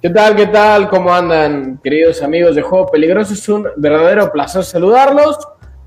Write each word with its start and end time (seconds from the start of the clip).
¿Qué 0.00 0.10
tal? 0.10 0.36
¿Qué 0.36 0.46
tal? 0.46 0.88
¿Cómo 0.88 1.12
andan, 1.12 1.80
queridos 1.82 2.22
amigos 2.22 2.54
de 2.54 2.62
Juego 2.62 2.86
Peligroso? 2.86 3.34
Es 3.34 3.48
un 3.48 3.66
verdadero 3.76 4.30
placer 4.30 4.62
saludarlos. 4.62 5.36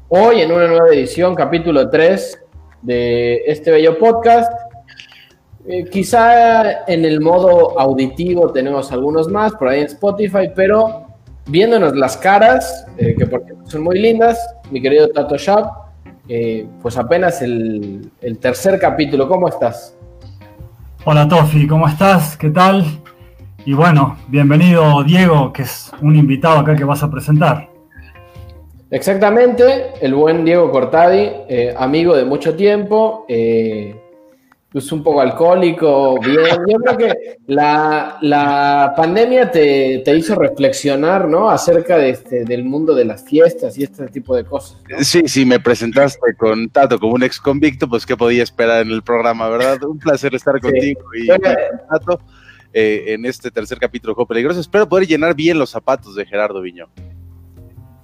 Hoy 0.10 0.42
en 0.42 0.52
una 0.52 0.68
nueva 0.68 0.90
edición, 0.90 1.34
capítulo 1.34 1.90
3 1.90 2.44
de 2.82 3.36
este 3.48 3.72
bello 3.72 3.98
podcast. 3.98 4.52
Eh, 5.66 5.86
quizá 5.90 6.84
en 6.88 7.06
el 7.06 7.22
modo 7.22 7.80
auditivo 7.80 8.52
tenemos 8.52 8.92
algunos 8.92 9.30
más 9.30 9.54
por 9.54 9.70
ahí 9.70 9.80
en 9.80 9.86
Spotify, 9.86 10.52
pero 10.54 11.08
viéndonos 11.46 11.96
las 11.96 12.18
caras, 12.18 12.86
eh, 12.98 13.16
que 13.18 13.26
porque 13.26 13.54
son 13.64 13.82
muy 13.82 13.98
lindas, 13.98 14.38
mi 14.72 14.82
querido 14.82 15.08
Tato 15.08 15.38
Shop, 15.38 15.68
eh, 16.28 16.68
pues 16.82 16.98
apenas 16.98 17.42
el, 17.42 18.12
el 18.20 18.38
tercer 18.40 18.78
capítulo. 18.78 19.30
¿Cómo 19.30 19.48
estás? 19.48 19.96
Hola 21.06 21.26
Tofi, 21.30 21.66
¿cómo 21.66 21.88
estás? 21.88 22.36
¿Qué 22.36 22.50
tal? 22.50 23.01
Y 23.64 23.74
bueno, 23.74 24.18
bienvenido 24.28 25.04
Diego, 25.04 25.54
que 25.54 25.62
es 25.62 25.92
un 26.02 26.16
invitado 26.16 26.60
acá 26.60 26.76
que 26.76 26.84
vas 26.84 27.04
a 27.04 27.12
presentar. 27.12 27.70
Exactamente, 28.90 29.92
el 30.02 30.16
buen 30.16 30.44
Diego 30.44 30.72
Cortadi, 30.72 31.30
eh, 31.48 31.74
amigo 31.78 32.16
de 32.16 32.26
mucho 32.26 32.56
tiempo, 32.56 33.26
eh, 33.30 33.96
pues 34.72 34.92
un 34.92 35.04
poco 35.04 35.22
alcohólico, 35.22 36.20
bien. 36.20 36.58
Yo 36.68 36.78
creo 36.80 36.98
que 36.98 37.38
la, 37.48 38.18
la 38.22 38.94
pandemia 38.98 39.52
te, 39.52 40.02
te, 40.04 40.18
hizo 40.18 40.34
reflexionar, 40.36 41.28
¿no? 41.28 41.50
Acerca 41.50 41.98
de 41.98 42.10
este, 42.10 42.44
del 42.44 42.64
mundo 42.64 42.96
de 42.96 43.06
las 43.06 43.24
fiestas 43.24 43.78
y 43.78 43.84
este 43.84 44.08
tipo 44.08 44.36
de 44.36 44.44
cosas. 44.44 44.82
¿no? 44.90 45.04
Sí, 45.04 45.24
sí, 45.28 45.46
me 45.46 45.60
presentaste 45.60 46.34
con 46.36 46.68
Tato 46.70 47.00
como 47.00 47.14
un 47.14 47.24
ex 47.24 47.40
convicto, 47.40 47.88
pues 47.88 48.06
qué 48.08 48.18
podía 48.18 48.42
esperar 48.42 48.82
en 48.82 48.92
el 48.92 49.04
programa, 49.04 49.48
¿verdad? 49.50 49.84
Un 49.84 50.00
placer 50.00 50.34
estar 50.34 50.56
sí. 50.56 50.62
contigo 50.62 51.02
y 51.14 51.28
con 51.28 51.42
Tato. 51.42 52.20
Eh, 52.74 53.14
en 53.14 53.26
este 53.26 53.52
tercer 53.52 53.78
capítulo 53.80 54.12
de 54.12 54.16
Juego 54.16 54.28
Peligroso. 54.28 54.60
Espero 54.62 54.88
poder 54.88 55.06
llenar 55.06 55.36
bien 55.36 55.60
los 55.60 55.70
zapatos 55.70 56.16
de 56.16 56.26
Gerardo 56.26 56.62
Viñó. 56.62 56.88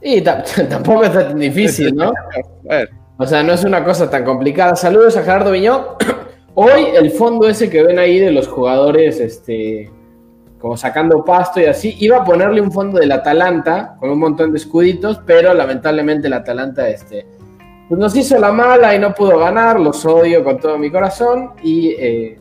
Y 0.01 0.21
tampoco 0.69 1.05
es 1.05 1.13
tan 1.13 1.39
difícil, 1.39 1.95
¿no? 1.95 2.11
o 3.17 3.25
sea, 3.25 3.43
no 3.43 3.53
es 3.53 3.63
una 3.63 3.83
cosa 3.83 4.09
tan 4.09 4.25
complicada. 4.25 4.75
Saludos 4.75 5.15
a 5.15 5.23
Gerardo 5.23 5.51
Viñó. 5.51 5.95
Hoy 6.55 6.87
el 6.95 7.11
fondo 7.11 7.47
ese 7.47 7.69
que 7.69 7.81
ven 7.81 7.97
ahí 7.97 8.19
de 8.19 8.31
los 8.31 8.47
jugadores, 8.47 9.21
este, 9.21 9.89
como 10.59 10.75
sacando 10.75 11.23
pasto 11.23 11.61
y 11.61 11.65
así, 11.65 11.95
iba 11.99 12.17
a 12.17 12.25
ponerle 12.25 12.59
un 12.59 12.71
fondo 12.71 12.99
del 12.99 13.11
Atalanta 13.13 13.95
con 13.99 14.09
un 14.09 14.19
montón 14.19 14.51
de 14.51 14.57
escuditos, 14.57 15.21
pero 15.25 15.53
lamentablemente 15.53 16.27
el 16.27 16.33
Atalanta, 16.33 16.89
este, 16.89 17.25
pues 17.87 17.97
nos 17.97 18.13
hizo 18.17 18.37
la 18.37 18.51
mala 18.51 18.93
y 18.93 18.99
no 18.99 19.13
pudo 19.13 19.37
ganar. 19.37 19.79
Los 19.79 20.03
odio 20.05 20.43
con 20.43 20.59
todo 20.59 20.77
mi 20.77 20.91
corazón 20.91 21.51
y 21.63 21.91
eh, 21.91 22.39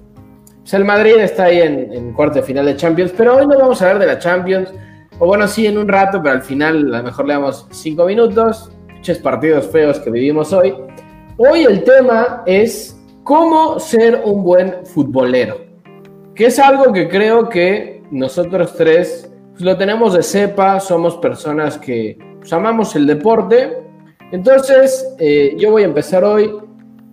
el 0.73 0.85
Madrid 0.85 1.17
está 1.19 1.45
ahí 1.45 1.61
en, 1.61 1.93
en, 1.93 2.13
cuarto 2.13 2.37
de 2.37 2.43
final 2.43 2.67
de 2.67 2.77
Champions, 2.77 3.13
pero 3.17 3.37
hoy 3.37 3.47
no 3.47 3.57
vamos 3.59 3.81
a 3.81 3.87
hablar 3.87 4.01
de 4.01 4.07
la 4.07 4.19
Champions. 4.19 4.73
O 5.19 5.27
bueno, 5.27 5.47
sí, 5.47 5.67
en 5.67 5.79
un 5.79 5.89
rato, 5.89 6.21
pero 6.23 6.35
al 6.35 6.43
final 6.43 6.93
a 6.93 6.99
lo 6.99 7.05
mejor 7.05 7.27
le 7.27 7.35
damos 7.35 7.67
cinco 7.71 8.05
minutos. 8.05 8.71
Muchos 8.95 9.19
partidos 9.19 9.67
feos 9.69 9.99
que 10.01 10.11
vivimos 10.11 10.53
hoy. 10.53 10.75
Hoy 11.37 11.65
el 11.65 11.85
tema 11.85 12.43
es 12.47 13.01
cómo 13.23 13.79
ser 13.79 14.21
un 14.25 14.43
buen 14.43 14.85
futbolero. 14.85 15.61
Que 16.35 16.47
es 16.47 16.59
algo 16.59 16.93
que 16.93 17.09
creo 17.09 17.49
que 17.49 18.03
nosotros 18.11 18.75
tres 18.75 19.31
pues, 19.53 19.63
lo 19.63 19.77
tenemos 19.77 20.15
de 20.15 20.23
cepa, 20.23 20.81
somos 20.81 21.17
personas 21.19 21.79
que 21.79 22.19
pues, 22.41 22.53
amamos 22.53 22.95
el 22.97 23.07
deporte. 23.07 23.79
Entonces, 24.33 25.15
eh, 25.19 25.55
yo 25.57 25.71
voy 25.71 25.83
a 25.83 25.87
empezar 25.87 26.25
hoy 26.25 26.53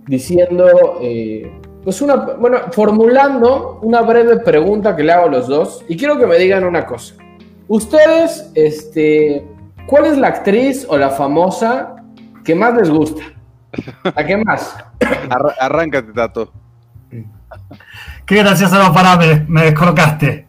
diciendo... 0.08 0.98
Eh, 1.02 1.52
pues 1.84 2.02
una, 2.02 2.16
bueno, 2.16 2.60
formulando 2.72 3.80
una 3.82 4.02
breve 4.02 4.38
pregunta 4.38 4.96
que 4.96 5.04
le 5.04 5.12
hago 5.12 5.28
a 5.28 5.32
los 5.32 5.48
dos 5.48 5.84
y 5.88 5.98
quiero 5.98 6.18
que 6.18 6.26
me 6.26 6.38
digan 6.38 6.64
una 6.64 6.86
cosa. 6.86 7.16
Ustedes, 7.68 8.52
este, 8.56 9.46
¿cuál 9.88 10.06
es 10.06 10.18
la 10.18 10.30
actriz 10.30 10.86
o 10.90 10.98
la 10.98 11.10
famosa 11.10 11.96
que 12.44 12.56
más 12.56 12.74
les 12.76 12.90
gusta? 12.90 13.24
¿A 14.16 14.24
qué 14.24 14.38
más? 14.38 14.76
Ar 15.30 15.56
arráncate, 15.60 16.14
Tato. 16.14 16.52
Qué 18.26 18.36
gracioso 18.38 18.78
no 18.78 18.94
para, 18.94 19.18
me, 19.18 19.46
me 19.48 19.64
descolocaste. 19.66 20.48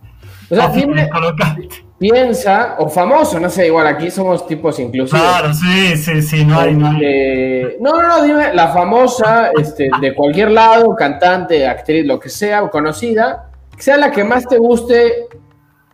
O 0.50 0.54
sea, 0.54 0.68
me 0.68 1.02
descolocaste. 1.02 1.68
Piensa, 1.98 2.74
o 2.78 2.88
famoso, 2.88 3.38
no 3.38 3.48
sé, 3.48 3.68
igual 3.68 3.86
aquí 3.86 4.10
somos 4.10 4.46
tipos 4.46 4.78
inclusivos. 4.80 5.20
Claro, 5.20 5.54
sí, 5.54 5.96
sí, 5.96 6.22
sí, 6.22 6.44
no 6.44 6.58
hay, 6.58 6.74
no 6.74 6.88
hay. 6.88 6.96
Este, 6.96 7.76
no, 7.80 7.92
no, 7.92 8.08
no, 8.08 8.24
dime, 8.24 8.52
la 8.52 8.68
famosa, 8.68 9.50
este, 9.52 9.88
de 10.00 10.14
cualquier 10.14 10.50
lado, 10.50 10.94
cantante, 10.96 11.66
actriz, 11.66 12.04
lo 12.04 12.18
que 12.18 12.28
sea, 12.28 12.68
conocida, 12.68 13.50
que 13.76 13.82
sea 13.82 13.96
la 13.96 14.10
que 14.10 14.24
más 14.24 14.46
te 14.48 14.58
guste, 14.58 15.28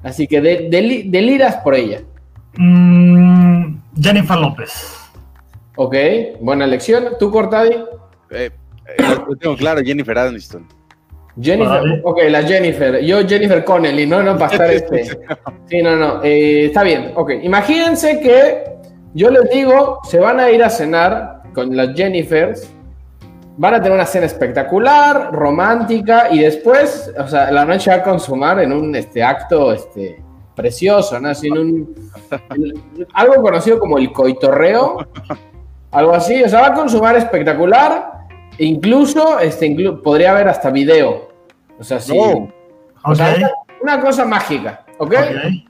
así 0.02 0.26
que 0.26 0.40
de, 0.40 0.68
de, 0.70 1.02
deliras 1.06 1.56
por 1.56 1.74
ella. 1.74 2.00
Mm, 2.56 3.76
Jennifer 4.00 4.38
López. 4.38 4.96
Ok, 5.76 5.94
buena 6.40 6.64
elección. 6.64 7.08
¿Tú, 7.18 7.30
Cortadi? 7.30 7.74
Eh, 8.30 8.50
eh, 8.86 9.02
lo 9.28 9.36
tengo 9.36 9.56
claro, 9.56 9.82
Jennifer 9.84 10.18
Aniston. 10.18 10.66
Jennifer, 11.40 11.80
vale. 11.80 12.00
ok, 12.04 12.18
la 12.28 12.42
Jennifer. 12.42 13.00
Yo, 13.00 13.26
Jennifer 13.26 13.64
Connelly, 13.64 14.06
no, 14.06 14.22
no, 14.22 14.36
para 14.36 14.52
estar 14.52 14.70
este. 14.70 15.18
Sí, 15.66 15.82
no, 15.82 15.96
no. 15.96 16.22
Eh, 16.22 16.66
está 16.66 16.82
bien, 16.82 17.12
ok. 17.14 17.30
Imagínense 17.42 18.20
que 18.20 18.64
yo 19.14 19.30
les 19.30 19.48
digo, 19.50 20.00
se 20.04 20.18
van 20.18 20.40
a 20.40 20.50
ir 20.50 20.62
a 20.62 20.70
cenar 20.70 21.42
con 21.54 21.76
las 21.76 21.94
Jennifers. 21.94 22.70
Van 23.56 23.74
a 23.74 23.78
tener 23.78 23.92
una 23.92 24.06
cena 24.06 24.26
espectacular, 24.26 25.32
romántica, 25.32 26.28
y 26.30 26.38
después, 26.38 27.12
o 27.18 27.28
sea, 27.28 27.50
la 27.50 27.64
noche 27.64 27.90
va 27.90 27.96
a 27.98 28.02
consumar 28.02 28.60
en 28.60 28.72
un 28.72 28.94
este, 28.94 29.22
acto 29.22 29.72
este, 29.72 30.22
precioso, 30.54 31.18
¿no? 31.20 31.28
Así 31.28 31.48
en 31.48 31.58
un. 31.58 31.94
En, 32.50 33.06
algo 33.12 33.42
conocido 33.42 33.78
como 33.78 33.98
el 33.98 34.12
coitorreo. 34.12 35.06
Algo 35.92 36.14
así, 36.14 36.40
o 36.40 36.48
sea, 36.48 36.60
va 36.60 36.66
a 36.68 36.74
consumar 36.74 37.16
espectacular. 37.16 38.12
Incluso, 38.58 39.40
este, 39.40 39.66
inclu 39.66 40.00
podría 40.02 40.30
haber 40.30 40.46
hasta 40.46 40.70
video. 40.70 41.29
O 41.80 41.84
sea, 41.84 41.98
sí. 41.98 42.12
Oh, 42.14 42.48
O 43.04 43.14
sea, 43.14 43.34
una, 43.36 43.50
una, 43.80 44.00
cosa 44.00 44.26
mágica, 44.26 44.84
¿ok? 44.98 45.06
okay. 45.06 45.64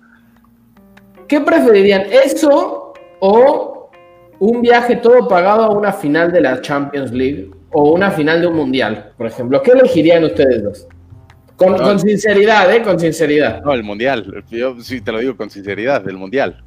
¿Qué 1.28 1.40
preferirían? 1.40 2.02
¿Eso 2.10 2.92
o 3.20 3.90
un 4.40 4.60
viaje 4.60 4.96
todo 4.96 5.28
pagado 5.28 5.64
a 5.64 5.70
una 5.70 5.92
final 5.92 6.32
de 6.32 6.40
la 6.40 6.60
Champions 6.60 7.12
League 7.12 7.50
o 7.70 7.92
una 7.92 8.10
final 8.10 8.40
de 8.40 8.48
un 8.48 8.56
mundial, 8.56 9.12
por 9.16 9.28
ejemplo? 9.28 9.62
¿Qué 9.62 9.70
elegirían 9.70 10.24
ustedes 10.24 10.64
dos? 10.64 10.88
Con, 11.54 11.72
no. 11.72 11.78
con 11.78 12.00
sinceridad, 12.00 12.74
¿eh? 12.74 12.82
Con 12.82 12.98
sinceridad. 12.98 13.62
No, 13.62 13.72
el 13.72 13.84
mundial. 13.84 14.42
Yo 14.50 14.80
sí 14.80 15.00
te 15.00 15.12
lo 15.12 15.20
digo 15.20 15.36
con 15.36 15.48
sinceridad, 15.48 16.08
el 16.08 16.16
mundial. 16.16 16.64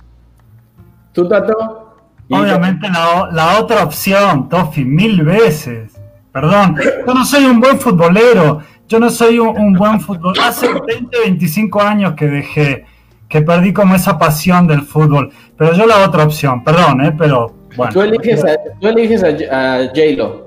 ¿Tú, 1.12 1.28
Tato? 1.28 1.96
Obviamente 2.30 2.88
la, 2.88 3.30
la, 3.34 3.60
otra 3.60 3.84
opción, 3.84 4.48
Tofi, 4.48 4.86
mil 4.86 5.24
veces. 5.24 6.00
Perdón, 6.32 6.76
yo 7.06 7.14
no 7.14 7.24
soy 7.26 7.46
un 7.46 7.60
buen 7.60 7.80
futbolero, 7.80 8.62
yo 8.88 9.00
no 9.00 9.10
soy 9.10 9.40
un, 9.40 9.58
un 9.58 9.74
buen 9.74 10.00
futbolero. 10.00 10.46
Hace 10.46 10.68
20, 10.68 11.20
25 11.26 11.82
años 11.82 12.14
que 12.16 12.28
dejé, 12.28 12.86
que 13.28 13.42
perdí 13.42 13.74
como 13.74 13.96
esa 13.96 14.18
pasión 14.18 14.68
del 14.68 14.82
fútbol. 14.82 15.32
Pero 15.58 15.74
yo 15.74 15.86
la 15.86 16.06
otra 16.06 16.24
opción, 16.24 16.64
perdón, 16.64 17.04
¿eh? 17.04 17.14
pero 17.18 17.54
bueno. 17.76 17.94
Tú 17.94 18.02
eliges 18.02 18.44
a, 18.44 18.56
tú 18.80 18.88
eliges 18.88 19.24
a, 19.24 19.28
a 19.28 19.86
J-Lo. 19.88 20.46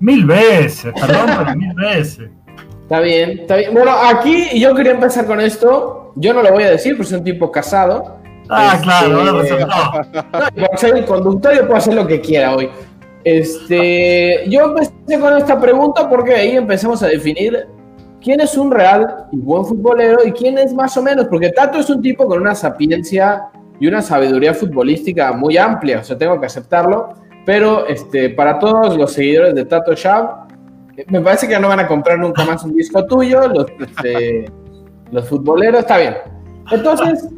Mil 0.00 0.24
veces, 0.24 0.92
perdón, 0.94 1.26
pero 1.38 1.56
mil 1.56 1.74
veces. 1.74 2.30
Está 2.82 3.00
bien, 3.00 3.40
está 3.40 3.56
bien. 3.56 3.74
Bueno, 3.74 3.90
aquí 3.90 4.58
yo 4.58 4.74
quería 4.74 4.92
empezar 4.92 5.26
con 5.26 5.40
esto. 5.40 6.12
Yo 6.16 6.32
no 6.32 6.42
lo 6.42 6.52
voy 6.52 6.62
a 6.62 6.70
decir, 6.70 6.96
porque 6.96 7.10
soy 7.10 7.18
un 7.18 7.24
tipo 7.24 7.50
casado. 7.50 8.18
Ah, 8.48 8.72
este, 8.74 8.84
claro, 8.84 9.24
no, 9.24 9.32
no, 9.32 10.68
por 10.68 10.78
ser 10.78 10.96
el 10.96 11.04
conductor 11.04 11.54
yo 11.54 11.66
puedo 11.66 11.76
hacer 11.76 11.94
lo 11.94 12.06
que 12.06 12.20
quiera 12.20 12.54
hoy. 12.54 12.70
Este, 13.24 14.44
yo 14.48 14.62
empecé 14.62 15.20
con 15.20 15.36
esta 15.36 15.60
pregunta 15.60 16.08
porque 16.08 16.34
ahí 16.34 16.56
empezamos 16.56 17.02
a 17.02 17.08
definir 17.08 17.66
quién 18.22 18.40
es 18.40 18.56
un 18.56 18.70
real 18.70 19.26
y 19.32 19.36
buen 19.38 19.64
futbolero 19.64 20.18
y 20.24 20.32
quién 20.32 20.58
es 20.58 20.74
más 20.74 20.96
o 20.96 21.02
menos, 21.02 21.26
porque 21.26 21.50
Tato 21.50 21.78
es 21.78 21.90
un 21.90 22.02
tipo 22.02 22.26
con 22.26 22.40
una 22.40 22.54
sapiencia 22.54 23.44
y 23.80 23.86
una 23.86 24.02
sabiduría 24.02 24.54
futbolística 24.54 25.32
muy 25.32 25.56
amplia, 25.56 26.00
o 26.00 26.04
sea, 26.04 26.18
tengo 26.18 26.40
que 26.40 26.46
aceptarlo, 26.46 27.14
pero 27.46 27.86
este, 27.86 28.30
para 28.30 28.58
todos 28.58 28.96
los 28.96 29.12
seguidores 29.12 29.54
de 29.54 29.64
Tato 29.64 29.94
Shab, 29.94 30.48
me 31.06 31.20
parece 31.20 31.46
que 31.46 31.58
no 31.58 31.68
van 31.68 31.80
a 31.80 31.86
comprar 31.86 32.18
nunca 32.18 32.44
más 32.44 32.64
un 32.64 32.74
disco 32.74 33.06
tuyo, 33.06 33.46
los, 33.48 33.66
este, 33.80 34.50
los 35.12 35.28
futboleros, 35.28 35.80
está 35.80 35.98
bien. 35.98 36.16
Entonces, 36.70 37.28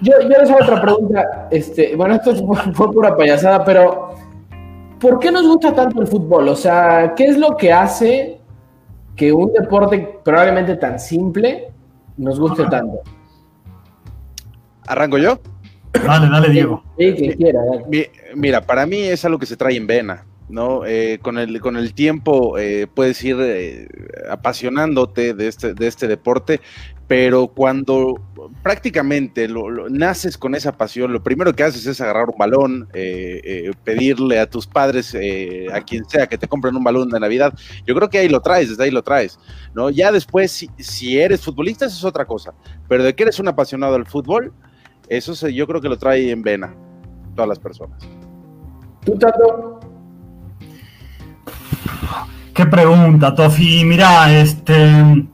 yo, 0.00 0.12
yo 0.22 0.28
les 0.28 0.50
hago 0.50 0.58
otra 0.62 0.80
pregunta. 0.80 1.48
Este, 1.50 1.94
bueno, 1.94 2.14
esto 2.14 2.34
fue, 2.34 2.56
fue, 2.72 2.90
pura 2.90 3.16
payasada, 3.16 3.64
pero 3.64 4.14
¿por 4.98 5.18
qué 5.18 5.30
nos 5.30 5.46
gusta 5.46 5.72
tanto 5.72 6.00
el 6.00 6.06
fútbol? 6.06 6.48
O 6.48 6.56
sea, 6.56 7.12
¿qué 7.14 7.26
es 7.26 7.38
lo 7.38 7.56
que 7.56 7.72
hace 7.72 8.37
que 9.18 9.32
un 9.32 9.52
deporte 9.52 10.20
probablemente 10.24 10.76
tan 10.76 10.98
simple 10.98 11.72
nos 12.16 12.38
guste 12.38 12.64
tanto? 12.66 13.00
¿Arranco 14.86 15.18
yo? 15.18 15.40
Dale, 15.92 16.28
dale, 16.30 16.50
Diego. 16.50 16.82
Sí, 16.96 17.14
que 17.14 17.36
quiera. 17.36 17.60
Dale. 17.64 18.10
Mira, 18.36 18.60
para 18.60 18.86
mí 18.86 19.00
es 19.02 19.24
algo 19.24 19.38
que 19.38 19.46
se 19.46 19.56
trae 19.56 19.76
en 19.76 19.86
vena. 19.88 20.24
¿No? 20.48 20.84
Eh, 20.86 21.18
con, 21.22 21.38
el, 21.38 21.60
con 21.60 21.76
el 21.76 21.94
tiempo 21.94 22.58
eh, 22.58 22.86
puedes 22.92 23.22
ir 23.22 23.36
eh, 23.40 23.88
apasionándote 24.30 25.34
de 25.34 25.48
este, 25.48 25.74
de 25.74 25.86
este 25.86 26.08
deporte, 26.08 26.60
pero 27.06 27.48
cuando 27.48 28.20
prácticamente 28.62 29.48
lo, 29.48 29.88
naces 29.88 30.36
con 30.36 30.54
esa 30.54 30.76
pasión, 30.76 31.12
lo 31.12 31.22
primero 31.22 31.54
que 31.54 31.62
haces 31.62 31.86
es 31.86 32.00
agarrar 32.00 32.28
un 32.28 32.38
balón, 32.38 32.88
pedirle 33.84 34.38
a 34.38 34.48
tus 34.48 34.66
padres, 34.66 35.16
a 35.72 35.80
quien 35.80 36.04
sea, 36.04 36.26
que 36.26 36.36
te 36.36 36.46
compren 36.46 36.76
un 36.76 36.84
balón 36.84 37.08
de 37.08 37.18
Navidad. 37.18 37.54
Yo 37.86 37.94
creo 37.94 38.10
que 38.10 38.18
ahí 38.18 38.28
lo 38.28 38.40
traes, 38.40 38.68
desde 38.68 38.84
ahí 38.84 38.90
lo 38.90 39.02
traes, 39.02 39.38
¿no? 39.74 39.88
Ya 39.88 40.12
después, 40.12 40.52
si, 40.52 40.68
si 40.78 41.18
eres 41.18 41.40
futbolista, 41.40 41.86
eso 41.86 41.96
es 41.96 42.04
otra 42.04 42.26
cosa, 42.26 42.52
pero 42.88 43.02
de 43.02 43.14
que 43.14 43.22
eres 43.22 43.38
un 43.38 43.48
apasionado 43.48 43.94
del 43.94 44.04
fútbol, 44.04 44.52
eso 45.08 45.34
se, 45.34 45.54
yo 45.54 45.66
creo 45.66 45.80
que 45.80 45.88
lo 45.88 45.96
trae 45.96 46.30
en 46.30 46.42
vena 46.42 46.74
todas 47.34 47.48
las 47.48 47.58
personas. 47.58 48.06
¿Tú, 49.04 49.16
Tato? 49.16 49.77
Qué 52.54 52.66
pregunta, 52.66 53.34
Tofi. 53.34 53.84
Mira, 53.84 54.32
este. 54.32 55.26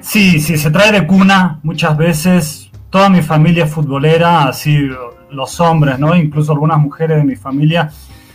Sí, 0.00 0.40
sí, 0.40 0.56
se 0.56 0.70
trae 0.70 0.92
de 0.92 1.06
cuna 1.06 1.58
muchas 1.62 1.96
veces. 1.96 2.70
Toda 2.90 3.08
mi 3.08 3.22
familia 3.22 3.64
es 3.64 3.70
futbolera, 3.70 4.44
así 4.44 4.88
los 5.30 5.60
hombres, 5.60 5.98
¿no? 5.98 6.14
Incluso 6.14 6.52
algunas 6.52 6.78
mujeres 6.78 7.18
de 7.18 7.24
mi 7.24 7.36
familia 7.36 7.90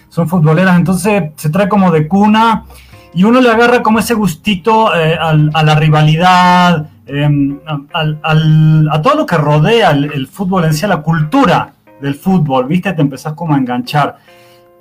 son 0.09 0.27
futboleras, 0.27 0.75
entonces 0.75 1.31
se 1.35 1.49
trae 1.49 1.69
como 1.69 1.89
de 1.89 2.07
cuna 2.07 2.65
y 3.13 3.23
uno 3.23 3.39
le 3.39 3.49
agarra 3.49 3.81
como 3.81 3.99
ese 3.99 4.13
gustito 4.13 4.93
eh, 4.95 5.17
a 5.17 5.63
la 5.63 5.75
rivalidad, 5.75 6.89
em, 7.05 7.59
a 7.93 9.01
todo 9.01 9.15
lo 9.15 9.25
que 9.25 9.37
rodea 9.37 9.91
el, 9.91 10.11
el, 10.11 10.27
fútbol 10.27 10.65
en 10.65 10.73
sí, 10.73 10.85
a 10.85 10.89
la 10.89 11.01
cultura 11.01 11.73
del 12.01 12.15
fútbol, 12.15 12.67
¿viste? 12.67 12.91
Te 12.93 13.01
empezás 13.01 13.33
como 13.33 13.53
a 13.53 13.57
enganchar. 13.57 14.17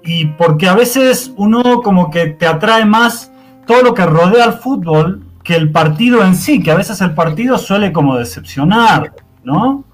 Y 0.03 0.27
porque 0.27 0.69
a 0.69 0.75
veces 0.75 1.33
uno 1.37 1.83
como 1.83 2.11
que 2.11 2.27
te 2.29 2.47
atrae 2.47 2.85
más 2.85 3.31
todo 3.67 3.83
lo 3.83 3.95
que 3.95 4.05
rodea 4.05 4.45
al 4.45 4.55
fútbol 4.55 5.23
que 5.45 5.55
el 5.55 5.71
partido 5.71 6.25
en 6.25 6.35
sí, 6.35 6.63
que 6.63 6.71
a 6.71 6.77
veces 6.77 7.01
el 7.01 7.15
partido 7.15 7.59
suele 7.59 7.93
como 7.93 8.17
decepcionar, 8.17 9.13
¿no? 9.43 9.85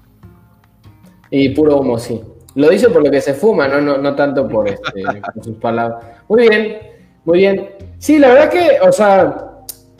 Y 1.29 1.49
puro 1.49 1.77
humo, 1.77 1.97
sí. 1.97 2.21
Lo 2.55 2.69
dice 2.69 2.89
por 2.89 3.03
lo 3.03 3.11
que 3.11 3.21
se 3.21 3.33
fuma, 3.33 3.67
no, 3.67 3.81
no, 3.81 3.97
no 3.97 4.15
tanto 4.15 4.47
por, 4.47 4.67
este, 4.67 5.03
sus 5.41 5.55
palabras. 5.57 6.03
Muy 6.27 6.49
bien, 6.49 6.77
muy 7.23 7.39
bien. 7.39 7.69
Sí, 7.99 8.17
la 8.17 8.29
verdad 8.29 8.49
que, 8.49 8.79
o 8.81 8.91
sea, 8.91 9.47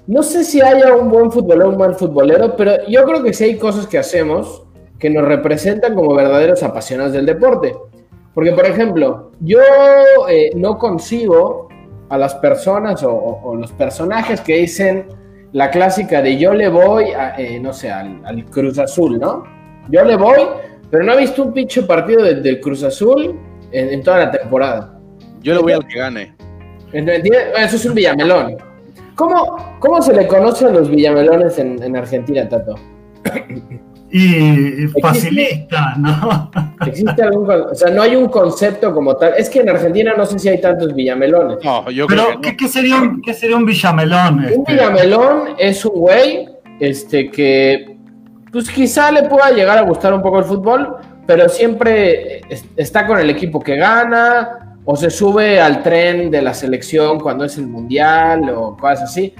no 0.08 0.24
sé 0.24 0.44
si 0.44 0.62
haya 0.62 0.96
un 0.96 1.10
buen 1.10 1.32
futbolero 1.32 1.68
o 1.68 1.72
un 1.72 1.78
mal 1.78 1.96
futbolero, 1.96 2.56
pero 2.56 2.88
yo 2.88 3.04
creo 3.06 3.22
que 3.22 3.34
sí 3.34 3.44
hay 3.44 3.58
cosas 3.58 3.86
que 3.88 3.98
hacemos 3.98 4.64
que 4.98 5.10
nos 5.10 5.26
representan 5.26 5.94
como 5.94 6.16
verdaderos 6.16 6.64
apasionados 6.64 7.14
del 7.14 7.26
deporte. 7.26 7.76
Porque, 8.38 8.52
por 8.52 8.68
ejemplo, 8.68 9.32
yo 9.40 9.58
eh, 10.30 10.52
no 10.54 10.78
concibo 10.78 11.70
a 12.08 12.20
las 12.20 12.36
personas 12.36 13.04
o, 13.04 13.56
los 13.60 13.72
personajes 13.72 14.42
que 14.42 14.58
dicen 14.58 15.08
la 15.54 15.72
clásica 15.72 16.22
de 16.22 16.38
yo 16.38 16.54
le 16.54 16.70
voy, 16.70 17.06
eh, 17.40 17.60
no 17.60 17.74
sé, 17.74 17.90
al, 17.90 18.46
Cruz 18.52 18.78
Azul, 18.78 19.18
¿no? 19.18 19.44
Yo 19.90 20.04
le 20.04 20.16
voy, 20.16 20.38
pero 20.92 21.04
no 21.04 21.14
he 21.14 21.18
visto 21.18 21.46
un 21.46 21.52
pinche 21.52 21.82
partido 21.82 22.22
del 22.22 22.62
Cruz 22.62 22.84
Azul 22.84 23.40
en, 23.72 24.04
toda 24.04 24.20
la 24.26 24.30
temporada. 24.30 25.00
Yo 25.42 25.56
le 25.56 25.60
voy 25.60 25.72
al 25.72 25.88
que 25.88 25.98
gane. 25.98 26.36
Eso 26.94 27.76
es 27.76 27.86
un 27.88 27.96
villamelón. 27.96 28.56
¿Cómo, 29.16 29.80
cómo 29.80 30.00
se 30.00 30.14
le 30.14 30.28
conoce 30.28 30.68
a 30.68 30.70
los 30.70 30.92
villamelones 30.92 31.58
en, 31.58 31.82
en 31.82 31.98
Argentina, 31.98 32.48
Tato? 32.48 32.76
y 34.10 34.88
facilista, 35.02 35.96
¿no? 35.98 36.52
¿Existe 36.86 37.22
algún, 37.22 37.50
o 37.50 37.76
sea, 37.76 37.92
no 37.92 38.02
hay 38.02 38.16
un 38.16 38.30
concepto 38.30 38.94
como 38.94 39.16
tal. 39.16 39.34
Es 39.38 39.50
que 39.50 39.60
en 39.60 39.70
Argentina 39.70 40.14
no 40.16 40.26
sé 40.26 40.40
si 40.40 40.48
hay 40.50 40.62
tantos 40.62 40.96
villamelones. 40.96 41.64
No, 41.64 41.90
yo 41.92 42.08
Pero, 42.08 42.40
creo 42.40 42.56
¿qué, 42.58 42.68
sería 42.68 43.02
un, 43.02 43.22
¿qué 43.22 43.34
sería 43.34 43.58
un 43.58 43.66
villamelón? 43.66 44.40
Un 44.40 44.46
este? 44.46 44.74
villamelón 44.74 45.50
es 45.58 45.84
un 45.86 46.00
güey 46.00 46.48
este, 46.80 47.30
que, 47.30 47.98
pues 48.52 48.70
quizá 48.70 49.12
le 49.12 49.24
pueda 49.24 49.52
llegar 49.52 49.78
a 49.78 49.82
gustar 49.82 50.14
un 50.14 50.22
poco 50.22 50.40
el 50.40 50.46
fútbol, 50.46 50.96
pero 51.26 51.50
siempre 51.50 52.42
está 52.78 53.06
con 53.06 53.20
el 53.20 53.30
equipo 53.30 53.60
que 53.60 53.76
gana, 53.76 54.78
o 54.86 54.96
se 54.96 55.10
sube 55.10 55.60
al 55.60 55.84
tren 55.84 56.32
de 56.32 56.42
la 56.42 56.54
selección 56.54 57.20
cuando 57.20 57.44
es 57.44 57.58
el 57.58 57.68
mundial, 57.68 58.50
o 58.52 58.78
cosas 58.78 59.04
así, 59.04 59.34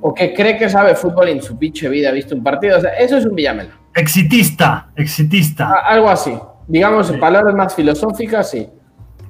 o 0.00 0.14
que 0.14 0.32
cree 0.32 0.56
que 0.56 0.68
sabe 0.68 0.94
fútbol 0.94 1.30
en 1.30 1.42
su 1.42 1.58
pinche 1.58 1.88
vida 1.88 2.10
ha 2.10 2.12
visto 2.12 2.36
un 2.36 2.44
partido. 2.44 2.78
O 2.78 2.80
sea, 2.80 2.90
eso 2.90 3.16
es 3.16 3.26
un 3.26 3.34
villamelón. 3.34 3.83
Exitista, 3.94 4.88
exitista. 4.96 5.72
algo 5.86 6.10
así. 6.10 6.36
Digamos, 6.66 7.10
en 7.10 7.20
palabras 7.20 7.54
más 7.54 7.74
filosóficas, 7.74 8.50
sí. 8.50 8.68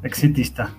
Exitista. 0.02 0.70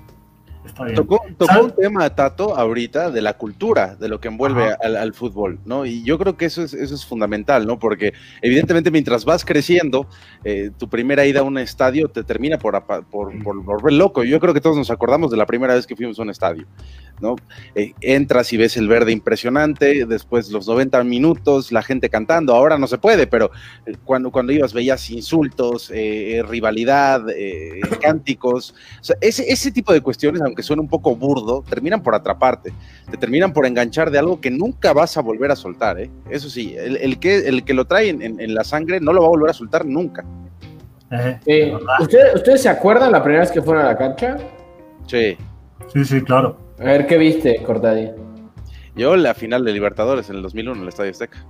Tocó, 0.93 1.21
un 1.61 1.71
tema, 1.71 2.09
Tato, 2.09 2.57
ahorita 2.57 3.09
de 3.09 3.21
la 3.21 3.33
cultura, 3.37 3.95
de 3.95 4.09
lo 4.09 4.19
que 4.19 4.27
envuelve 4.27 4.73
al, 4.73 5.13
fútbol, 5.13 5.57
¿no? 5.63 5.85
Y 5.85 6.03
yo 6.03 6.17
creo 6.17 6.35
que 6.35 6.45
eso 6.45 6.63
es, 6.63 6.73
eso 6.73 6.95
es 6.95 7.05
fundamental, 7.05 7.65
¿no? 7.65 7.79
Porque 7.79 8.13
evidentemente 8.41 8.91
mientras 8.91 9.23
vas 9.23 9.45
creciendo, 9.45 10.07
eh, 10.43 10.71
tu 10.77 10.89
primera 10.89 11.25
ida 11.25 11.39
a 11.39 11.43
un 11.43 11.57
estadio 11.57 12.09
te 12.09 12.25
termina 12.25 12.57
por, 12.57 12.83
por, 13.05 13.41
por, 13.41 13.63
volver 13.63 13.93
loco. 13.93 14.23
Yo 14.25 14.39
creo 14.41 14.53
que 14.53 14.59
todos 14.59 14.75
nos 14.75 14.91
acordamos 14.91 15.31
de 15.31 15.37
la 15.37 15.45
primera 15.45 15.75
vez 15.75 15.87
que 15.87 15.95
fuimos 15.95 16.19
a 16.19 16.23
un 16.23 16.29
estadio, 16.29 16.67
¿no? 17.21 17.37
Eh, 17.73 17.93
entras 18.01 18.51
y 18.51 18.57
ves 18.57 18.75
el 18.75 18.89
verde 18.89 19.13
impresionante, 19.13 20.05
después 20.05 20.51
los 20.51 20.67
90 20.67 21.01
minutos, 21.05 21.71
la 21.71 21.83
gente 21.83 22.09
cantando, 22.09 22.53
ahora 22.53 22.77
no 22.77 22.87
se 22.87 22.97
puede, 22.97 23.27
pero 23.27 23.49
eh, 23.85 23.95
cuando, 24.03 24.29
cuando 24.29 24.51
ibas 24.51 24.73
veías 24.73 25.09
insultos, 25.09 25.89
rivalidad, 25.89 27.23
cánticos, 28.01 28.75
o 28.99 29.03
sea, 29.03 29.15
ese, 29.21 29.49
ese 29.49 29.71
tipo 29.71 29.93
de 29.93 30.01
cuestiones, 30.01 30.41
aunque 30.41 30.64
suena 30.65 30.81
un 30.81 30.89
poco 30.89 31.15
burdo, 31.15 31.63
terminan 31.67 32.03
por 32.03 32.15
atraparte, 32.15 32.73
te 33.09 33.17
terminan 33.17 33.53
por 33.53 33.65
enganchar 33.65 34.11
de 34.11 34.19
algo 34.19 34.41
que 34.41 34.51
nunca 34.51 34.91
vas 34.93 35.15
a 35.17 35.21
volver 35.21 35.51
a 35.51 35.55
soltar, 35.55 35.99
¿eh? 35.99 36.09
Eso 36.29 36.49
sí, 36.49 36.75
el, 36.77 37.19
que, 37.19 37.47
el 37.47 37.63
que 37.63 37.73
lo 37.73 37.85
trae 37.85 38.09
en, 38.09 38.53
la 38.53 38.63
sangre 38.63 38.99
no 38.99 39.13
lo 39.13 39.21
va 39.21 39.27
a 39.27 39.29
volver 39.29 39.49
a 39.51 39.53
soltar 39.53 39.85
nunca. 39.85 40.25
Eh, 41.45 41.73
¿Ustedes 42.33 42.61
se 42.61 42.69
acuerdan 42.69 43.11
la 43.11 43.23
primera 43.23 43.43
vez 43.43 43.51
que 43.51 43.61
fueron 43.61 43.85
a 43.85 43.87
la 43.87 43.97
cancha? 43.97 44.37
Sí. 45.07 45.37
Sí, 45.93 46.03
sí, 46.03 46.21
claro. 46.21 46.57
A 46.79 46.83
ver, 46.83 47.07
¿qué 47.07 47.17
viste, 47.17 47.63
Cortadi? 47.63 48.09
Yo 48.95 49.15
la 49.15 49.33
final 49.33 49.63
de 49.63 49.71
Libertadores 49.71 50.29
en 50.29 50.37
el 50.37 50.41
2001 50.41 50.77
en 50.77 50.81
el 50.83 50.89
Estadio 50.89 51.11
Azteca. 51.11 51.45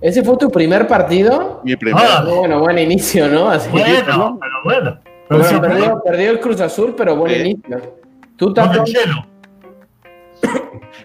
¿Ese 0.00 0.22
fue 0.22 0.36
tu 0.38 0.50
primer 0.50 0.86
partido? 0.86 1.60
Mi 1.64 1.76
primer. 1.76 2.02
Ah, 2.06 2.24
bueno, 2.26 2.60
buen 2.60 2.78
inicio, 2.78 3.28
¿no? 3.28 3.50
Así 3.50 3.68
bueno, 3.70 4.38
pero 4.40 5.00
bueno. 5.28 6.00
perdió, 6.02 6.30
el 6.30 6.40
Cruz 6.40 6.60
Azul, 6.60 6.94
pero 6.96 7.16
buen 7.16 7.46
inicio. 7.46 7.99
¿Tú 8.40 8.54
Con 8.54 8.72
el 8.72 8.84
Chelo. 8.84 9.26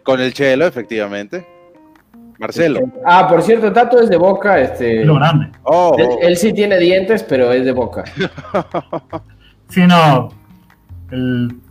Con 0.04 0.22
el 0.22 0.34
Chelo, 0.34 0.66
efectivamente. 0.68 1.46
Marcelo. 2.40 2.80
Ah, 3.06 3.28
por 3.28 3.42
cierto, 3.42 3.74
Tato 3.74 4.00
es 4.00 4.10
de 4.10 4.16
Boca. 4.16 4.58
Este, 4.58 5.04
Lo 5.04 5.16
grande. 5.16 5.52
Oh. 5.64 5.98
Él, 6.22 6.38
sí 6.38 6.54
tiene 6.54 6.78
dientes, 6.78 7.24
pero 7.24 7.51
es 7.51 7.65
de 7.65 7.74
Boca. 7.74 8.06
sí, 9.70 9.82
no. 9.86 10.30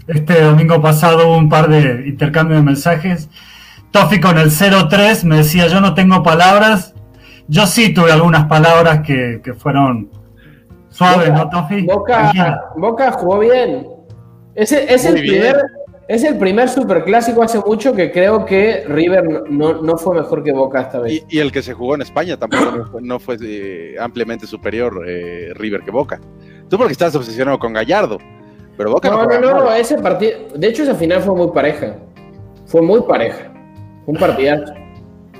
este 0.06 0.42
domingo 0.42 0.82
pasado 0.82 1.28
hubo 1.28 1.38
un 1.38 1.48
par 1.48 1.68
de 1.68 2.08
intercambios 2.08 2.60
de 2.60 2.64
mensajes. 2.66 3.30
Tofi 3.90 4.20
con 4.20 4.36
el 4.36 4.50
03 4.50 5.24
me 5.24 5.36
decía, 5.36 5.66
yo 5.68 5.80
no 5.80 5.94
tengo 5.94 6.22
palabras. 6.22 6.94
Yo 7.48 7.66
sí 7.66 7.94
tuve 7.94 8.12
algunas 8.12 8.44
palabras 8.48 9.00
que, 9.00 9.40
fueron 9.56 10.10
suaves, 10.90 11.32
¿no, 11.32 11.48
Tofi? 11.48 11.86
Boca, 11.86 12.32
Boca 12.76 13.12
jugó 13.12 13.38
bien. 13.38 13.93
Es, 14.54 14.72
el 14.72 15.14
primer, 15.14 15.56
es 16.06 16.22
el 16.22 16.38
primer 16.38 16.68
superclásico 16.68 17.42
hace 17.42 17.58
mucho 17.58 17.94
que 17.94 18.12
creo 18.12 18.44
que 18.44 18.84
River 18.86 19.50
no, 19.50 19.98
fue 19.98 20.16
mejor 20.16 20.44
que 20.44 20.52
Boca 20.52 20.82
esta 20.82 21.00
vez. 21.00 21.24
Y, 21.28 21.38
el 21.38 21.50
que 21.50 21.62
se 21.62 21.74
jugó 21.74 21.94
en 21.94 22.02
España 22.02 22.36
tampoco 22.36 23.00
no 23.00 23.18
fue, 23.18 23.36
eh, 23.42 23.96
ampliamente 23.98 24.46
superior 24.46 25.04
eh, 25.06 25.52
River 25.54 25.82
que 25.82 25.90
Boca. 25.90 26.20
Tú 26.68 26.78
porque 26.78 26.92
estás 26.92 27.14
obsesionado 27.16 27.58
con 27.58 27.72
Gallardo, 27.72 28.18
pero 28.76 28.92
Boca 28.92 29.10
no. 29.10 29.26
No, 29.26 29.40
no, 29.40 29.64
no, 29.64 29.74
ese 29.74 29.98
partido. 29.98 30.38
De 30.54 30.68
hecho, 30.68 30.82
esa 30.82 30.94
final 30.94 31.22
fue 31.22 31.34
muy 31.34 31.48
pareja. 31.48 31.96
Fue 32.66 32.80
muy 32.80 33.02
pareja. 33.02 33.52
Un 34.06 34.16
partidazo. 34.16 34.72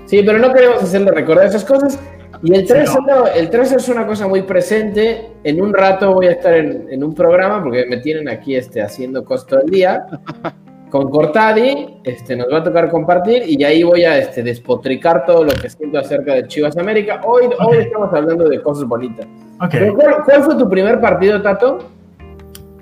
Sí, 0.07 0.23
pero 0.25 0.39
no 0.39 0.53
queremos 0.53 0.83
hacerle 0.83 1.11
recordar 1.13 1.47
esas 1.47 1.65
cosas. 1.65 1.99
Y 2.43 2.55
el 2.55 2.67
3, 2.67 2.91
el 3.37 3.51
3 3.51 3.73
es 3.73 3.89
una 3.89 4.07
cosa 4.07 4.27
muy 4.29 4.43
presente. 4.43 5.33
En 5.45 5.61
un 5.61 5.73
rato 5.73 6.15
voy 6.15 6.27
a 6.27 6.33
estar 6.33 6.55
en, 6.55 7.03
un 7.03 7.15
programa, 7.15 7.63
porque 7.63 7.87
me 7.87 7.99
tienen 7.99 8.29
aquí 8.29 8.57
este, 8.57 8.83
haciendo 8.83 9.25
costo 9.25 9.57
del 9.57 9.71
día, 9.71 10.07
con 10.91 11.11
Cortadi. 11.11 12.01
Este, 12.05 12.37
nos 12.37 12.53
va 12.53 12.59
a 12.59 12.65
tocar 12.65 12.91
compartir 12.91 13.43
y 13.47 13.63
ahí 13.65 13.83
voy 13.83 14.05
a 14.05 14.19
este, 14.19 14.43
despotricar 14.43 15.25
todo 15.27 15.45
lo 15.45 15.53
que 15.53 15.69
siento 15.71 15.99
acerca 15.99 16.35
de 16.35 16.47
Chivas 16.47 16.77
América. 16.77 17.21
Hoy, 17.25 17.45
hoy 17.59 17.79
estamos 17.79 18.13
hablando 18.13 18.49
de 18.49 18.61
cosas 18.63 18.87
bonitas. 18.87 19.27
¿Cuál, 19.59 20.43
fue 20.43 20.57
tu 20.57 20.69
primer 20.69 21.01
partido, 21.01 21.41
Tato? 21.41 21.79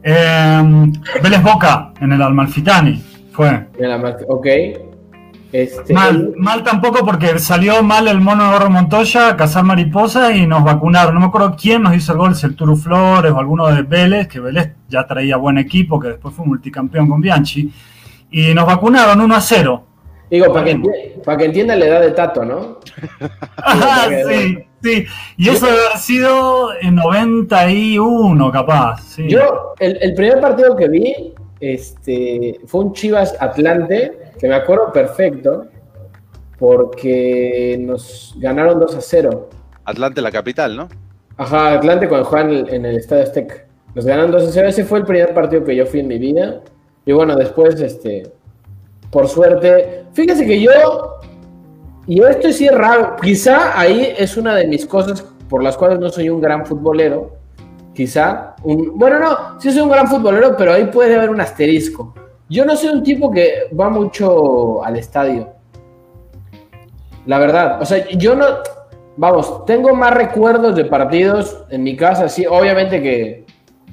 Eh, 0.03 0.91
Vélez 1.23 1.43
Boca, 1.43 1.93
en 2.01 2.13
el 2.13 2.23
Almalfitani. 2.23 3.03
Fue. 3.33 3.67
ok. 4.29 4.47
Este, 5.53 5.93
mal, 5.93 6.33
mal 6.39 6.63
tampoco 6.63 7.05
porque 7.05 7.39
salió 7.39 7.83
mal 7.83 8.09
el 8.09 8.21
mono 8.21 8.49
de 8.49 8.57
Oro 8.57 8.71
Montoya 8.71 9.29
a 9.29 9.37
cazar 9.37 9.65
mariposas 9.65 10.35
y 10.35 10.47
nos 10.47 10.65
vacunaron. 10.65 11.15
No 11.15 11.21
me 11.21 11.27
acuerdo 11.27 11.55
quién 11.61 11.83
nos 11.83 11.95
hizo 11.95 12.13
el 12.13 12.19
gol, 12.19 12.35
si 12.35 12.47
el 12.47 12.57
Turu 12.57 12.75
Flores 12.75 13.33
o 13.33 13.39
alguno 13.39 13.69
de 13.69 13.83
Vélez, 13.83 14.29
que 14.29 14.41
Vélez 14.41 14.73
ya 14.89 15.07
traía 15.07 15.37
buen 15.37 15.59
equipo, 15.59 16.01
que 16.01 16.09
después 16.09 16.35
fue 16.35 16.47
multicampeón 16.47 17.07
con 17.07 17.21
Bianchi. 17.21 17.71
y 18.31 18.55
nos 18.55 18.67
vacunaron 18.67 19.21
1 19.21 19.35
a 19.35 19.41
0. 19.41 19.87
Digo, 20.31 20.51
para 20.51 20.65
que, 20.65 21.21
para 21.23 21.37
que 21.37 21.45
entienda 21.45 21.77
la 21.77 21.85
edad 21.85 22.01
de 22.01 22.13
Tato, 22.13 22.43
¿no? 22.47 22.79
ah, 23.59 24.09
sí, 24.27 24.59
sí. 24.83 25.05
Y 25.37 25.49
eso 25.51 25.67
debe 25.67 25.79
haber 25.85 25.99
sido 25.99 26.71
en 26.81 26.95
91, 26.95 28.51
capaz. 28.51 29.19
Yo, 29.19 29.75
el, 29.79 29.99
el, 30.01 30.15
primer 30.15 30.41
partido 30.41 30.75
que 30.75 30.89
vi 30.89 31.35
este, 31.61 32.59
fue 32.67 32.85
un 32.85 32.95
Chivas 32.95 33.37
Atlante, 33.39 34.22
que 34.39 34.49
me 34.49 34.55
acuerdo 34.55 34.93
perfecto, 34.93 35.67
porque 36.59 37.77
nos 37.81 38.35
ganaron 38.39 38.79
2 38.79 38.95
a 38.95 39.01
0. 39.01 39.49
Atlante, 39.85 40.23
la 40.23 40.31
capital, 40.31 40.77
¿no? 40.77 40.89
Ajá, 41.37 41.73
Atlante 41.73 42.09
cuando 42.09 42.27
juegan 42.27 42.69
en 42.69 42.87
el 42.87 42.97
Estadio 42.97 43.25
Azteca. 43.25 43.67
Nos 43.95 44.05
ganaron 44.05 44.31
2 44.31 44.49
a 44.49 44.53
0. 44.53 44.69
Ese 44.69 44.85
fue 44.85 45.01
el 45.01 45.05
primer 45.05 45.35
partido 45.35 45.65
que 45.65 45.75
yo 45.75 45.87
fui 45.87 46.01
en 46.01 46.09
mi 46.09 46.19
vida. 46.19 46.61
Y 47.05 47.13
bueno, 47.13 47.35
después, 47.35 47.81
este, 47.81 48.31
por 49.11 49.29
suerte, 49.29 50.05
fíjese 50.13 50.47
que 50.47 50.61
yo, 50.61 51.19
y 52.07 52.23
esto 52.23 52.53
sí 52.53 52.67
es 52.67 52.75
raro, 52.75 53.17
quizá 53.21 53.79
ahí 53.79 54.15
es 54.17 54.37
una 54.37 54.55
de 54.55 54.67
mis 54.67 54.87
cosas 54.87 55.23
por 55.49 55.63
las 55.63 55.77
cuales 55.77 55.99
no 55.99 56.09
soy 56.11 56.29
un 56.29 56.41
gran 56.41 56.65
futbolero. 56.65 57.37
Quizá, 57.93 58.55
un, 58.63 58.99
bueno, 58.99 59.19
no, 59.19 59.61
sí 59.61 59.71
soy 59.71 59.83
un 59.83 59.91
gran 59.91 60.09
futbolero, 60.09 60.57
pero 60.57 60.73
ahí 60.73 60.85
puede 60.87 61.15
haber 61.15 61.29
un 61.29 61.41
asterisco. 61.41 62.15
Yo 62.53 62.67
no 62.67 62.77
soy 62.77 62.91
un 62.91 63.03
tipo 63.03 63.31
que 63.31 63.71
va 63.75 63.89
mucho 63.89 64.85
al 64.85 64.99
estadio. 64.99 65.55
La 67.25 67.39
verdad, 67.39 67.81
o 67.81 67.87
sea, 67.87 68.07
yo 68.11 68.37
no, 68.37 68.45
vamos, 69.17 69.65
tengo 69.65 69.95
más 69.95 70.13
recuerdos 70.13 70.77
de 70.77 70.85
partidos 70.85 71.65
en 71.71 71.83
mi 71.83 71.97
casa, 71.97 72.29
sí, 72.29 72.45
obviamente 72.45 73.01
que 73.01 73.47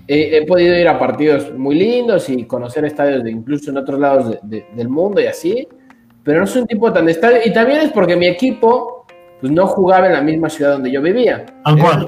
he, 0.10 0.46
podido 0.46 0.78
ir 0.78 0.90
a 0.90 1.00
partidos 1.00 1.54
muy 1.58 1.76
lindos 1.76 2.28
y 2.30 2.44
conocer 2.44 2.84
estadios 2.84 3.24
de 3.24 3.32
incluso 3.32 3.72
en 3.72 3.78
otros 3.78 3.98
lados 3.98 4.38
del 4.44 4.90
mundo 4.90 5.22
y 5.22 5.28
así, 5.28 5.66
pero 6.22 6.42
no 6.42 6.48
soy 6.48 6.64
un 6.64 6.68
tipo 6.68 6.92
tan 6.92 7.06
de 7.06 7.14
estadio, 7.14 7.38
y 7.46 7.54
también 7.54 7.80
es 7.80 7.94
porque 7.94 8.18
mi 8.18 8.28
equipo 8.28 8.99
pues 9.42 9.52
no 9.52 9.68
jugaba 9.68 10.08
en 10.08 10.14
la 10.14 10.22
misma 10.22 10.50
ciudad 10.50 10.74
donde 10.74 10.92
yo 10.92 11.02
vivía. 11.02 11.46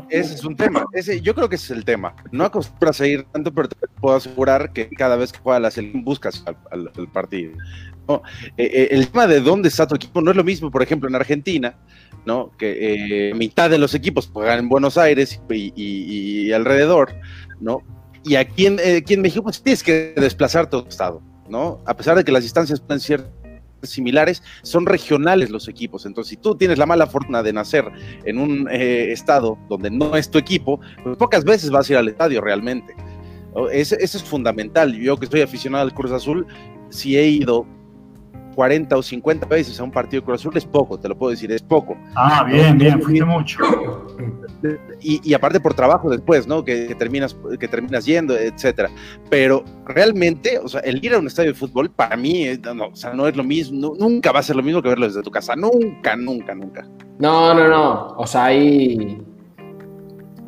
Ese 0.09 0.35
es 0.35 0.43
un 0.43 0.55
tema. 0.55 0.85
Ese, 0.93 1.21
yo 1.21 1.33
creo 1.33 1.47
que 1.47 1.55
ese 1.55 1.73
es 1.73 1.77
el 1.77 1.85
tema. 1.85 2.15
No 2.31 2.43
acostumbras 2.43 2.99
a 3.01 3.07
ir 3.07 3.23
tanto, 3.31 3.53
pero 3.53 3.69
te 3.69 3.75
puedo 3.99 4.15
asegurar 4.15 4.73
que 4.73 4.89
cada 4.89 5.15
vez 5.15 5.31
que 5.31 5.39
juega 5.39 5.59
la 5.59 5.71
selección 5.71 6.03
buscas 6.03 6.43
al 6.69 7.07
partido. 7.13 7.53
Eh, 8.57 8.69
eh, 8.73 8.87
el 8.91 9.07
tema 9.09 9.27
de 9.27 9.39
dónde 9.39 9.69
está 9.69 9.87
tu 9.87 9.95
equipo 9.95 10.21
no 10.21 10.31
es 10.31 10.37
lo 10.37 10.43
mismo, 10.43 10.71
por 10.71 10.83
ejemplo, 10.83 11.07
en 11.07 11.15
Argentina, 11.15 11.75
¿no? 12.25 12.51
Que 12.57 13.29
eh, 13.29 13.33
mitad 13.33 13.69
de 13.69 13.77
los 13.77 13.93
equipos 13.93 14.29
juegan 14.31 14.59
en 14.59 14.69
Buenos 14.69 14.97
Aires 14.97 15.41
y, 15.49 16.51
alrededor, 16.51 17.13
¿no? 17.59 17.81
Y 18.23 18.35
aquí 18.35 18.67
en, 18.67 18.79
aquí 18.79 19.13
en 19.13 19.21
México 19.21 19.43
pues, 19.43 19.61
tienes 19.61 19.83
que 19.83 20.13
desplazar 20.15 20.69
todo 20.69 20.87
estado, 20.87 21.21
¿no? 21.49 21.79
A 21.85 21.95
pesar 21.95 22.17
de 22.17 22.23
que 22.23 22.31
las 22.31 22.43
distancias 22.43 22.79
pueden 22.79 22.99
ser 22.99 23.25
similares, 23.83 24.43
son 24.63 24.85
regionales 24.85 25.49
los 25.49 25.67
equipos. 25.67 26.05
Entonces, 26.05 26.29
si 26.29 26.37
tú 26.37 26.55
tienes 26.55 26.77
la 26.77 26.85
mala 26.85 27.07
fortuna 27.07 27.43
de 27.43 27.53
nacer 27.53 27.85
en 28.25 28.37
un 28.37 28.67
estado 28.69 29.57
donde 29.69 29.89
no 29.89 30.15
es 30.15 30.29
tu 30.29 30.37
equipo, 30.37 30.79
pues 31.03 31.17
pocas 31.17 31.43
veces 31.43 31.69
vas 31.69 31.89
a 31.89 31.93
ir 31.93 31.97
al 31.97 32.07
estadio 32.07 32.41
realmente. 32.41 32.95
Eso, 33.71 33.95
eso 33.99 34.17
es 34.17 34.23
fundamental. 34.23 34.93
Yo 34.93 35.17
que 35.17 35.25
estoy 35.25 35.41
aficionado 35.41 35.83
al 35.83 35.93
Cruz 35.93 36.11
Azul, 36.11 36.47
si 36.89 37.17
he 37.17 37.27
ido 37.27 37.65
40 38.55 38.97
o 38.97 39.03
50 39.03 39.45
veces 39.47 39.79
a 39.79 39.83
un 39.83 39.91
partido 39.91 40.21
de 40.21 40.25
Cruz 40.25 40.41
Azul 40.41 40.57
es 40.57 40.65
poco, 40.65 40.99
te 40.99 41.07
lo 41.07 41.17
puedo 41.17 41.31
decir, 41.31 41.51
es 41.51 41.61
poco. 41.61 41.97
Ah, 42.15 42.43
bien, 42.43 42.77
bien, 42.77 43.01
fuiste 43.01 43.25
mucho. 43.25 43.57
Y, 45.01 45.33
aparte 45.33 45.59
por 45.59 45.73
trabajo 45.73 46.09
después, 46.09 46.47
¿no? 46.47 46.63
Que, 46.63 46.93
terminas, 46.95 47.35
que 47.59 47.67
terminas 47.67 48.05
yendo, 48.05 48.37
etcétera. 48.37 48.89
Pero 49.29 49.63
realmente, 49.85 50.59
o 50.59 50.67
sea, 50.67 50.81
el 50.81 51.03
ir 51.03 51.13
a 51.13 51.19
un 51.19 51.27
estadio 51.27 51.51
de 51.51 51.57
fútbol 51.57 51.89
para 51.89 52.15
mí, 52.15 52.45
no, 52.75 52.87
o 52.87 52.95
sea, 52.95 53.13
no 53.13 53.27
es 53.27 53.35
lo 53.35 53.43
mismo, 53.43 53.95
nunca 53.97 54.31
va 54.31 54.39
a 54.39 54.43
ser 54.43 54.55
lo 54.55 54.63
mismo 54.63 54.81
que 54.81 54.89
verlo 54.89 55.07
desde 55.07 55.23
tu 55.23 55.31
casa, 55.31 55.55
nunca, 55.55 56.15
nunca, 56.15 56.53
nunca. 56.53 56.85
No, 57.19 57.53
no, 57.53 57.67
no, 57.67 58.15
o 58.17 58.27
sea, 58.27 58.45
ahí 58.45 59.21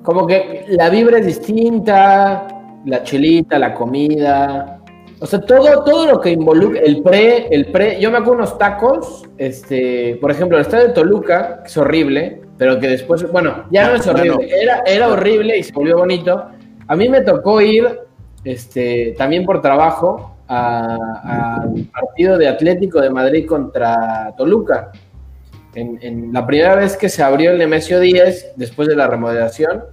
como 0.04 0.28
que 0.28 0.66
la 0.68 0.90
vibra 0.90 1.20
es 1.20 1.26
distinta, 1.26 2.48
la 2.86 3.04
chelita, 3.04 3.58
la 3.58 3.74
comida, 3.74 4.83
o 5.24 5.26
sea, 5.26 5.40
todo, 5.40 5.86
todo 5.86 6.06
lo 6.06 6.20
que 6.20 6.32
involucra 6.32 6.82
el 6.82 7.02
pre, 7.02 7.48
el 7.50 7.68
pre, 7.68 7.98
yo 7.98 8.12
me 8.12 8.18
acuerdo 8.18 8.40
unos 8.40 8.58
tacos, 8.58 9.24
este, 9.38 10.18
por 10.20 10.30
ejemplo, 10.30 10.58
el 10.58 10.64
estadio 10.64 10.90
de 10.90 10.94
Toluca, 10.94 11.62
que 11.64 11.70
es 11.70 11.78
horrible, 11.78 12.42
pero 12.58 12.78
que 12.78 12.90
después, 12.90 13.32
bueno, 13.32 13.64
ya 13.72 13.88
no 13.88 13.96
es 13.96 14.06
horrible, 14.06 14.50
Era, 14.62 14.84
era 14.86 15.08
horrible 15.08 15.58
y 15.58 15.64
se 15.64 15.72
volvió 15.72 15.98
bonito. 15.98 16.50
A 16.88 16.96
mí 16.98 17.08
me 17.08 17.22
tocó 17.22 17.62
ir, 17.62 18.02
este, 18.44 19.16
también 19.18 19.46
por 19.46 19.62
trabajo, 19.62 20.36
al 20.50 21.88
partido 21.94 22.38
de 22.38 22.50
Atlético 22.50 23.00
de 23.00 23.10
Madrid 23.10 23.48
contra 23.48 24.34
Toluca. 24.36 24.92
En, 25.74 26.00
en, 26.02 26.34
la 26.34 26.46
primera 26.46 26.76
vez 26.76 26.98
que 26.98 27.08
se 27.08 27.24
abrió 27.24 27.52
el 27.52 27.60
Nemesio 27.60 28.02
10, 28.02 28.56
después 28.58 28.90
de 28.90 28.98
la 28.98 29.08
remodelación, 29.08 29.86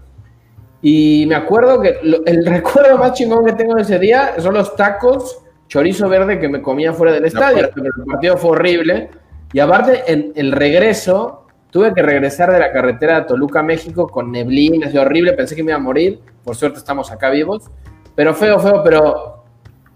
y 0.82 1.26
me 1.28 1.34
acuerdo 1.34 1.80
que 1.80 1.96
el 2.02 2.46
recuerdo 2.46 2.98
más 2.98 3.12
chingón 3.12 3.44
que 3.44 3.52
tengo 3.52 3.74
de 3.74 3.82
ese 3.82 3.98
día 3.98 4.34
son 4.38 4.54
los 4.54 4.74
tacos 4.76 5.42
chorizo 5.70 6.08
verde 6.08 6.40
que 6.40 6.48
me 6.48 6.60
comía 6.60 6.92
fuera 6.92 7.12
del 7.12 7.24
estadio. 7.24 7.70
el 7.76 8.04
partido 8.04 8.36
fue 8.36 8.50
horrible. 8.50 9.08
Y 9.52 9.60
aparte, 9.60 10.02
en 10.06 10.32
el 10.34 10.52
regreso, 10.52 11.46
tuve 11.70 11.94
que 11.94 12.02
regresar 12.02 12.52
de 12.52 12.58
la 12.58 12.72
carretera 12.72 13.20
de 13.20 13.26
Toluca, 13.26 13.62
México, 13.62 14.08
con 14.08 14.32
neblina, 14.32 14.88
es 14.88 14.96
horrible. 14.96 15.32
Pensé 15.34 15.54
que 15.54 15.62
me 15.62 15.70
iba 15.70 15.78
a 15.78 15.82
morir. 15.82 16.20
Por 16.44 16.56
suerte 16.56 16.78
estamos 16.78 17.12
acá 17.12 17.30
vivos. 17.30 17.70
Pero 18.16 18.34
feo, 18.34 18.58
feo, 18.58 18.82
pero 18.82 19.44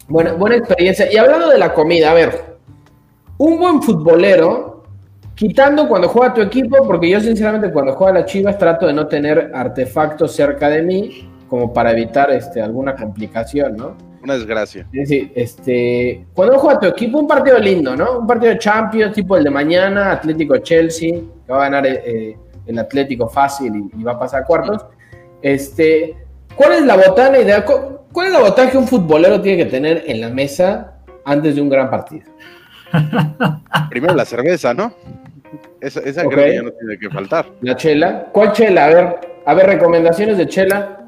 buena, 0.09 0.35
buena 0.35 0.57
experiencia. 0.57 1.13
Y 1.13 1.17
hablando 1.17 1.49
de 1.49 1.59
la 1.59 1.75
comida, 1.75 2.13
a 2.13 2.15
ver, 2.15 2.57
un 3.39 3.59
buen 3.59 3.83
futbolero 3.83 4.74
Quitando 5.35 5.89
cuando 5.89 6.09
juega 6.09 6.33
tu 6.33 6.41
equipo, 6.41 6.87
porque 6.87 7.11
yo 7.11 7.21
sinceramente 7.21 7.73
cuando 7.73 7.93
juega 7.95 8.21
la 8.21 8.25
Chivas 8.25 8.57
trato 8.57 8.87
de 8.87 8.93
no 8.93 9.09
tener 9.09 9.51
artefactos 9.53 10.35
cerca 10.35 10.69
de 10.69 10.83
mí 10.83 11.29
como 11.49 11.73
para 11.73 11.93
evitar 11.93 12.31
este, 12.31 12.63
alguna 12.63 12.95
complicación, 12.95 13.77
¿no? 13.77 13.97
Una 14.23 14.35
desgracia. 14.35 14.87
Sí, 14.93 15.07
sí, 15.07 15.33
este, 15.35 16.27
cuando 16.33 16.59
juega 16.59 16.81
tu 16.81 16.87
equipo, 16.87 17.19
un 17.19 17.29
partido 17.29 17.59
lindo, 17.59 17.95
¿no? 17.95 18.21
Un 18.21 18.27
partido 18.27 18.53
de 18.53 18.59
Champions, 18.59 19.15
tipo 19.15 19.37
el 19.37 19.45
de 19.45 19.51
mañana, 19.51 20.13
Atlético-Chelsea, 20.13 21.21
que 21.47 21.53
va 21.53 21.59
a 21.59 21.71
ganar 21.71 21.87
eh, 21.87 22.39
el 22.67 22.79
Atlético 22.79 23.29
fácil 23.29 23.91
y, 23.95 24.03
va 24.03 24.13
a 24.13 24.19
pasar 24.19 24.43
a 24.43 24.47
cuartos. 24.47 24.87
Este, 25.43 26.17
¿Cuál 26.55 26.73
es 26.73 26.83
la 26.87 26.97
botana 26.97 27.39
ideal? 27.39 27.65
¿Cuál 28.13 28.29
es 28.29 28.33
la 28.33 28.41
botana 28.41 28.71
que 28.71 28.79
un 28.79 28.89
futbolero 28.89 29.41
tiene 29.43 29.65
que 29.65 29.71
tener 29.71 30.05
en 30.07 30.21
la 30.21 30.31
mesa 30.31 30.95
antes 31.25 31.57
de 31.57 31.61
un 31.61 31.69
gran 31.69 31.91
partido? 31.91 32.31
Primero 33.91 34.15
la 34.15 34.25
cerveza, 34.25 34.73
¿no? 34.73 34.95
Esa, 35.85 36.01
esa 36.01 36.25
creo 36.25 36.45
que 36.47 36.55
ya 36.55 36.63
no 36.63 36.71
tiene 36.71 36.99
que 36.99 37.11
faltar. 37.11 37.47
La 37.61 37.77
chela. 37.77 38.29
¿Cuál 38.33 38.53
chela? 38.53 38.87
A 38.87 38.89
ver, 38.89 39.21
a 39.45 39.55
ver, 39.55 39.67
recomendaciones 39.67 40.39
de 40.39 40.47
chela. 40.49 41.05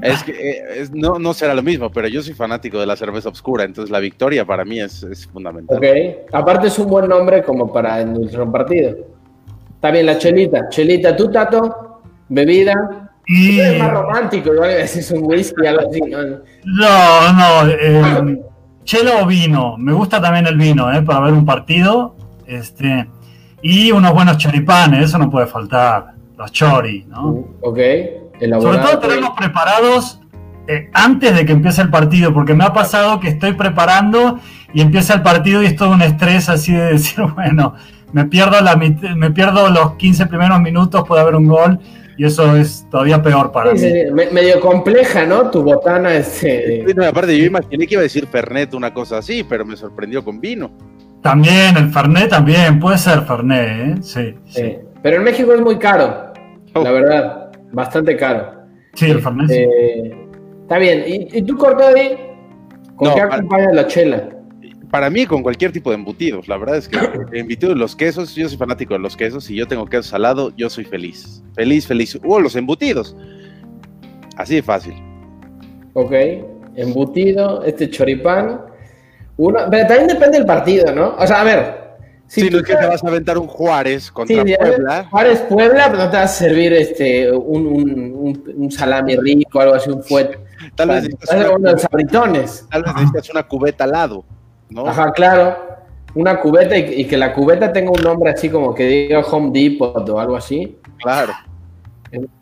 Es 0.00 0.22
que 0.24 0.32
eh, 0.32 0.88
no, 0.92 1.18
no 1.18 1.34
será 1.34 1.54
lo 1.54 1.62
mismo, 1.62 1.90
pero 1.90 2.08
yo 2.08 2.22
soy 2.22 2.32
fanático 2.32 2.78
de 2.78 2.86
la 2.86 2.96
cerveza 2.96 3.28
oscura, 3.28 3.64
entonces 3.64 3.90
la 3.90 3.98
victoria 3.98 4.44
para 4.44 4.64
mí 4.64 4.80
es, 4.80 5.28
fundamental. 5.30 5.76
Ok, 5.76 5.84
aparte 6.32 6.68
es 6.68 6.78
un 6.78 6.88
buen 6.88 7.08
nombre 7.08 7.42
como 7.42 7.70
para 7.70 8.04
nuestro 8.04 8.50
partido. 8.50 8.96
Está 9.74 9.90
bien, 9.90 10.06
la 10.06 10.18
chelita. 10.18 10.68
Chelita, 10.70 11.14
tú, 11.14 11.30
Tato, 11.30 12.00
bebida. 12.28 13.10
Y... 13.26 13.60
Es 13.60 13.78
más 13.78 13.92
romántico, 13.92 14.54
igual 14.54 14.70
es 14.70 15.10
un 15.10 15.24
whisky, 15.24 15.66
algo 15.66 15.88
así. 15.88 16.00
No, 16.00 17.32
no, 17.32 17.70
eh, 17.70 18.40
chela 18.84 19.22
o 19.22 19.26
vino. 19.26 19.76
Me 19.76 19.92
gusta 19.92 20.22
también 20.22 20.46
el 20.46 20.56
vino, 20.56 20.90
eh, 20.90 21.02
para 21.02 21.20
ver 21.20 21.32
un 21.34 21.44
partido. 21.44 22.14
Este, 22.46 23.08
y 23.66 23.90
unos 23.90 24.12
buenos 24.12 24.38
choripanes, 24.38 25.06
eso 25.06 25.18
no 25.18 25.28
puede 25.28 25.46
faltar. 25.46 26.14
Los 26.38 26.52
chori, 26.52 27.04
¿no? 27.08 27.48
Ok. 27.62 27.78
Sobre 28.60 28.78
todo 28.78 28.98
tenerlos 28.98 29.30
preparados 29.36 30.20
eh, 30.68 30.90
antes 30.92 31.34
de 31.34 31.44
que 31.44 31.52
empiece 31.52 31.82
el 31.82 31.90
partido, 31.90 32.32
porque 32.32 32.54
me 32.54 32.64
ha 32.64 32.72
pasado 32.72 33.18
que 33.18 33.28
estoy 33.28 33.54
preparando 33.54 34.38
y 34.72 34.82
empieza 34.82 35.14
el 35.14 35.22
partido 35.22 35.62
y 35.62 35.66
es 35.66 35.76
todo 35.76 35.90
un 35.90 36.02
estrés 36.02 36.48
así 36.48 36.74
de 36.74 36.84
decir, 36.92 37.24
bueno, 37.34 37.74
me 38.12 38.26
pierdo, 38.26 38.60
la, 38.60 38.76
me 38.76 39.30
pierdo 39.30 39.68
los 39.70 39.94
15 39.94 40.26
primeros 40.26 40.60
minutos, 40.60 41.04
puede 41.08 41.22
haber 41.22 41.34
un 41.34 41.46
gol 41.46 41.80
y 42.16 42.24
eso 42.24 42.56
es 42.56 42.86
todavía 42.90 43.20
peor 43.20 43.50
para 43.50 43.72
mí. 43.72 43.80
medio 44.32 44.60
compleja, 44.60 45.26
¿no? 45.26 45.50
Tu 45.50 45.62
botana 45.62 46.14
es... 46.14 46.42
Eh, 46.44 46.84
aparte, 47.08 47.36
yo 47.36 47.44
imaginé 47.44 47.86
que 47.86 47.94
iba 47.94 48.00
a 48.00 48.04
decir 48.04 48.26
Fernet, 48.26 48.74
una 48.74 48.94
cosa 48.94 49.18
así, 49.18 49.44
pero 49.44 49.64
me 49.64 49.76
sorprendió 49.76 50.24
con 50.24 50.40
vino. 50.40 50.70
También, 51.26 51.76
el 51.76 51.90
Fernet 51.90 52.30
también, 52.30 52.78
puede 52.78 52.98
ser 52.98 53.22
Fernet, 53.22 53.58
¿eh? 53.58 53.94
Sí, 54.00 54.34
sí. 54.46 54.76
Pero 55.02 55.16
en 55.16 55.24
México 55.24 55.52
es 55.52 55.60
muy 55.60 55.76
caro, 55.76 56.32
oh. 56.72 56.84
la 56.84 56.92
verdad, 56.92 57.50
bastante 57.72 58.16
caro. 58.16 58.52
Sí, 58.94 59.10
el 59.10 59.20
Fernet. 59.20 59.50
Eh, 59.50 60.16
está 60.62 60.78
bien, 60.78 61.02
¿y, 61.04 61.42
tú, 61.42 61.58
Cortadi? 61.58 62.10
¿Con 62.94 63.12
qué 63.12 63.20
acompañas 63.20 63.74
la 63.74 63.86
chela? 63.88 64.28
para 64.88 65.10
mí 65.10 65.26
con 65.26 65.42
cualquier 65.42 65.72
tipo 65.72 65.90
de 65.90 65.96
embutidos. 65.96 66.46
La 66.46 66.58
verdad 66.58 66.76
es 66.76 66.88
que 66.88 66.96
embutidos, 67.32 67.76
los 67.76 67.96
quesos, 67.96 68.32
yo 68.36 68.48
soy 68.48 68.56
fanático 68.56 68.94
de 68.94 69.00
los 69.00 69.16
quesos. 69.16 69.42
Si 69.42 69.56
yo 69.56 69.66
tengo 69.66 69.84
queso 69.86 70.04
salado, 70.04 70.52
yo 70.56 70.70
soy 70.70 70.84
feliz. 70.84 71.42
Feliz, 71.56 71.88
feliz. 71.88 72.16
O 72.24 72.38
los 72.38 72.54
embutidos. 72.54 73.16
Así 74.36 74.54
de 74.54 74.62
fácil. 74.62 74.94
Ok, 75.94 76.12
embutido, 76.76 77.64
este 77.64 77.90
choripán. 77.90 78.60
Uno, 79.38 79.60
pero 79.70 79.86
también 79.86 80.08
depende 80.08 80.38
del 80.38 80.46
partido, 80.46 80.92
¿no? 80.92 81.14
O 81.18 81.26
sea, 81.26 81.40
a 81.40 81.44
ver. 81.44 81.86
Si 82.26 82.50
no 82.50 82.58
es 82.58 82.64
que 82.64 82.74
te 82.74 82.86
vas 82.86 83.04
a 83.04 83.08
aventar 83.08 83.38
un 83.38 83.46
Juárez 83.46 84.10
contra 84.10 84.42
Puebla. 84.42 85.06
Juárez 85.10 85.40
Puebla, 85.42 85.86
pero 85.90 86.04
no 86.04 86.10
te 86.10 86.16
vas 86.16 86.32
a 86.32 86.34
servir 86.34 86.72
este 86.72 87.30
un, 87.30 87.66
un, 87.66 88.42
un, 88.56 88.70
salami 88.72 89.16
rico, 89.16 89.60
algo 89.60 89.74
así, 89.74 89.90
un 89.90 90.02
fuet. 90.02 90.36
Tal 90.74 90.88
vez 90.88 91.04
necesitas 91.04 91.54
una, 91.56 91.76
una 93.32 93.42
cubeta 93.44 93.84
al 93.84 93.92
lado, 93.92 94.24
¿no? 94.70 94.88
Ajá, 94.88 95.12
claro. 95.12 95.56
Una 96.16 96.40
cubeta 96.40 96.76
y, 96.76 97.04
que 97.04 97.16
la 97.16 97.32
cubeta 97.32 97.72
tenga 97.72 97.92
un 97.92 98.02
nombre 98.02 98.30
así 98.30 98.48
como 98.48 98.74
que 98.74 98.84
diga 98.84 99.20
Home 99.20 99.50
Depot 99.52 100.08
o 100.08 100.18
algo 100.18 100.34
así. 100.34 100.78
Claro. 100.98 101.32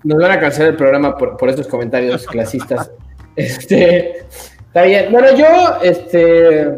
Nos 0.02 0.18
van 0.18 0.30
a 0.30 0.40
cancelar 0.40 0.70
el 0.70 0.76
programa 0.76 1.18
por, 1.18 1.36
por 1.36 1.50
estos 1.50 1.66
comentarios 1.66 2.26
clasistas. 2.26 2.90
Este, 3.36 4.26
está 4.74 4.82
bien. 4.86 5.12
Bueno, 5.12 5.28
yo, 5.36 5.46
este, 5.84 6.76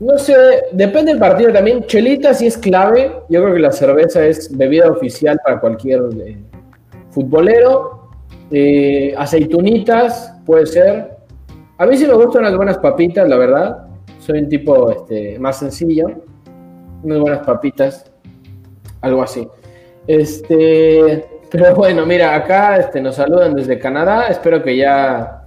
no 0.00 0.18
sé, 0.18 0.34
depende 0.72 1.12
del 1.12 1.20
partido 1.20 1.52
también. 1.52 1.84
Chelita 1.84 2.34
sí 2.34 2.48
es 2.48 2.58
clave. 2.58 3.12
Yo 3.28 3.40
creo 3.40 3.54
que 3.54 3.60
la 3.60 3.70
cerveza 3.70 4.26
es 4.26 4.54
bebida 4.56 4.90
oficial 4.90 5.38
para 5.44 5.60
cualquier 5.60 6.00
eh, 6.26 6.36
futbolero. 7.10 8.10
Eh, 8.50 9.14
aceitunitas, 9.16 10.34
puede 10.44 10.66
ser. 10.66 11.16
A 11.78 11.86
mí 11.86 11.96
sí 11.96 12.04
me 12.04 12.14
gustan 12.14 12.42
unas 12.42 12.56
buenas 12.56 12.78
papitas, 12.78 13.28
la 13.28 13.36
verdad. 13.36 13.86
Soy 14.18 14.40
un 14.40 14.48
tipo 14.48 14.90
este, 14.90 15.38
más 15.38 15.60
sencillo. 15.60 16.08
Unas 17.04 17.20
buenas 17.20 17.46
papitas. 17.46 18.10
Algo 19.02 19.22
así. 19.22 19.46
Este, 20.08 21.24
pero 21.52 21.76
bueno, 21.76 22.04
mira, 22.06 22.34
acá 22.34 22.76
este, 22.78 23.00
nos 23.00 23.14
saludan 23.14 23.54
desde 23.54 23.78
Canadá. 23.78 24.26
Espero 24.26 24.60
que 24.64 24.76
ya 24.76 25.43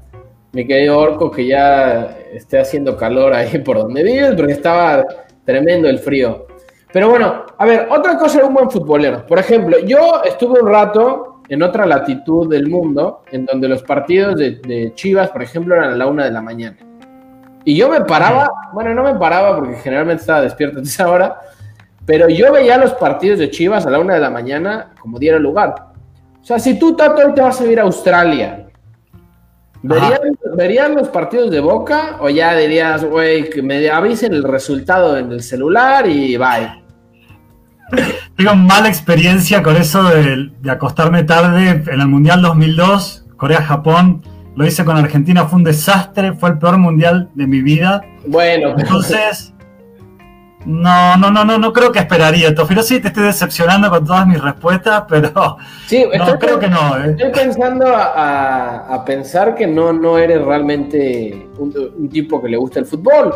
mi 0.54 0.66
querido 0.66 0.98
Orco, 0.98 1.30
que 1.30 1.48
ya 1.48 2.18
esté 2.34 2.60
haciendo 2.60 2.96
calor 2.96 3.34
ahí 3.34 3.58
por 3.66 3.78
donde 3.78 4.04
vives, 4.04 4.34
porque 4.36 4.54
estaba 4.54 5.06
tremendo 5.46 5.88
el 5.90 6.00
frío. 6.00 6.48
Pero 6.92 7.10
bueno, 7.10 7.46
a 7.58 7.66
ver, 7.66 7.88
otra 7.92 8.18
cosa 8.18 8.40
de 8.40 8.46
un 8.46 8.54
buen 8.54 8.72
futbolero. 8.72 9.26
Por 9.26 9.40
ejemplo, 9.40 9.78
yo 9.80 10.24
estuve 10.24 10.62
un 10.62 10.70
rato 10.70 11.42
en 11.50 11.62
otra 11.62 11.86
latitud 11.86 12.50
del 12.50 12.70
mundo, 12.70 13.24
en 13.32 13.46
donde 13.46 13.68
los 13.68 13.84
partidos 13.84 14.36
de, 14.38 14.92
Chivas, 14.96 15.30
por 15.30 15.44
ejemplo, 15.44 15.76
eran 15.76 15.92
a 15.92 15.96
la 15.96 16.08
una 16.08 16.26
de 16.26 16.32
la 16.32 16.42
mañana. 16.42 16.78
Y 17.64 17.76
yo 17.76 17.90
me 17.90 18.02
paraba, 18.02 18.50
bueno, 18.74 18.94
no 18.94 19.04
me 19.04 19.16
paraba 19.16 19.56
porque 19.58 19.76
generalmente 19.76 20.22
estaba 20.22 20.42
despierto 20.42 20.80
a 20.80 20.82
esa 20.82 21.10
hora, 21.10 21.40
pero 22.06 22.30
yo 22.30 22.52
veía 22.54 22.78
los 22.78 22.94
partidos 22.94 23.40
de 23.40 23.50
Chivas 23.50 23.86
a 23.86 23.90
la 23.90 24.00
una 24.00 24.14
de 24.14 24.22
la 24.22 24.30
mañana 24.30 24.94
como 25.00 25.20
diera 25.20 25.38
lugar. 25.38 25.76
O 26.42 26.44
sea, 26.44 26.60
si 26.60 26.80
tú, 26.80 26.96
Tato, 26.96 27.22
hoy 27.26 27.34
te 27.34 27.42
vas 27.42 27.60
a 27.60 27.66
ir 27.66 27.80
a 27.80 27.84
Australia 27.84 28.68
¿Verían, 30.58 30.96
los 30.96 31.10
partidos 31.10 31.52
de 31.52 31.60
Boca 31.60 32.18
o 32.20 32.30
ya 32.30 32.56
dirías, 32.56 33.06
güey, 33.06 33.48
que 33.48 33.62
me 33.62 33.88
avisen 33.92 34.34
el 34.34 34.42
resultado 34.42 35.16
en 35.16 35.32
el 35.32 35.44
celular 35.44 36.08
y 36.08 36.36
bye? 36.36 36.84
Tengo 38.36 38.56
mala 38.56 38.88
experiencia 38.88 39.62
con 39.62 39.76
eso 39.76 40.04
de, 40.06 40.52
acostarme 40.68 41.24
tarde 41.26 41.84
en 41.86 42.02
el 42.02 42.08
Mundial 42.08 42.42
2002, 42.42 43.28
Corea-Japón. 43.38 44.24
Lo 44.56 44.66
hice 44.66 44.84
con 44.84 44.98
Argentina, 44.98 45.46
fue 45.46 45.58
un 45.58 45.64
desastre, 45.64 46.34
fue 46.34 46.50
el 46.50 46.58
peor 46.58 46.80
mundial 46.80 47.30
de 47.36 47.46
mi 47.46 47.62
vida. 47.62 48.02
Bueno, 48.26 48.74
entonces 48.80 49.54
no, 50.68 51.16
no, 51.16 51.32
no, 51.32 51.46
no, 51.46 51.58
no 51.58 51.72
creo 51.72 51.94
que 51.94 52.00
esperaría. 52.00 52.54
Tofiro 52.54 52.84
sí 52.84 53.00
te 53.00 53.08
estoy 53.08 53.24
decepcionando 53.24 53.90
con 53.90 54.06
todas 54.06 54.28
mis 54.28 54.42
respuestas, 54.42 55.06
pero 55.08 55.58
sí, 55.86 56.06
no, 56.18 56.38
creo 56.38 56.60
que 56.60 56.68
no. 56.68 56.98
¿eh? 56.98 57.12
Estoy 57.12 57.32
pensando 57.32 57.86
a, 57.88 59.02
pensar 59.06 59.56
que 59.56 59.66
no, 59.66 59.94
no 59.94 60.18
eres 60.18 60.44
realmente 60.44 61.48
un, 61.58 62.10
tipo 62.10 62.42
que 62.42 62.50
le 62.50 62.58
gusta 62.58 62.80
el 62.82 62.86
fútbol. 62.86 63.34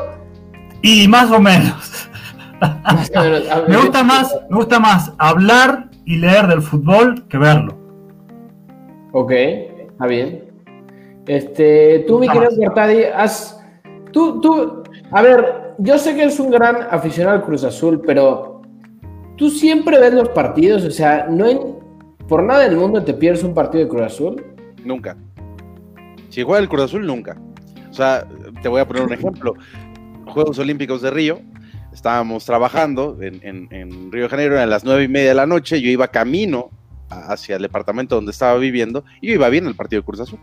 Y 0.81 1.07
más 1.07 1.31
o 1.31 1.39
menos. 1.39 2.09
me 3.67 3.77
gusta 3.77 4.03
más, 4.03 4.35
me 4.50 4.57
gusta 4.57 4.79
más 4.81 5.13
hablar 5.17 5.89
y 6.03 6.17
leer 6.17 6.47
del 6.47 6.61
fútbol 6.61 7.27
que 7.29 7.38
verlo. 7.38 7.77
Ok, 9.13 9.31
está 9.31 10.05
bien. 10.05 10.51
Este, 11.27 12.03
tú, 12.07 12.19
mi 12.19 12.27
querido 12.27 12.51
Cortadi, 12.57 13.03
has, 13.03 13.63
tú, 14.11 14.41
tú, 14.41 14.83
a 15.11 15.22
ver, 15.22 15.60
yo 15.83 15.98
sé 15.98 16.15
que 16.15 16.25
es 16.25 16.39
un 16.39 16.51
gran 16.51 16.87
aficionado 16.89 17.37
al 17.37 17.44
Cruz 17.44 17.63
Azul, 17.63 18.01
pero 18.05 18.61
tú 19.35 19.50
siempre 19.50 20.00
ves 20.00 20.13
los 20.13 20.29
partidos, 20.29 20.83
o 20.83 20.91
sea, 20.91 21.27
no 21.29 21.46
hay, 21.46 21.59
por 22.27 22.44
nada 22.44 22.61
del 22.61 22.77
mundo 22.77 23.03
te 23.03 23.13
pierdes 23.13 23.44
un 23.44 23.53
partido 23.53 23.83
de 23.83 23.89
Cruz 23.89 24.03
Azul. 24.03 24.46
Nunca. 24.85 25.17
Si 26.29 26.44
juega 26.44 26.59
el 26.59 26.70
Cruz 26.70 26.83
Azul, 26.83 27.05
nunca. 27.05 27.35
O 27.89 27.94
sea, 27.94 28.27
te 28.61 28.70
voy 28.70 28.79
a 28.79 28.87
poner 28.87 29.03
un 29.03 29.13
ejemplo. 29.13 29.55
Juegos 30.27 30.59
Olímpicos 30.59 31.01
de 31.01 31.09
Río, 31.09 31.41
estábamos 31.91 32.46
trabajando 32.46 33.17
en, 33.20 33.41
en, 33.44 34.11
Río 34.11 34.24
de 34.24 34.29
Janeiro 34.29 34.59
a 34.59 34.65
las 34.65 34.85
nueve 34.85 35.03
y 35.03 35.07
media 35.07 35.29
de 35.29 35.35
la 35.35 35.48
noche, 35.48 35.81
yo 35.81 35.89
iba 35.89 36.07
camino 36.07 36.70
hacia 37.09 37.57
el 37.57 37.61
departamento 37.63 38.15
donde 38.15 38.31
estaba 38.31 38.57
viviendo 38.57 39.03
y 39.20 39.27
yo 39.27 39.33
iba 39.33 39.50
bien 39.50 39.65
el 39.65 39.75
partido 39.75 40.01
de 40.01 40.05
Cruz 40.05 40.22
Azul. 40.22 40.39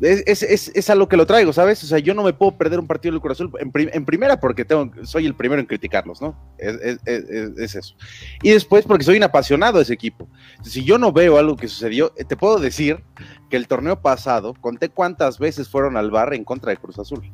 Es, 0.00 0.42
es, 0.42 0.72
es, 0.74 0.90
a 0.90 0.94
lo 0.94 1.08
que 1.08 1.16
lo 1.16 1.26
traigo, 1.26 1.52
¿sabes? 1.52 1.84
O 1.84 1.86
sea, 1.86 1.98
yo 1.98 2.14
no 2.14 2.22
me 2.22 2.32
puedo 2.32 2.56
perder 2.56 2.80
un 2.80 2.86
partido 2.86 3.12
del 3.12 3.20
Cruz 3.20 3.32
Azul 3.32 3.52
en, 3.58 4.04
primera 4.04 4.40
porque 4.40 4.64
tengo, 4.64 4.90
soy 5.04 5.26
el 5.26 5.34
primero 5.34 5.60
en 5.60 5.66
criticarlos, 5.66 6.22
¿no? 6.22 6.34
Es, 6.58 7.74
eso. 7.74 7.94
Y 8.42 8.50
después 8.50 8.86
porque 8.86 9.04
soy 9.04 9.18
un 9.18 9.24
apasionado 9.24 9.76
de 9.76 9.82
ese 9.82 9.92
equipo. 9.92 10.26
Si 10.62 10.84
yo 10.84 10.96
no 10.96 11.12
veo 11.12 11.36
algo 11.36 11.56
que 11.56 11.68
sucedió, 11.68 12.12
eh, 12.16 12.24
te 12.24 12.36
puedo 12.36 12.58
decir 12.58 13.02
que 13.50 13.56
el 13.58 13.68
torneo 13.68 14.00
pasado, 14.00 14.54
conté 14.54 14.88
cuántas 14.88 15.38
veces 15.38 15.68
fueron 15.68 15.98
al 15.98 16.10
bar 16.10 16.32
en 16.32 16.44
contra 16.44 16.70
de 16.70 16.78
Cruz 16.78 16.98
Azul. 16.98 17.30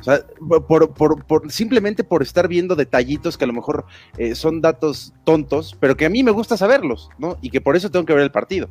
O 0.00 0.04
sea, 0.04 0.26
por, 0.66 0.94
por, 0.94 1.24
por, 1.24 1.52
simplemente 1.52 2.02
por 2.02 2.22
estar 2.22 2.48
viendo 2.48 2.74
detallitos 2.74 3.38
que 3.38 3.44
a 3.44 3.46
lo 3.46 3.52
mejor 3.52 3.84
eh, 4.18 4.34
son 4.34 4.60
datos 4.60 5.12
tontos, 5.22 5.76
pero 5.78 5.96
que 5.96 6.04
a 6.04 6.10
mí 6.10 6.24
me 6.24 6.32
gusta 6.32 6.56
saberlos, 6.56 7.08
¿no? 7.18 7.38
Y 7.40 7.50
que 7.50 7.60
por 7.60 7.76
eso 7.76 7.88
tengo 7.88 8.04
que 8.04 8.12
ver 8.12 8.24
el 8.24 8.32
partido. 8.32 8.68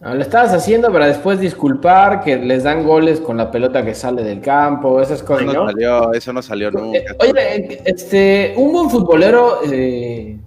Lo 0.00 0.20
estabas 0.20 0.52
haciendo 0.52 0.92
para 0.92 1.06
después 1.06 1.40
disculpar 1.40 2.22
que 2.22 2.36
les 2.36 2.64
dan 2.64 2.84
goles 2.84 3.20
con 3.20 3.36
la 3.36 3.50
pelota 3.50 3.84
que 3.84 3.94
sale 3.94 4.22
del 4.22 4.40
campo, 4.40 5.00
esas 5.00 5.22
cosas, 5.22 5.46
¿no? 5.46 5.52
no 5.52 5.66
salió, 5.70 6.12
eso 6.12 6.32
no 6.32 6.42
salió 6.42 6.70
nunca. 6.70 6.98
Eh, 6.98 7.06
oye, 7.20 7.82
este, 7.84 8.54
un 8.56 8.72
buen 8.72 8.90
futbolero 8.90 9.60
eh, 9.70 10.38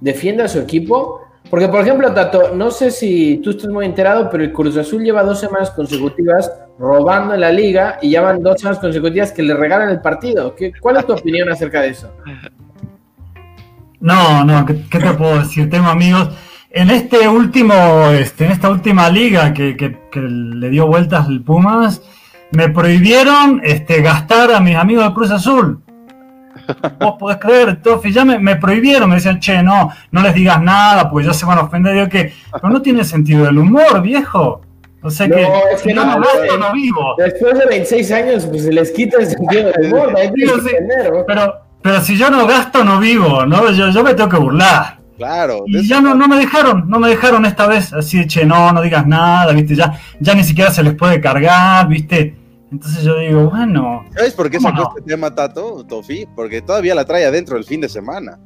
defiende 0.00 0.42
a 0.42 0.48
su 0.48 0.58
equipo. 0.58 1.22
Porque, 1.48 1.68
por 1.68 1.80
ejemplo, 1.80 2.12
Tato, 2.12 2.56
no 2.56 2.72
sé 2.72 2.90
si 2.90 3.36
tú 3.36 3.50
estás 3.50 3.70
muy 3.70 3.86
enterado, 3.86 4.28
pero 4.28 4.42
el 4.42 4.52
Cruz 4.52 4.76
Azul 4.76 5.04
lleva 5.04 5.22
dos 5.22 5.38
semanas 5.38 5.70
consecutivas 5.70 6.50
robando 6.76 7.34
en 7.34 7.40
la 7.40 7.52
liga 7.52 7.98
y 8.02 8.10
llevan 8.10 8.42
dos 8.42 8.60
semanas 8.60 8.80
consecutivas 8.80 9.30
que 9.30 9.42
le 9.42 9.54
regalan 9.54 9.90
el 9.90 10.00
partido. 10.00 10.56
¿Qué, 10.56 10.72
¿Cuál 10.80 10.96
es 10.96 11.06
tu 11.06 11.12
opinión 11.12 11.48
acerca 11.48 11.82
de 11.82 11.90
eso? 11.90 12.10
No, 14.00 14.44
no, 14.44 14.66
¿qué, 14.66 14.74
te 14.74 15.14
puedo 15.14 15.38
decir? 15.38 15.70
Tengo 15.70 15.86
amigos 15.86 16.30
en 16.76 16.90
este 16.90 17.26
último, 17.26 17.74
este, 18.10 18.44
en 18.44 18.50
esta 18.52 18.68
última 18.68 19.08
liga 19.08 19.54
que, 19.54 19.96
le 20.12 20.68
dio 20.68 20.86
vueltas 20.86 21.26
el 21.26 21.40
Pumas, 21.42 22.02
me 22.50 22.68
prohibieron 22.68 23.62
este, 23.64 24.02
gastar 24.02 24.52
a 24.52 24.60
mis 24.60 24.76
amigos 24.76 25.06
de 25.06 25.14
Cruz 25.14 25.30
Azul. 25.30 25.80
Vos 27.00 27.14
podés 27.18 27.38
creer, 27.38 27.80
Tofi, 27.80 28.12
ya 28.12 28.26
me, 28.26 28.56
prohibieron, 28.56 29.08
me 29.08 29.14
decían, 29.14 29.40
che, 29.40 29.62
no, 29.62 29.90
no 30.10 30.20
les 30.20 30.34
digas 30.34 30.60
nada, 30.60 31.10
pues 31.10 31.24
ya 31.24 31.32
se 31.32 31.46
van 31.46 31.56
a 31.58 31.62
ofender. 31.62 31.94
Digo 31.94 32.08
que, 32.10 32.34
pero 32.52 32.68
no 32.68 32.82
tiene 32.82 33.04
sentido 33.04 33.46
del 33.46 33.56
humor, 33.56 34.02
viejo. 34.02 34.60
O 35.02 35.08
sea 35.08 35.28
que, 35.28 35.48
es 35.72 35.80
que 35.80 35.94
no, 35.94 36.04
no, 36.04 36.18
no, 36.58 36.72
vivo. 36.74 37.14
Después 37.16 37.58
de 37.58 37.66
26 37.66 38.12
años, 38.12 38.46
pues 38.46 38.64
se 38.64 38.72
les 38.72 38.90
quita 38.90 39.16
el 39.18 39.28
sentido 39.28 39.72
del 39.72 39.94
humor. 39.94 40.14
pero, 41.26 41.54
pero 41.80 42.00
si 42.02 42.18
yo 42.18 42.28
no 42.28 42.46
gasto, 42.46 42.84
no 42.84 43.00
vivo, 43.00 43.46
¿no? 43.46 43.70
Yo, 43.72 43.88
yo 43.88 44.04
me 44.04 44.12
tengo 44.12 44.28
que 44.28 44.36
burlar. 44.36 45.05
Claro. 45.16 45.64
Y 45.66 45.86
ya 45.86 46.00
no, 46.00 46.14
no 46.14 46.28
me 46.28 46.36
dejaron, 46.36 46.88
no 46.88 46.98
me 46.98 47.08
dejaron 47.08 47.44
esta 47.46 47.66
vez, 47.66 47.92
así 47.92 48.18
de, 48.18 48.26
che, 48.26 48.44
no, 48.44 48.72
no 48.72 48.82
digas 48.82 49.06
nada, 49.06 49.52
viste, 49.52 49.74
ya, 49.74 49.98
ya 50.20 50.34
ni 50.34 50.44
siquiera 50.44 50.70
se 50.70 50.82
les 50.82 50.94
puede 50.94 51.20
cargar, 51.20 51.88
viste. 51.88 52.36
Entonces 52.70 53.04
yo 53.04 53.18
digo, 53.18 53.48
bueno. 53.48 54.04
¿Sabes 54.14 54.34
por 54.34 54.50
qué 54.50 54.60
sacó 54.60 54.92
este 54.96 55.10
tema, 55.10 55.34
Tato, 55.34 55.84
Tofi? 55.84 56.26
Porque 56.34 56.60
todavía 56.60 56.94
la 56.94 57.04
trae 57.04 57.24
adentro 57.24 57.56
el 57.56 57.64
fin 57.64 57.80
de 57.80 57.88
semana. 57.88 58.38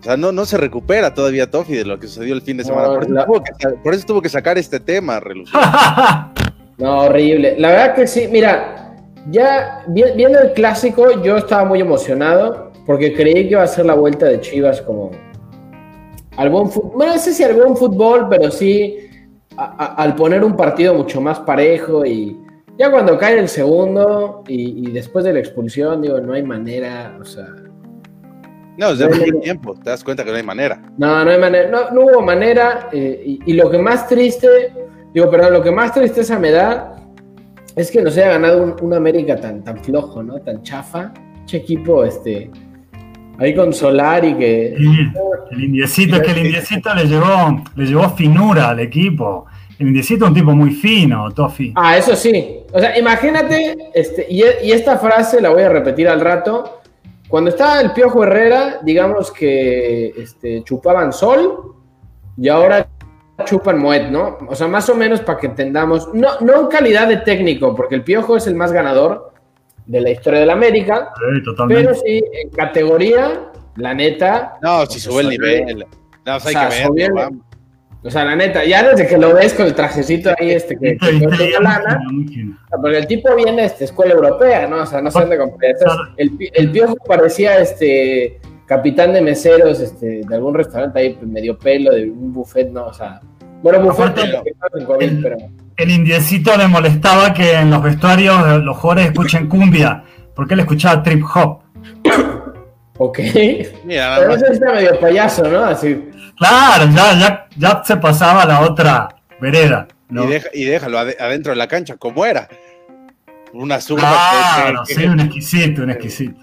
O 0.00 0.02
sea, 0.02 0.16
no, 0.16 0.32
no 0.32 0.44
se 0.46 0.56
recupera 0.56 1.14
todavía 1.14 1.50
Tofi 1.50 1.74
de 1.74 1.84
lo 1.84 1.98
que 1.98 2.06
sucedió 2.06 2.34
el 2.34 2.42
fin 2.42 2.56
de 2.56 2.64
semana. 2.64 2.88
por, 3.26 3.94
eso 3.94 4.06
tuvo 4.06 4.22
que, 4.22 4.28
sacar 4.28 4.58
este 4.58 4.80
tema, 4.80 5.20
no, 6.78 7.00
horrible. 7.00 7.56
La 7.58 7.68
verdad 7.68 7.94
que 7.94 8.06
sí, 8.06 8.28
mira, 8.30 8.96
ya 9.30 9.84
viendo 9.88 10.40
el 10.40 10.52
clásico, 10.54 11.22
yo 11.22 11.36
estaba 11.36 11.64
muy 11.64 11.80
emocionado 11.80 12.72
porque 12.86 13.14
creí 13.14 13.34
que 13.34 13.52
iba 13.52 13.62
a 13.62 13.66
ser 13.66 13.86
la 13.86 13.94
vuelta 13.94 14.26
de 14.26 14.40
Chivas 14.40 14.80
como 14.82 15.10
al 16.36 16.50
buen 16.50 16.70
fútbol, 16.70 17.06
no 17.06 17.18
sé 17.18 17.32
si 17.32 17.42
al 17.42 17.54
buen 17.54 17.76
fútbol, 17.76 18.28
pero 18.28 18.50
sí 18.50 18.96
al 19.56 20.14
poner 20.14 20.42
un 20.42 20.56
partido 20.56 20.94
mucho 20.94 21.20
más 21.20 21.40
parejo 21.40 22.06
y 22.06 22.38
ya 22.78 22.90
cuando 22.90 23.18
cae 23.18 23.38
el 23.38 23.48
segundo 23.48 24.42
y, 24.48 24.90
después 24.92 25.24
de 25.24 25.34
la 25.34 25.40
expulsión, 25.40 26.00
digo, 26.00 26.20
no 26.20 26.32
hay 26.32 26.42
manera, 26.42 27.16
o 27.20 27.24
sea... 27.24 27.46
No, 28.78 28.94
desde 28.94 29.24
el 29.26 29.40
tiempo, 29.40 29.74
te 29.74 29.90
das 29.90 30.02
cuenta 30.02 30.24
que 30.24 30.30
no 30.30 30.36
hay 30.38 30.42
manera. 30.42 30.80
No, 30.96 31.22
no 31.22 31.30
hay 31.30 31.38
manera, 31.38 31.70
no, 31.92 32.00
hubo 32.00 32.22
manera 32.22 32.88
eh, 32.90 33.38
y, 33.44 33.52
lo 33.52 33.70
que 33.70 33.76
más 33.76 34.08
triste, 34.08 34.48
digo, 35.12 35.30
perdón, 35.30 35.52
lo 35.52 35.62
que 35.62 35.70
más 35.70 35.92
tristeza 35.92 36.38
me 36.38 36.50
da 36.50 36.96
es 37.76 37.90
que 37.90 38.00
nos 38.00 38.16
haya 38.16 38.30
ganado 38.30 38.74
un, 38.80 38.94
América 38.94 39.36
tan, 39.36 39.62
tan 39.62 39.82
flojo, 39.84 40.22
¿no? 40.22 40.40
Tan 40.40 40.62
chafa. 40.62 41.12
Che 41.44 41.58
equipo, 41.58 42.04
este. 42.04 42.50
Ahí 43.38 43.54
con 43.54 43.72
Solari 43.72 44.34
que. 44.34 44.74
el 45.50 45.64
indiecito, 45.64 46.16
es 46.16 46.22
que 46.22 46.30
el 46.32 46.46
indiecito 46.46 46.94
le 46.94 47.06
llevó, 47.06 47.62
le 47.74 47.86
llevó 47.86 48.10
finura 48.10 48.70
al 48.70 48.80
equipo. 48.80 49.46
El 49.78 49.88
indiecito 49.88 50.24
es 50.24 50.28
un 50.30 50.36
tipo 50.36 50.52
muy 50.52 50.70
fino, 50.70 51.30
Tofi. 51.32 51.72
Ah, 51.74 51.96
eso 51.96 52.14
sí. 52.14 52.58
O 52.72 52.78
sea, 52.78 52.96
imagínate, 52.96 53.76
este, 53.94 54.26
y, 54.30 54.42
y 54.62 54.72
esta 54.72 54.96
frase 54.98 55.40
la 55.40 55.48
voy 55.48 55.62
a 55.62 55.68
repetir 55.68 56.08
al 56.08 56.20
rato. 56.20 56.82
Cuando 57.28 57.50
estaba 57.50 57.80
el 57.80 57.92
Piojo 57.92 58.22
Herrera, 58.22 58.80
digamos 58.82 59.32
que 59.32 60.08
este, 60.08 60.62
chupaban 60.62 61.12
sol 61.12 61.74
y 62.36 62.48
ahora 62.48 62.86
chupan 63.44 63.78
Moet, 63.78 64.10
¿no? 64.10 64.38
O 64.48 64.54
sea, 64.54 64.68
más 64.68 64.88
o 64.88 64.94
menos 64.94 65.20
para 65.20 65.38
que 65.38 65.46
entendamos, 65.46 66.12
no, 66.12 66.40
no 66.40 66.60
en 66.60 66.66
calidad 66.66 67.08
de 67.08 67.16
técnico, 67.16 67.74
porque 67.74 67.94
el 67.94 68.04
Piojo 68.04 68.36
es 68.36 68.46
el 68.46 68.54
más 68.54 68.72
ganador 68.72 69.31
de 69.86 70.00
la 70.00 70.10
historia 70.10 70.40
de 70.40 70.46
la 70.46 70.52
América, 70.52 71.10
pero 71.68 71.94
sí 71.94 72.22
en 72.32 72.50
categoría, 72.50 73.50
la 73.76 73.94
neta. 73.94 74.54
No, 74.62 74.86
si 74.86 75.00
sube 75.00 75.22
el 75.22 75.28
nivel. 75.30 75.86
No, 76.24 76.36
o 76.36 76.40
sea, 76.40 76.68
hay 76.68 76.88
que 76.88 76.90
ver, 76.92 77.12
o 78.04 78.10
sea, 78.10 78.24
la 78.24 78.34
neta, 78.34 78.64
ya 78.64 78.82
desde 78.82 79.06
que 79.06 79.16
lo 79.16 79.32
ves 79.32 79.54
con 79.54 79.66
el 79.66 79.74
trajecito 79.74 80.30
ahí, 80.36 80.50
este, 80.50 80.76
que, 80.76 80.96
que 80.96 81.50
lana, 81.60 82.00
porque 82.70 82.98
el 82.98 83.06
tipo 83.06 83.32
viene 83.36 83.62
de 83.62 83.66
este, 83.66 83.84
escuela 83.84 84.14
europea, 84.14 84.66
¿no? 84.66 84.82
O 84.82 84.86
sea, 84.86 85.00
no 85.00 85.10
sé 85.10 85.20
dónde 85.20 85.38
El, 86.16 86.36
el 86.52 86.70
piojo 86.72 86.96
parecía 87.06 87.60
este 87.60 88.40
capitán 88.66 89.12
de 89.12 89.20
meseros 89.20 89.78
este, 89.78 90.22
de 90.26 90.34
algún 90.34 90.54
restaurante 90.54 90.98
ahí, 90.98 91.18
medio 91.22 91.56
pelo, 91.56 91.92
de 91.92 92.10
un 92.10 92.32
buffet, 92.32 92.70
¿no? 92.70 92.86
O 92.86 92.92
sea, 92.92 93.20
bueno, 93.62 93.80
buffet 93.82 94.16
el, 94.18 95.12
el 95.76 95.90
indiecito 95.90 96.56
le 96.56 96.68
molestaba 96.68 97.32
que 97.32 97.54
en 97.54 97.70
los 97.70 97.82
vestuarios 97.82 98.62
los 98.62 98.76
jugadores 98.76 99.10
escuchen 99.10 99.48
cumbia, 99.48 100.04
porque 100.34 100.54
él 100.54 100.60
escuchaba 100.60 101.02
trip 101.02 101.24
hop. 101.34 101.62
Ok. 102.98 103.18
Mira, 103.84 104.16
Pero 104.18 104.34
eso 104.34 104.46
está 104.46 104.70
medio 104.70 105.00
payaso, 105.00 105.48
¿no? 105.48 105.64
Así. 105.64 106.10
Claro, 106.36 106.84
ya, 106.94 107.18
ya, 107.18 107.46
ya 107.56 107.82
se 107.82 107.96
pasaba 107.96 108.42
a 108.42 108.46
la 108.46 108.60
otra 108.60 109.08
vereda. 109.40 109.88
Y, 110.52 110.64
déjalo 110.64 110.98
adentro 110.98 111.50
de 111.52 111.56
la 111.56 111.66
cancha, 111.66 111.96
como 111.96 112.24
era. 112.24 112.48
Una 113.54 113.80
zurda. 113.80 114.08
Claro, 114.56 114.84
sí, 114.86 115.04
un 115.04 115.20
exquisito, 115.20 115.82
un 115.82 115.90
exquisito. 115.90 116.40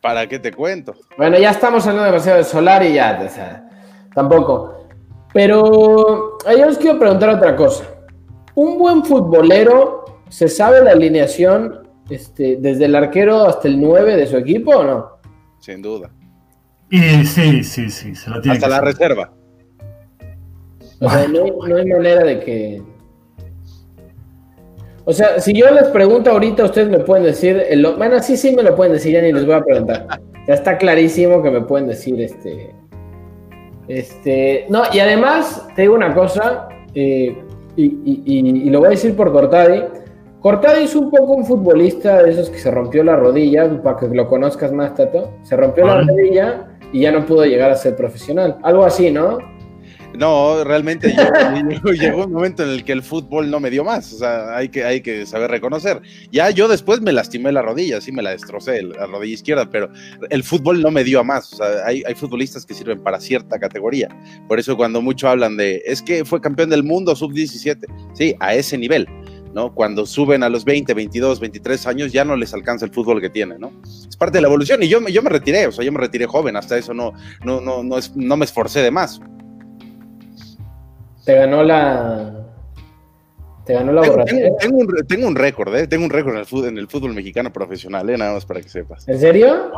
¿Para 0.00 0.26
qué 0.26 0.38
te 0.38 0.52
cuento? 0.52 0.94
Bueno, 1.16 1.38
ya 1.38 1.50
estamos 1.50 1.86
hablando 1.86 2.06
demasiado 2.06 2.38
de 2.38 2.44
Solar 2.44 2.82
y 2.82 2.94
ya, 2.94 3.20
o 3.24 3.28
sea, 3.28 3.68
tampoco. 4.14 4.88
Pero 5.32 6.38
yo 6.58 6.66
os 6.66 6.78
quiero 6.78 6.98
preguntar 6.98 7.28
otra 7.28 7.54
cosa. 7.54 7.84
¿Un 8.60 8.76
buen 8.76 9.02
futbolero 9.06 10.04
se 10.28 10.46
sabe 10.46 10.84
la 10.84 10.90
alineación 10.90 11.88
este, 12.10 12.58
desde 12.60 12.84
el 12.84 12.94
arquero 12.94 13.44
hasta 13.44 13.68
el 13.68 13.80
9 13.80 14.16
de 14.16 14.26
su 14.26 14.36
equipo 14.36 14.72
o 14.72 14.84
no? 14.84 15.06
Sin 15.60 15.80
duda. 15.80 16.10
Y 16.90 17.24
sí, 17.24 17.64
sí, 17.64 17.88
sí, 17.88 18.14
se 18.14 18.28
lo 18.28 18.38
tiene 18.42 18.58
Hasta 18.58 18.68
la 18.68 18.82
reserva. 18.82 19.32
O 21.00 21.08
sea, 21.08 21.26
no 21.26 21.74
hay, 21.74 21.86
manera 21.86 22.22
de 22.22 22.40
que. 22.40 22.82
O 25.06 25.12
sea, 25.14 25.40
si 25.40 25.54
yo 25.54 25.70
les 25.70 25.84
pregunto 25.84 26.30
ahorita, 26.30 26.64
ustedes 26.64 26.90
me 26.90 26.98
pueden 26.98 27.24
decir. 27.24 27.64
El... 27.66 27.86
Bueno, 27.96 28.22
sí, 28.22 28.36
sí 28.36 28.54
me 28.54 28.62
lo 28.62 28.76
pueden 28.76 28.92
decir, 28.92 29.14
ya 29.14 29.22
ni 29.22 29.32
les 29.32 29.46
voy 29.46 29.54
a 29.54 29.64
preguntar. 29.64 30.06
Ya 30.46 30.54
está 30.54 30.76
clarísimo 30.76 31.42
que 31.42 31.50
me 31.50 31.62
pueden 31.62 31.86
decir 31.86 32.20
este. 32.20 32.74
Este. 33.88 34.66
No, 34.68 34.82
y 34.92 34.98
además, 34.98 35.66
te 35.74 35.82
digo 35.82 35.94
una 35.94 36.14
cosa, 36.14 36.68
eh, 36.94 37.36
y, 37.76 38.68
lo 38.70 38.80
voy 38.80 38.88
a 38.88 38.90
decir 38.90 39.16
por 39.16 39.32
Cortadi. 39.32 39.82
Cortadi 40.40 40.84
es 40.84 40.94
un 40.94 41.10
poco 41.10 41.32
un 41.32 41.44
futbolista 41.44 42.22
de 42.22 42.30
esos 42.30 42.48
que 42.48 42.58
se 42.58 42.70
rompió 42.70 43.04
la 43.04 43.16
rodilla, 43.16 43.82
para 43.82 43.98
que 43.98 44.08
lo 44.08 44.26
conozcas 44.26 44.72
más, 44.72 44.94
Tato. 44.94 45.32
Se 45.42 45.56
rompió 45.56 45.86
la 45.86 46.00
rodilla 46.02 46.68
y 46.92 47.00
ya 47.00 47.12
no 47.12 47.26
pudo 47.26 47.44
llegar 47.44 47.70
a 47.70 47.76
ser 47.76 47.96
profesional. 47.96 48.56
Algo 48.62 48.84
así, 48.84 49.10
¿no? 49.10 49.38
No, 50.18 50.64
realmente 50.64 51.08
llegó, 51.94 52.24
un 52.24 52.32
momento 52.32 52.62
en 52.62 52.70
el 52.70 52.84
que 52.84 52.92
el 52.92 53.02
fútbol 53.02 53.50
no 53.50 53.60
me 53.60 53.70
dio 53.70 53.84
más, 53.84 54.12
o 54.12 54.18
sea, 54.18 54.56
hay 54.56 54.68
que, 54.68 54.84
hay 54.84 55.00
que 55.00 55.24
saber 55.24 55.50
reconocer. 55.50 56.02
Ya 56.32 56.50
yo 56.50 56.68
después 56.68 57.00
me 57.00 57.12
lastimé 57.12 57.52
la 57.52 57.62
rodilla, 57.62 58.00
sí 58.00 58.12
me 58.12 58.22
la 58.22 58.30
destrocé, 58.30 58.82
la 58.82 59.06
rodilla 59.06 59.34
izquierda, 59.34 59.70
pero 59.70 59.88
el 60.28 60.42
fútbol 60.42 60.82
no 60.82 60.90
me 60.90 61.04
dio 61.04 61.20
a 61.20 61.24
más, 61.24 61.52
o 61.52 61.56
sea, 61.56 61.86
hay, 61.86 62.02
hay 62.06 62.14
futbolistas 62.14 62.66
que 62.66 62.74
sirven 62.74 63.02
para 63.02 63.20
cierta 63.20 63.58
categoría. 63.58 64.08
Por 64.48 64.58
eso 64.58 64.76
cuando 64.76 65.00
muchos 65.00 65.30
hablan 65.30 65.56
de, 65.56 65.82
es 65.86 66.02
que 66.02 66.24
fue 66.24 66.40
campeón 66.40 66.70
del 66.70 66.82
mundo 66.82 67.14
sub-17, 67.14 67.86
sí, 68.14 68.34
a 68.40 68.54
ese 68.54 68.76
nivel. 68.76 69.06
¿no? 69.54 69.74
Cuando 69.74 70.06
suben 70.06 70.42
a 70.42 70.48
los 70.48 70.64
20, 70.64 70.94
22, 70.94 71.40
23 71.40 71.86
años 71.86 72.12
ya 72.12 72.24
no 72.24 72.36
les 72.36 72.54
alcanza 72.54 72.84
el 72.84 72.92
fútbol 72.92 73.20
que 73.20 73.30
tienen, 73.30 73.60
¿no? 73.60 73.72
Es 74.08 74.16
parte 74.16 74.38
de 74.38 74.42
la 74.42 74.48
evolución 74.48 74.82
y 74.82 74.88
yo, 74.88 75.00
yo 75.08 75.22
me 75.22 75.30
retiré, 75.30 75.66
o 75.66 75.72
sea, 75.72 75.84
yo 75.84 75.92
me 75.92 75.98
retiré 75.98 76.26
joven, 76.26 76.56
hasta 76.56 76.78
eso 76.78 76.94
no, 76.94 77.12
no, 77.44 77.60
no, 77.60 77.82
no, 77.82 77.98
es, 77.98 78.14
no 78.14 78.36
me 78.36 78.44
esforcé 78.44 78.80
de 78.80 78.90
más. 78.90 79.20
Te 81.30 81.36
ganó 81.36 81.62
la... 81.62 82.32
Te 83.64 83.74
ganó 83.74 83.92
la 83.92 84.02
tengo, 84.02 84.56
tengo, 84.58 84.78
un, 84.78 85.06
tengo 85.06 85.28
un 85.28 85.36
récord, 85.36 85.72
¿eh? 85.76 85.86
Tengo 85.86 86.04
un 86.04 86.10
récord 86.10 86.34
en 86.34 86.40
el, 86.40 86.44
fútbol, 86.44 86.68
en 86.70 86.78
el 86.78 86.88
fútbol 86.88 87.14
mexicano 87.14 87.52
profesional, 87.52 88.10
¿eh? 88.10 88.18
Nada 88.18 88.34
más 88.34 88.44
para 88.44 88.60
que 88.60 88.68
sepas. 88.68 89.06
¿En 89.08 89.20
serio? 89.20 89.70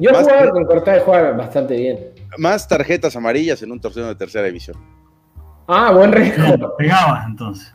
Yo 0.00 0.14
jugaba 0.14 0.50
con 0.50 0.64
Cortázar, 0.64 1.02
jugaba 1.02 1.32
bastante 1.32 1.76
bien. 1.76 1.98
Más 2.38 2.66
tarjetas 2.66 3.14
amarillas 3.16 3.62
en 3.62 3.70
un 3.70 3.78
torneo 3.78 4.06
de 4.06 4.14
tercera 4.14 4.46
división. 4.46 4.78
Ah, 5.68 5.92
buen 5.92 6.10
récord. 6.10 6.74
Pegabas 6.78 7.26
entonces. 7.26 7.74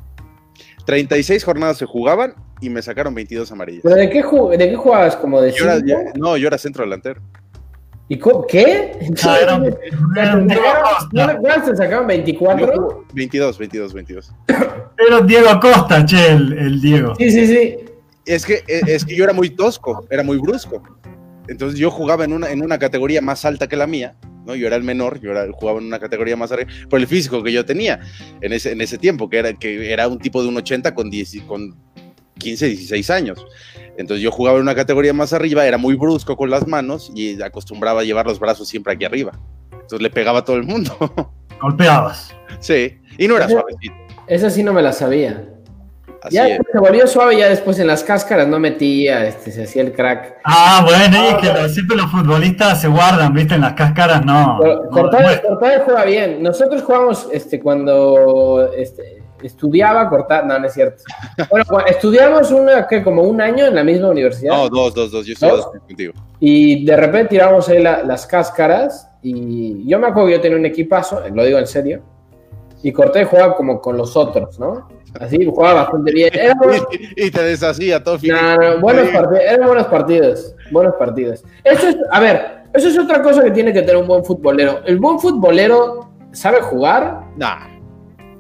36 0.87 1.43
jornadas 1.43 1.77
se 1.77 1.85
jugaban 1.85 2.33
y 2.61 2.71
me 2.71 2.81
sacaron 2.81 3.13
22 3.13 3.51
amarillas. 3.51 3.81
¿Pero 3.83 3.95
de 3.95 4.09
qué, 4.09 4.23
de 4.57 4.69
qué 4.71 4.75
jugabas? 4.75 5.15
¿Como 5.17 5.39
de 5.39 5.53
No, 6.15 6.35
yo 6.35 6.47
era 6.47 6.57
centro 6.57 6.83
delantero. 6.83 7.21
¿Y 8.11 8.19
cómo? 8.19 8.45
¿Qué? 8.45 8.91
Ah, 9.23 9.61
¿Cuántos 11.39 11.69
se 11.69 11.75
sacaban? 11.77 12.09
¿24? 12.09 13.05
22, 13.13 13.57
22, 13.57 13.93
22. 13.93 14.33
Pero 14.97 15.21
Diego 15.21 15.57
Costa, 15.61 16.05
che, 16.05 16.31
el, 16.31 16.81
Diego. 16.81 17.15
Sí, 17.15 17.31
sí, 17.31 17.47
sí. 17.47 17.77
Es 18.25 18.45
que, 18.45 18.63
es 18.67 19.05
que 19.05 19.15
yo 19.15 19.23
era 19.23 19.31
muy 19.31 19.51
tosco, 19.51 20.05
era 20.09 20.23
muy 20.23 20.39
brusco. 20.39 20.83
Entonces 21.47 21.79
yo 21.79 21.89
jugaba 21.89 22.25
en 22.25 22.33
una, 22.33 22.51
en 22.51 22.61
una 22.61 22.77
categoría 22.77 23.21
más 23.21 23.45
alta 23.45 23.69
que 23.69 23.77
la 23.77 23.87
mía 23.87 24.17
¿no? 24.45 24.55
Yo 24.55 24.67
era 24.67 24.75
el 24.75 24.83
menor, 24.83 25.19
yo 25.21 25.31
era, 25.31 25.47
jugaba 25.51 25.79
en 25.79 25.85
una 25.85 25.99
categoría 25.99 26.35
más 26.35 26.51
arriba, 26.51 26.69
por 26.89 26.99
el 26.99 27.07
físico 27.07 27.43
que 27.43 27.51
yo 27.51 27.65
tenía 27.65 27.99
en 28.41 28.53
ese, 28.53 28.71
en 28.71 28.81
ese 28.81 28.97
tiempo, 28.97 29.29
que 29.29 29.37
era, 29.37 29.53
que 29.53 29.91
era 29.91 30.07
un 30.07 30.19
tipo 30.19 30.41
de 30.41 30.49
un 30.49 30.57
80 30.57 30.93
con, 30.93 31.09
10, 31.09 31.43
con 31.47 31.75
15, 32.41 32.67
16 32.67 33.09
años. 33.09 33.45
Entonces 33.97 34.23
yo 34.23 34.31
jugaba 34.31 34.57
en 34.57 34.63
una 34.63 34.75
categoría 34.75 35.13
más 35.13 35.33
arriba, 35.33 35.65
era 35.65 35.77
muy 35.77 35.95
brusco 35.95 36.35
con 36.35 36.49
las 36.49 36.67
manos 36.67 37.11
y 37.13 37.41
acostumbraba 37.41 38.01
a 38.01 38.03
llevar 38.03 38.25
los 38.25 38.39
brazos 38.39 38.67
siempre 38.67 38.93
aquí 38.93 39.05
arriba. 39.05 39.31
Entonces 39.71 40.01
le 40.01 40.09
pegaba 40.09 40.39
a 40.39 40.45
todo 40.45 40.55
el 40.55 40.63
mundo. 40.63 40.95
Golpeabas. 41.61 42.35
Sí, 42.59 42.97
y 43.17 43.27
no 43.27 43.37
era 43.37 43.47
suavecito. 43.47 43.93
Esa 44.27 44.49
sí 44.49 44.63
no 44.63 44.73
me 44.73 44.81
la 44.81 44.93
sabía 44.93 45.45
ya 46.29 46.45
se 46.71 46.77
volvió 46.77 47.07
suave, 47.07 47.37
ya 47.37 47.49
después 47.49 47.79
en 47.79 47.87
las 47.87 48.03
cáscaras 48.03 48.47
no 48.47 48.59
metía, 48.59 49.25
este, 49.25 49.51
se 49.51 49.63
hacía 49.63 49.81
el 49.81 49.93
crack. 49.93 50.35
Ah, 50.43 50.85
bueno, 50.85 51.31
y 51.31 51.41
que 51.41 51.69
siempre 51.69 51.97
los 51.97 52.11
futbolistas 52.11 52.81
se 52.81 52.87
guardan, 52.87 53.33
¿viste? 53.33 53.55
En 53.55 53.61
las 53.61 53.73
cáscaras 53.73 54.23
no. 54.23 54.59
Cortades, 54.91 55.41
juega 55.83 56.05
bien. 56.05 56.43
Nosotros 56.43 56.83
jugamos 56.83 57.27
este, 57.31 57.59
cuando 57.59 58.71
este, 58.77 59.20
estudiaba 59.43 60.09
Cortades, 60.09 60.45
no, 60.45 60.59
no 60.59 60.65
es 60.65 60.73
cierto. 60.73 61.03
Bueno, 61.49 61.65
estudiamos 61.87 62.51
una, 62.51 62.87
que 62.87 63.03
como 63.03 63.23
un 63.23 63.41
año 63.41 63.65
en 63.65 63.75
la 63.75 63.83
misma 63.83 64.09
universidad. 64.09 64.55
No, 64.55 64.69
dos, 64.69 64.93
dos, 64.93 65.11
dos, 65.11 65.25
yo 65.25 65.33
estoy 65.33 65.49
dos 65.49 65.67
contigo. 65.67 66.13
Y 66.39 66.85
de 66.85 66.95
repente 66.97 67.29
tiramos 67.29 67.69
ahí 67.69 67.81
las 67.81 68.25
cáscaras 68.25 69.09
y 69.21 69.87
yo 69.87 69.99
me 69.99 70.07
acuerdo 70.07 70.27
que 70.27 70.35
yo 70.35 70.41
tenía 70.41 70.57
un 70.57 70.65
equipazo, 70.65 71.21
lo 71.33 71.43
digo 71.43 71.59
en 71.59 71.67
serio, 71.67 72.01
y 72.83 72.91
Cortés 72.91 73.27
jugaba 73.27 73.55
como 73.55 73.79
con 73.79 73.97
los 73.97 74.17
otros, 74.17 74.59
¿no? 74.59 74.87
Así 75.19 75.45
jugaba 75.45 75.83
bastante 75.83 76.11
bien. 76.11 76.31
y, 77.15 77.29
te 77.29 77.43
deshacía 77.43 78.03
todo. 78.03 78.17
No, 78.23 78.79
buenos 78.79 79.09
partidos, 79.09 79.43
eran 79.43 79.67
buenos 79.67 79.87
partidos. 79.87 80.55
Buenos 80.71 80.95
partidos. 80.95 81.43
Eso 81.63 81.89
es, 81.89 81.97
a 82.09 82.19
ver, 82.19 82.63
eso 82.73 82.87
es 82.87 82.97
otra 82.97 83.21
cosa 83.21 83.43
que 83.43 83.51
tiene 83.51 83.73
que 83.73 83.81
tener 83.81 83.97
un 83.97 84.07
buen 84.07 84.23
futbolero. 84.23 84.79
¿El 84.85 84.97
buen 84.99 85.19
futbolero 85.19 86.11
sabe 86.31 86.61
jugar? 86.61 87.21
Nah, 87.35 87.67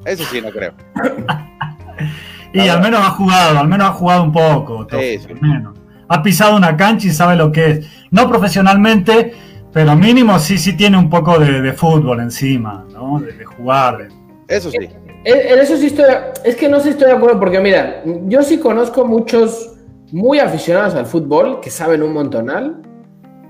eso 0.05 0.23
sí 0.25 0.41
no 0.41 0.49
creo. 0.49 0.73
y 2.53 2.67
al 2.67 2.81
menos 2.81 3.01
ha 3.01 3.11
jugado, 3.11 3.59
al 3.59 3.67
menos 3.67 3.89
ha 3.89 3.93
jugado 3.93 4.23
un 4.23 4.31
poco. 4.31 4.87
sí, 4.89 5.19
al 5.29 5.41
menos. 5.41 5.77
Ha 6.07 6.21
pisado 6.21 6.57
una 6.57 6.75
cancha 6.75 7.07
y 7.07 7.11
sabe 7.11 7.35
lo 7.35 7.51
que 7.51 7.71
es. 7.71 7.87
No 8.11 8.27
profesionalmente, 8.27 9.33
pero 9.71 9.95
mínimo 9.95 10.37
sí, 10.39 10.57
sí 10.57 10.73
tiene 10.75 10.97
un 10.97 11.09
poco 11.09 11.39
de, 11.39 11.71
fútbol 11.73 12.19
encima, 12.19 12.85
¿no? 12.91 13.19
De, 13.19 13.31
de 13.31 13.45
jugar. 13.45 14.09
Eso 14.47 14.69
sí. 14.69 14.89
En 15.23 15.59
eso 15.59 15.77
sí 15.77 15.87
estoy, 15.87 16.05
es 16.43 16.55
que 16.55 16.67
no 16.67 16.77
sé 16.77 16.83
si 16.85 16.89
estoy 16.89 17.07
de 17.07 17.13
acuerdo 17.13 17.39
porque 17.39 17.59
mira, 17.59 18.01
yo 18.25 18.41
sí 18.41 18.57
conozco 18.57 19.05
muchos 19.05 19.77
muy 20.11 20.39
aficionados 20.39 20.95
al 20.95 21.05
fútbol 21.05 21.59
que 21.61 21.69
saben 21.69 22.01
un 22.01 22.11
montonal 22.11 22.81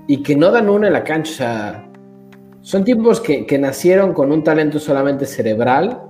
y 0.06 0.22
que 0.22 0.36
no 0.36 0.50
dan 0.50 0.68
una 0.68 0.88
en 0.88 0.92
la 0.92 1.02
cancha. 1.02 1.32
O 1.32 1.34
sea, 1.34 1.88
son 2.60 2.84
tipos 2.84 3.20
que, 3.20 3.46
que 3.46 3.58
nacieron 3.58 4.12
con 4.12 4.30
un 4.30 4.44
talento 4.44 4.78
solamente 4.78 5.24
cerebral, 5.24 6.02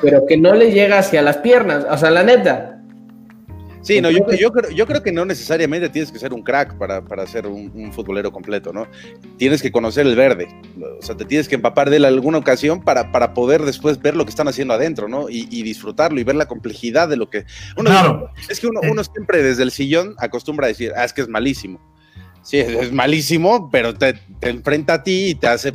pero 0.00 0.26
que 0.26 0.36
no 0.36 0.54
le 0.54 0.72
llega 0.72 0.98
hacia 0.98 1.22
las 1.22 1.38
piernas. 1.38 1.86
O 1.90 1.96
sea, 1.96 2.10
la 2.10 2.22
neta. 2.22 2.72
Sí, 3.82 4.00
no, 4.00 4.10
yo, 4.10 4.20
yo, 4.38 4.52
creo, 4.52 4.70
yo 4.70 4.86
creo 4.86 5.02
que 5.02 5.10
no 5.10 5.24
necesariamente 5.24 5.88
tienes 5.88 6.12
que 6.12 6.18
ser 6.18 6.32
un 6.32 6.42
crack 6.42 6.78
para, 6.78 7.04
para 7.04 7.26
ser 7.26 7.48
un, 7.48 7.92
futbolero 7.92 8.30
completo, 8.30 8.72
¿no? 8.72 8.86
Tienes 9.38 9.60
que 9.60 9.72
conocer 9.72 10.06
el 10.06 10.14
verde, 10.14 10.48
o 11.00 11.02
sea, 11.02 11.16
te 11.16 11.24
tienes 11.24 11.48
que 11.48 11.56
empapar 11.56 11.90
de 11.90 11.96
él 11.96 12.04
alguna 12.04 12.38
ocasión 12.38 12.84
para, 12.84 13.10
para 13.10 13.34
poder 13.34 13.62
después 13.62 14.00
ver 14.00 14.14
lo 14.14 14.24
que 14.24 14.30
están 14.30 14.46
haciendo 14.46 14.72
adentro, 14.72 15.08
¿no? 15.08 15.28
Y, 15.28 15.62
disfrutarlo 15.62 16.20
y 16.20 16.24
ver 16.24 16.36
la 16.36 16.46
complejidad 16.46 17.08
de 17.08 17.16
lo 17.16 17.28
que... 17.28 17.44
Uno, 17.76 17.90
claro. 17.90 18.30
Es 18.48 18.60
que 18.60 18.68
uno, 18.68 18.80
uno 18.88 19.02
siempre 19.02 19.42
desde 19.42 19.64
el 19.64 19.72
sillón 19.72 20.14
acostumbra 20.18 20.66
a 20.66 20.68
decir, 20.68 20.92
ah, 20.96 21.04
es 21.04 21.12
que 21.12 21.22
es 21.22 21.28
malísimo. 21.28 21.80
Sí, 22.42 22.58
es, 22.58 22.92
malísimo, 22.92 23.68
pero 23.70 23.94
te, 23.94 24.14
te, 24.40 24.50
enfrenta 24.50 24.94
a 24.94 25.02
ti 25.02 25.30
y 25.30 25.34
te 25.34 25.46
hace 25.46 25.72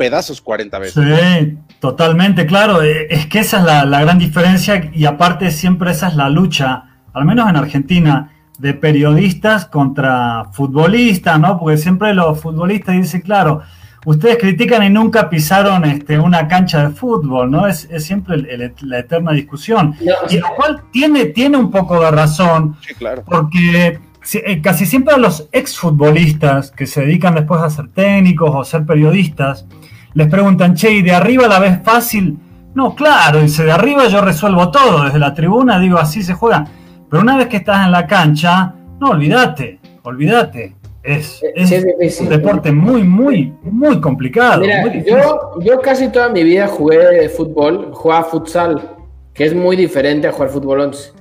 pedazos 0.00 0.40
40 0.40 0.78
veces. 0.78 1.04
Sí, 1.04 1.58
totalmente, 1.78 2.46
claro. 2.46 2.82
Eh, 2.82 3.06
es 3.10 3.26
que 3.26 3.40
esa 3.40 3.58
es 3.58 3.64
la, 3.64 3.84
la 3.84 4.00
gran 4.00 4.18
diferencia 4.18 4.90
y 4.94 5.04
aparte 5.04 5.50
siempre 5.50 5.90
esa 5.90 6.08
es 6.08 6.14
la 6.16 6.30
lucha 6.30 6.86
al 7.12 7.24
menos 7.24 7.48
en 7.48 7.56
Argentina, 7.56 8.30
de 8.58 8.74
periodistas 8.74 9.66
contra 9.66 10.46
futbolistas, 10.52 11.40
¿no? 11.40 11.58
Porque 11.58 11.78
siempre 11.78 12.12
los 12.14 12.40
futbolistas 12.40 12.94
dicen, 12.94 13.22
claro, 13.22 13.62
ustedes 14.04 14.36
critican 14.38 14.82
y 14.82 14.90
nunca 14.90 15.30
pisaron 15.30 15.84
este, 15.84 16.18
una 16.18 16.46
cancha 16.46 16.88
de 16.88 16.94
fútbol, 16.94 17.50
¿no? 17.50 17.66
Es, 17.66 17.88
siempre 17.98 18.36
la 18.82 18.98
eterna 18.98 19.32
discusión. 19.32 19.96
y 20.28 20.38
lo 20.38 20.54
cual 20.56 20.82
tiene, 20.92 21.26
tiene 21.26 21.56
un 21.56 21.70
poco 21.70 22.00
de 22.00 22.10
razón, 22.10 22.76
sí, 22.86 22.94
claro. 22.94 23.22
porque 23.24 23.98
eh, 24.34 24.60
casi 24.60 24.84
siempre 24.84 25.14
a 25.14 25.18
los 25.18 25.48
exfutbolistas 25.52 26.70
que 26.70 26.86
se 26.86 27.00
dedican 27.00 27.34
después 27.34 27.62
a 27.62 27.70
ser 27.70 27.88
técnicos 27.88 28.50
o 28.54 28.62
ser 28.62 28.84
periodistas, 28.84 29.66
les 30.14 30.28
preguntan, 30.28 30.74
che, 30.74 30.90
¿y 30.92 31.02
de 31.02 31.12
arriba 31.12 31.48
la 31.48 31.58
ves 31.58 31.80
fácil? 31.82 32.36
No, 32.74 32.94
claro, 32.94 33.40
dice, 33.40 33.64
de 33.64 33.72
arriba 33.72 34.06
yo 34.08 34.20
resuelvo 34.20 34.70
todo, 34.70 35.04
desde 35.04 35.18
la 35.18 35.34
tribuna 35.34 35.78
digo, 35.80 35.98
así 35.98 36.22
se 36.22 36.34
juega. 36.34 36.66
Pero 37.08 37.22
una 37.22 37.36
vez 37.36 37.48
que 37.48 37.58
estás 37.58 37.84
en 37.86 37.92
la 37.92 38.06
cancha, 38.06 38.74
no, 39.00 39.10
olvídate, 39.10 39.80
olvídate. 40.02 40.76
Es, 41.02 41.42
es 41.54 42.20
un 42.20 42.28
deporte 42.28 42.70
muy, 42.70 43.02
muy, 43.02 43.54
muy 43.62 44.00
complicado. 44.00 44.62
yo, 45.06 45.60
yo 45.60 45.80
casi 45.80 46.08
toda 46.08 46.28
mi 46.28 46.44
vida 46.44 46.68
jugué 46.68 47.28
fútbol, 47.30 47.90
jugaba 47.92 48.24
futsal, 48.24 48.96
que 49.32 49.46
es 49.46 49.54
muy 49.54 49.76
diferente 49.76 50.28
a 50.28 50.32
jugar 50.32 50.50
fútbol 50.50 50.80
11. 50.80 51.12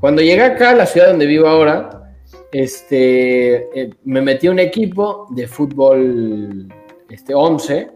Cuando 0.00 0.22
llegué 0.22 0.42
acá 0.42 0.70
a 0.70 0.74
la 0.74 0.86
ciudad 0.86 1.08
donde 1.08 1.26
vivo 1.26 1.46
ahora, 1.46 2.12
este, 2.52 3.80
eh, 3.80 3.90
me 4.04 4.22
metí 4.22 4.46
a 4.46 4.50
un 4.50 4.58
equipo 4.58 5.26
de 5.30 5.46
fútbol 5.46 6.68
este, 7.08 7.34
11, 7.34 7.90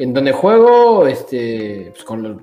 en 0.00 0.12
donde 0.12 0.32
juego 0.32 1.06
este, 1.06 1.90
pues, 1.92 2.04
con 2.04 2.22
los 2.22 2.36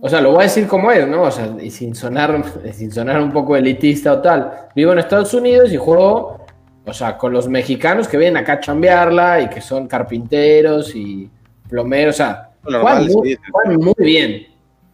o 0.00 0.08
sea, 0.10 0.20
lo 0.20 0.32
voy 0.32 0.40
a 0.40 0.42
decir 0.42 0.66
como 0.66 0.90
es, 0.92 1.08
¿no? 1.08 1.22
O 1.22 1.30
sea, 1.30 1.48
y 1.62 1.70
sin 1.70 1.94
sonar, 1.94 2.44
sin 2.74 2.92
sonar 2.92 3.22
un 3.22 3.32
poco 3.32 3.56
elitista 3.56 4.12
o 4.12 4.20
tal. 4.20 4.52
Vivo 4.76 4.92
en 4.92 4.98
Estados 4.98 5.32
Unidos 5.32 5.72
y 5.72 5.78
juego, 5.78 6.44
o 6.84 6.92
sea, 6.92 7.16
con 7.16 7.32
los 7.32 7.48
mexicanos 7.48 8.06
que 8.06 8.18
vienen 8.18 8.36
acá 8.36 8.52
a 8.54 8.60
chambearla 8.60 9.40
y 9.40 9.48
que 9.48 9.62
son 9.62 9.86
carpinteros 9.86 10.94
y 10.94 11.30
plomeros. 11.70 12.16
O 12.16 12.18
sea, 12.18 12.50
juegan, 12.62 13.06
muy, 13.06 13.94
bien. 13.96 14.46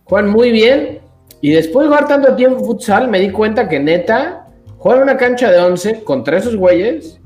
Juegan 0.05 0.31
muy 0.31 0.53
bien. 0.53 1.01
Y 1.41 1.51
después 1.51 1.87
de 1.87 1.89
jugar 1.89 2.07
tanto 2.07 2.37
tiempo 2.37 2.65
futsal, 2.65 3.09
me 3.09 3.19
di 3.19 3.31
cuenta 3.31 3.69
que 3.69 3.81
neta, 3.81 4.47
jugar 4.79 5.03
una 5.03 5.17
cancha 5.17 5.51
de 5.51 5.59
11 5.59 6.05
contra 6.05 6.39
esos 6.39 6.55
güeyes 6.55 7.21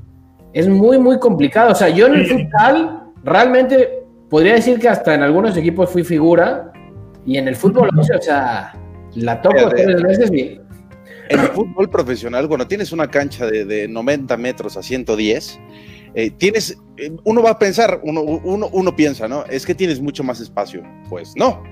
es 0.53 0.67
muy, 0.67 0.97
muy 0.97 1.19
complicado. 1.19 1.73
O 1.73 1.75
sea, 1.75 1.89
yo 1.89 2.07
en 2.07 2.15
el 2.15 2.25
futsal 2.25 3.03
realmente 3.23 4.04
podría 4.29 4.55
decir 4.55 4.79
que 4.79 4.89
hasta 4.89 5.13
en 5.13 5.23
algunos 5.23 5.55
equipos 5.57 5.89
fui 5.89 6.03
figura 6.03 6.71
y 7.25 7.37
en 7.37 7.47
el 7.47 7.55
fútbol, 7.55 7.89
o 7.97 8.21
sea, 8.21 8.73
la 9.15 9.41
toco 9.41 9.69
tres 9.69 10.01
veces. 10.01 10.31
En 11.29 11.39
el 11.39 11.47
fútbol 11.47 11.89
profesional, 11.89 12.47
cuando 12.47 12.67
tienes 12.67 12.91
una 12.91 13.07
cancha 13.09 13.47
de, 13.47 13.87
90 13.87 14.37
metros 14.37 14.77
a 14.77 14.83
110, 14.83 15.59
eh, 16.13 16.29
tienes, 16.31 16.77
eh, 16.97 17.11
uno 17.23 17.41
va 17.41 17.51
a 17.51 17.59
pensar, 17.59 17.99
uno, 18.03 18.21
uno, 18.21 18.69
uno 18.71 18.95
piensa, 18.95 19.27
¿no? 19.27 19.43
Es 19.45 19.65
que 19.65 19.73
tienes 19.73 19.99
mucho 19.99 20.23
más 20.23 20.39
espacio. 20.39 20.83
Pues 21.09 21.33
no, 21.35 21.63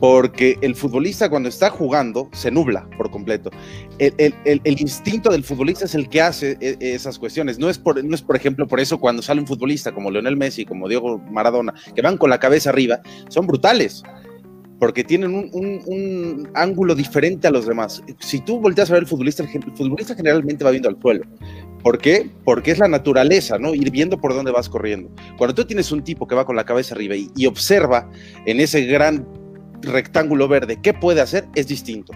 porque 0.00 0.58
el 0.60 0.74
futbolista 0.74 1.28
cuando 1.28 1.48
está 1.48 1.70
jugando 1.70 2.28
se 2.32 2.50
nubla 2.50 2.88
por 2.96 3.10
completo. 3.10 3.50
El, 3.98 4.14
el, 4.18 4.60
el, 4.64 4.80
instinto 4.80 5.30
del 5.30 5.44
futbolista 5.44 5.84
es 5.84 5.94
el 5.94 6.08
que 6.08 6.20
hace 6.20 6.56
e, 6.60 6.76
esas 6.80 7.18
cuestiones. 7.18 7.58
No 7.58 7.70
es, 7.70 7.78
por, 7.78 8.02
no 8.04 8.14
es, 8.14 8.22
por 8.22 8.36
ejemplo, 8.36 8.66
por 8.66 8.80
eso 8.80 8.98
cuando 8.98 9.22
sale 9.22 9.40
un 9.40 9.46
futbolista 9.46 9.92
como 9.92 10.10
Leonel 10.10 10.36
Messi, 10.36 10.64
como 10.64 10.88
Diego 10.88 11.18
Maradona, 11.30 11.74
que 11.94 12.02
van 12.02 12.18
con 12.18 12.30
la 12.30 12.38
cabeza 12.38 12.70
arriba, 12.70 13.00
son 13.28 13.46
brutales 13.46 14.02
porque 14.78 15.04
tienen 15.04 15.34
un, 15.34 16.48
ángulo 16.54 16.94
diferente 16.94 17.48
a 17.48 17.50
los 17.50 17.66
demás. 17.66 18.02
Si 18.20 18.40
tú 18.40 18.60
volteas 18.60 18.90
a 18.90 18.94
ver 18.94 19.04
el 19.04 19.08
futbolista, 19.08 19.42
el 19.42 19.72
futbolista 19.74 20.14
generalmente 20.14 20.64
va 20.64 20.70
viendo 20.70 20.88
al 20.88 21.00
suelo. 21.00 21.24
¿Por 21.82 21.98
qué? 21.98 22.30
Porque 22.44 22.72
es 22.72 22.78
la 22.78 22.88
naturaleza, 22.88 23.58
¿no? 23.58 23.74
Ir 23.74 23.90
viendo 23.90 24.20
por 24.20 24.34
dónde 24.34 24.50
vas 24.50 24.68
corriendo. 24.68 25.10
Cuando 25.38 25.54
tú 25.54 25.64
tienes 25.64 25.92
un 25.92 26.02
tipo 26.02 26.26
que 26.26 26.34
va 26.34 26.44
con 26.44 26.56
la 26.56 26.64
cabeza 26.64 26.94
arriba 26.94 27.14
y, 27.16 27.46
observa 27.46 28.10
en 28.44 28.60
ese 28.60 28.84
gran 28.86 29.26
rectángulo 29.82 30.48
verde 30.48 30.78
qué 30.82 30.94
puede 30.94 31.20
hacer, 31.20 31.46
es 31.54 31.66
distinto. 31.66 32.12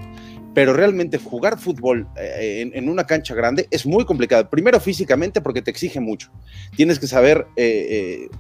Pero 0.52 0.72
realmente 0.72 1.18
jugar 1.18 1.58
fútbol 1.58 2.08
eh, 2.16 2.68
en, 2.74 2.88
una 2.88 3.04
cancha 3.04 3.34
grande 3.34 3.68
es 3.70 3.86
muy 3.86 4.04
complicado. 4.04 4.50
Primero 4.50 4.80
físicamente 4.80 5.40
porque 5.40 5.62
te 5.62 5.70
exige 5.70 6.00
mucho. 6.00 6.30
Tienes 6.76 6.98
que 6.98 7.06
saber... 7.06 7.46
Eh, 7.56 8.28
eh, 8.28 8.30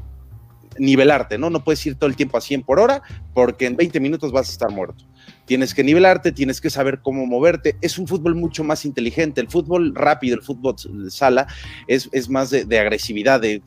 nivelarte, 0.78 1.36
¿no? 1.36 1.50
No 1.50 1.62
puedes 1.62 1.84
ir 1.86 1.96
todo 1.96 2.08
el 2.08 2.16
tiempo 2.16 2.38
a 2.38 2.40
100 2.40 2.62
por 2.62 2.80
hora 2.80 3.02
porque 3.34 3.66
en 3.66 3.76
20 3.76 4.00
minutos 4.00 4.32
vas 4.32 4.48
a 4.48 4.52
estar 4.52 4.70
muerto. 4.70 5.04
Tienes 5.44 5.74
que 5.74 5.84
nivelarte, 5.84 6.32
tienes 6.32 6.60
que 6.60 6.70
saber 6.70 7.00
cómo 7.02 7.26
moverte. 7.26 7.76
Es 7.80 7.98
un 7.98 8.06
fútbol 8.06 8.34
mucho 8.34 8.64
más 8.64 8.84
inteligente. 8.84 9.40
El 9.40 9.48
fútbol 9.48 9.94
rápido, 9.94 10.36
el 10.36 10.42
fútbol 10.42 10.76
de 11.04 11.10
sala, 11.10 11.46
es, 11.86 12.08
es 12.12 12.28
más 12.28 12.50
de, 12.50 12.78
agresividad, 12.78 13.40
de, 13.40 13.60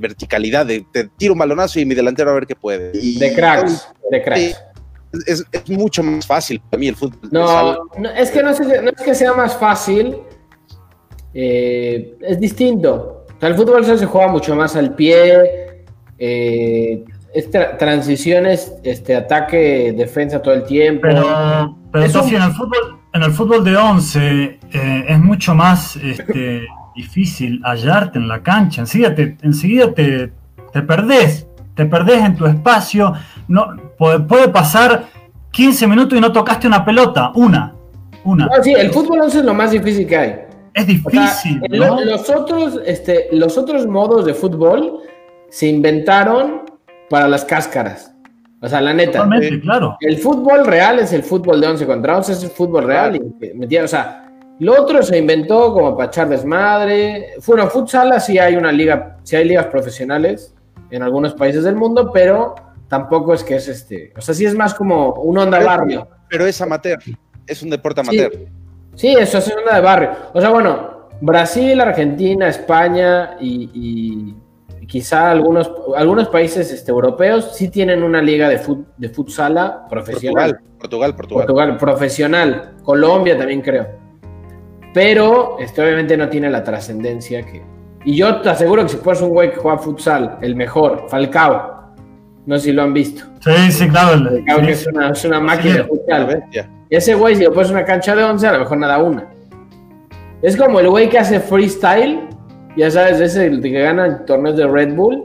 verticalidad, 0.00 0.66
de, 0.66 0.84
tiro 1.16 1.34
un 1.34 1.38
balonazo 1.38 1.78
y 1.78 1.84
mi 1.84 1.94
delantero 1.94 2.30
a 2.30 2.34
ver 2.34 2.46
qué 2.46 2.56
puede. 2.56 2.92
de 2.92 3.34
cracks, 3.34 3.88
de 4.10 4.22
cracks. 4.22 4.62
Es, 5.26 5.44
mucho 5.68 6.02
más 6.02 6.26
fácil 6.26 6.60
para 6.70 6.80
mí 6.80 6.88
el 6.88 6.96
fútbol. 6.96 7.28
No, 7.30 7.88
no 7.98 8.10
es 8.10 8.30
que 8.30 8.42
no, 8.42 8.50
es 8.50 9.02
que 9.04 9.14
sea 9.14 9.32
más 9.34 9.56
fácil, 9.56 10.16
eh, 11.34 12.16
es 12.20 12.40
distinto. 12.40 13.26
el 13.40 13.54
fútbol 13.54 13.84
se 13.84 14.06
juega 14.06 14.28
mucho 14.28 14.54
más 14.54 14.76
al 14.76 14.94
pie, 14.94 15.84
eh, 16.18 17.04
transiciones, 17.78 18.72
este, 18.82 19.14
ataque, 19.14 19.94
defensa 19.96 20.40
todo 20.40 20.54
el 20.54 20.64
tiempo. 20.64 21.02
Pero, 21.02 21.76
pero 21.92 22.04
en, 22.04 22.42
el 22.42 22.52
fútbol, 22.52 22.98
en 23.12 23.22
el 23.22 23.32
fútbol 23.32 23.64
de 23.64 23.76
11 23.76 24.58
eh, 24.72 25.04
es 25.08 25.18
mucho 25.18 25.54
más 25.54 25.96
este, 25.96 26.66
difícil 26.94 27.60
hallarte 27.64 28.18
en 28.18 28.28
la 28.28 28.42
cancha. 28.42 28.80
Enseguida 28.80 29.14
te, 29.14 29.36
enseguida 29.42 29.92
te, 29.92 30.32
te 30.72 30.82
perdés, 30.82 31.46
te 31.74 31.84
perdés 31.84 32.24
en 32.24 32.36
tu 32.36 32.46
espacio. 32.46 33.12
No, 33.48 33.66
puede, 33.98 34.48
pasar 34.48 35.06
15 35.50 35.86
minutos 35.86 36.18
y 36.18 36.20
no 36.20 36.32
tocaste 36.32 36.66
una 36.66 36.84
pelota, 36.84 37.32
una. 37.34 37.74
Una. 38.24 38.48
sí, 38.62 38.72
el 38.72 38.90
fútbol 38.90 39.20
11 39.20 39.38
es 39.38 39.44
lo 39.44 39.54
más 39.54 39.70
difícil 39.70 40.06
que 40.06 40.16
hay. 40.16 40.40
Es 40.74 40.86
difícil. 40.86 41.62
los, 41.70 42.28
otros, 42.28 42.80
este, 42.84 43.28
los 43.32 43.56
otros 43.56 43.86
modos 43.86 44.26
de 44.26 44.34
fútbol 44.34 45.00
se 45.48 45.68
inventaron 45.68 46.62
para 47.08 47.28
las 47.28 47.44
cáscaras. 47.44 48.12
O 48.60 48.68
sea, 48.68 48.80
la 48.80 48.92
neta. 48.92 49.28
claro. 49.62 49.96
El 50.00 50.18
fútbol 50.18 50.66
real 50.66 50.98
es 50.98 51.12
el 51.12 51.22
fútbol 51.22 51.60
de 51.60 51.68
11 51.68 51.86
contra 51.86 52.16
11, 52.16 52.32
es 52.32 52.44
el 52.44 52.50
fútbol 52.50 52.84
real. 52.84 53.16
Y, 53.16 53.76
o 53.76 53.88
sea, 53.88 54.30
lo 54.58 54.82
otro 54.82 55.02
se 55.02 55.18
inventó 55.18 55.72
como 55.72 55.96
para 55.96 56.08
echar 56.08 56.28
desmadre. 56.28 57.34
Bueno, 57.46 57.68
futsal 57.68 58.20
sí 58.20 58.38
hay 58.38 58.56
una 58.56 58.72
liga, 58.72 59.18
sí 59.22 59.36
hay 59.36 59.44
ligas 59.44 59.66
profesionales 59.66 60.54
en 60.90 61.02
algunos 61.02 61.34
países 61.34 61.64
del 61.64 61.76
mundo, 61.76 62.10
pero 62.12 62.54
tampoco 62.88 63.34
es 63.34 63.42
que 63.42 63.56
es 63.56 63.68
este. 63.68 64.12
O 64.16 64.20
sea, 64.20 64.34
sí 64.34 64.44
es 64.44 64.54
más 64.54 64.74
como 64.74 65.14
un 65.14 65.38
onda 65.38 65.60
barrio. 65.60 66.08
Pero 66.28 66.46
es 66.46 66.60
amateur, 66.60 66.98
es 67.46 67.62
un 67.62 67.70
deporte 67.70 68.00
amateur. 68.00 68.32
Sí, 68.94 69.14
eso 69.18 69.38
es 69.38 69.54
onda 69.54 69.74
de 69.74 69.80
barrio. 69.80 70.10
O 70.32 70.40
sea, 70.40 70.50
bueno, 70.50 71.08
Brasil, 71.20 71.80
Argentina, 71.80 72.48
España 72.48 73.36
y 73.40 74.34
quizá 74.86 75.30
algunos, 75.30 75.70
algunos 75.96 76.28
países 76.28 76.72
este, 76.72 76.90
europeos 76.90 77.52
sí 77.54 77.68
tienen 77.68 78.02
una 78.02 78.22
liga 78.22 78.48
de, 78.48 78.58
fut, 78.58 78.86
de 78.96 79.08
futsala 79.08 79.86
profesional. 79.88 80.58
Portugal, 80.78 81.14
Portugal, 81.16 81.46
Portugal. 81.46 81.76
profesional. 81.76 82.74
Colombia 82.82 83.36
también 83.36 83.62
creo. 83.62 83.86
Pero 84.94 85.58
este, 85.58 85.82
obviamente 85.82 86.16
no 86.16 86.28
tiene 86.28 86.50
la 86.50 86.62
trascendencia 86.62 87.44
que... 87.44 87.62
Y 88.04 88.16
yo 88.16 88.40
te 88.40 88.50
aseguro 88.50 88.82
que 88.84 88.90
si 88.90 88.96
fueras 88.98 89.20
un 89.22 89.30
güey 89.30 89.50
que 89.50 89.56
juega 89.56 89.78
futsal, 89.78 90.38
el 90.40 90.54
mejor, 90.54 91.06
Falcao, 91.08 91.75
no 92.46 92.58
sé 92.58 92.66
si 92.66 92.72
lo 92.72 92.82
han 92.82 92.94
visto. 92.94 93.24
Sí, 93.40 93.72
sí, 93.72 93.88
claro. 93.88 94.24
Falcao 94.24 94.60
que 94.62 94.72
es, 94.72 94.86
una, 94.86 95.10
es 95.10 95.24
una, 95.24 95.40
máquina 95.40 95.86
de. 95.86 96.42
Y 96.88 96.96
ese 96.96 97.14
güey, 97.14 97.36
si 97.36 97.44
lo 97.44 97.52
pones 97.52 97.70
una 97.70 97.84
cancha 97.84 98.14
de 98.14 98.22
11, 98.22 98.46
a 98.46 98.52
lo 98.52 98.58
mejor 98.60 98.78
nada 98.78 98.98
una. 98.98 99.28
Es 100.42 100.56
como 100.56 100.80
el 100.80 100.88
güey 100.88 101.08
que 101.08 101.18
hace 101.18 101.40
freestyle 101.40 102.20
ya 102.76 102.90
sabes, 102.90 103.20
ese 103.20 103.46
el 103.46 103.62
que 103.62 103.70
gana 103.70 104.24
torneos 104.26 104.56
de 104.56 104.66
Red 104.66 104.94
Bull 104.94 105.24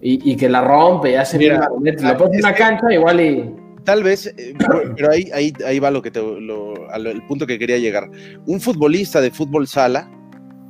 y, 0.00 0.36
que 0.36 0.48
la 0.48 0.62
rompe, 0.62 1.10
y 1.10 1.14
hace 1.16 1.38
Mira, 1.38 1.68
lo 1.68 2.16
pones 2.16 2.38
en 2.38 2.44
una 2.44 2.54
cancha 2.54 2.92
igual 2.92 3.20
y... 3.20 3.54
tal 3.84 4.04
vez, 4.04 4.26
eh, 4.26 4.54
pero 4.96 5.10
ahí, 5.10 5.28
ahí, 5.34 5.52
ahí 5.66 5.78
va 5.80 5.90
lo 5.90 6.00
que 6.00 6.12
te, 6.12 6.20
el 6.20 7.22
punto 7.26 7.46
que 7.46 7.58
quería 7.58 7.78
llegar. 7.78 8.08
Un 8.46 8.60
futbolista 8.60 9.20
de 9.20 9.30
fútbol 9.30 9.66
sala 9.66 10.08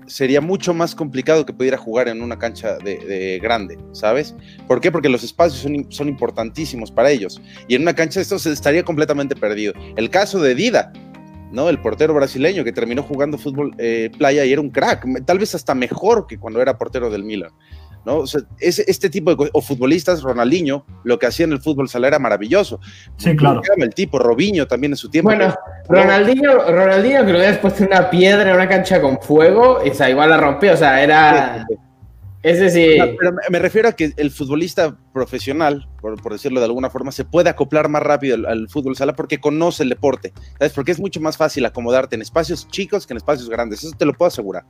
sería 0.09 0.41
mucho 0.41 0.75
más 0.75 0.95
complicado 0.95 1.47
que 1.47 1.53
pudiera 1.53 1.79
jugar 1.79 2.09
en 2.09 2.23
una 2.23 2.39
cancha 2.39 2.79
de, 2.79 3.39
grande, 3.43 3.79
¿sabes? 3.93 4.35
¿Por 4.67 4.81
qué? 4.81 4.91
Porque 4.91 5.09
los 5.09 5.23
espacios 5.23 5.61
son, 5.61 5.91
son, 5.91 6.09
importantísimos 6.09 6.91
para 6.91 7.11
ellos. 7.11 7.41
Y 7.69 7.75
en 7.75 7.83
una 7.83 7.95
cancha 7.95 8.21
esto 8.21 8.39
se 8.39 8.53
estaría 8.53 8.83
completamente 8.83 9.37
perdido. 9.37 9.73
El 9.97 10.11
caso 10.11 10.41
de 10.41 10.55
Dida, 10.55 10.93
¿no? 11.53 11.69
El 11.69 11.81
portero 11.81 12.15
brasileño 12.15 12.65
que 12.65 12.73
terminó 12.73 13.03
jugando 13.03 13.39
fútbol 13.39 13.75
eh, 13.79 14.11
playa 14.17 14.45
y 14.45 14.53
era 14.53 14.61
un 14.61 14.71
crack, 14.71 15.25
tal 15.25 15.39
vez 15.39 15.55
hasta 15.55 15.75
mejor 15.75 16.27
que 16.27 16.39
cuando 16.39 16.61
era 16.61 16.79
portero 16.79 17.11
del 17.11 17.25
Milan. 17.25 17.51
¿No? 18.05 18.25
este 18.61 19.11
tipo 19.11 19.35
de 19.35 19.51
o 19.53 19.61
futbolistas, 19.61 20.23
Ronaldinho, 20.23 20.85
lo 21.05 21.19
que 21.19 21.27
hacía 21.27 21.45
en 21.45 21.53
el 21.53 21.61
fútbol 21.61 21.89
sala 21.89 22.09
era 22.09 22.19
maravilloso. 22.19 22.81
Sí, 23.17 23.37
claro. 23.37 23.63
El 23.77 23.95
tipo, 23.95 24.19
Robinho 24.19 24.67
también 24.67 24.93
en 24.93 24.97
su 24.97 25.11
tiempo. 25.11 25.29
Bueno, 25.29 25.55
Ronaldinho, 25.89 26.71
Ronaldinho 26.71 27.27
que 27.27 27.33
lo 27.33 27.39
habías 27.39 27.59
puesto 27.59 27.85
una 27.85 28.11
piedra 28.11 28.51
en 28.51 28.57
una 28.57 28.69
cancha 28.69 29.01
con 29.01 29.21
fuego, 29.21 29.81
esa 29.81 30.09
igual 30.09 30.31
la 30.31 30.39
rompió, 30.39 30.75
o 30.75 30.77
sea, 30.77 31.03
era... 31.03 31.67
Ese 32.43 32.71
sí. 32.71 32.97
pero 33.19 33.33
me 33.51 33.59
refiero 33.59 33.89
a 33.89 33.93
que 33.93 34.13
el 34.17 34.31
futbolista 34.31 34.97
profesional, 35.13 35.89
por, 36.01 36.33
decirlo 36.33 36.61
de 36.61 36.67
alguna 36.67 36.89
forma, 36.89 37.11
se 37.11 37.25
puede 37.25 37.51
acoplar 37.51 37.89
más 37.89 38.03
rápido 38.03 38.49
al, 38.49 38.69
fútbol 38.69 38.97
sala 38.97 39.15
porque 39.15 39.41
conoce 39.41 39.83
el 39.83 39.89
deporte. 39.89 40.33
¿Sabes? 40.59 40.73
Porque 40.73 40.93
es 40.93 41.01
mucho 41.01 41.21
más 41.21 41.37
fácil 41.37 41.67
acomodarte 41.67 42.15
en 42.15 42.23
espacios 42.23 42.69
chicos 42.69 43.07
que 43.07 43.13
en 43.13 43.17
espacios 43.17 43.51
grandes. 43.51 43.83
Eso 43.83 43.97
te 43.97 44.05
lo 44.05 44.15
puedo 44.15 44.29
asegurar. 44.29 44.65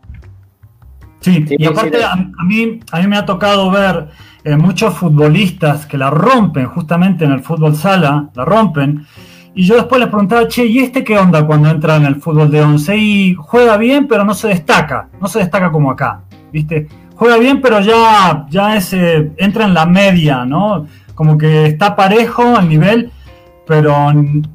Sí, 1.20 1.44
y 1.48 1.66
aparte 1.66 2.02
a, 2.04 2.16
mí, 2.44 2.80
a 2.92 3.00
mí 3.00 3.06
me 3.06 3.16
ha 3.16 3.26
tocado 3.26 3.70
ver 3.70 4.08
eh, 4.44 4.56
muchos 4.56 4.94
futbolistas 4.94 5.84
que 5.86 5.98
la 5.98 6.10
rompen 6.10 6.66
justamente 6.66 7.24
en 7.24 7.32
el 7.32 7.40
fútbol 7.40 7.74
sala, 7.74 8.30
la 8.34 8.44
rompen. 8.44 9.04
Y 9.54 9.64
yo 9.64 9.74
después 9.74 10.00
les 10.00 10.08
preguntaba, 10.08 10.46
che, 10.46 10.64
¿y 10.64 10.78
este 10.78 11.02
qué 11.02 11.18
onda 11.18 11.44
cuando 11.44 11.68
entra 11.68 11.96
en 11.96 12.04
el 12.04 12.16
fútbol 12.16 12.50
de 12.50 12.62
11? 12.62 12.96
Y 12.96 13.34
juega 13.34 13.76
bien, 13.76 14.06
pero 14.06 14.24
no 14.24 14.32
se 14.34 14.48
destaca, 14.48 15.08
no 15.20 15.26
se 15.26 15.40
destaca 15.40 15.72
como 15.72 15.90
acá, 15.90 16.20
¿viste? 16.52 16.86
Juega 17.16 17.36
bien, 17.38 17.60
pero 17.60 17.80
ya, 17.80 18.46
ya 18.48 18.76
ese 18.76 19.32
entra 19.36 19.64
en 19.64 19.74
la 19.74 19.86
media, 19.86 20.44
¿no? 20.44 20.86
Como 21.16 21.36
que 21.36 21.66
está 21.66 21.96
parejo 21.96 22.56
al 22.56 22.68
nivel, 22.68 23.10
pero 23.66 24.12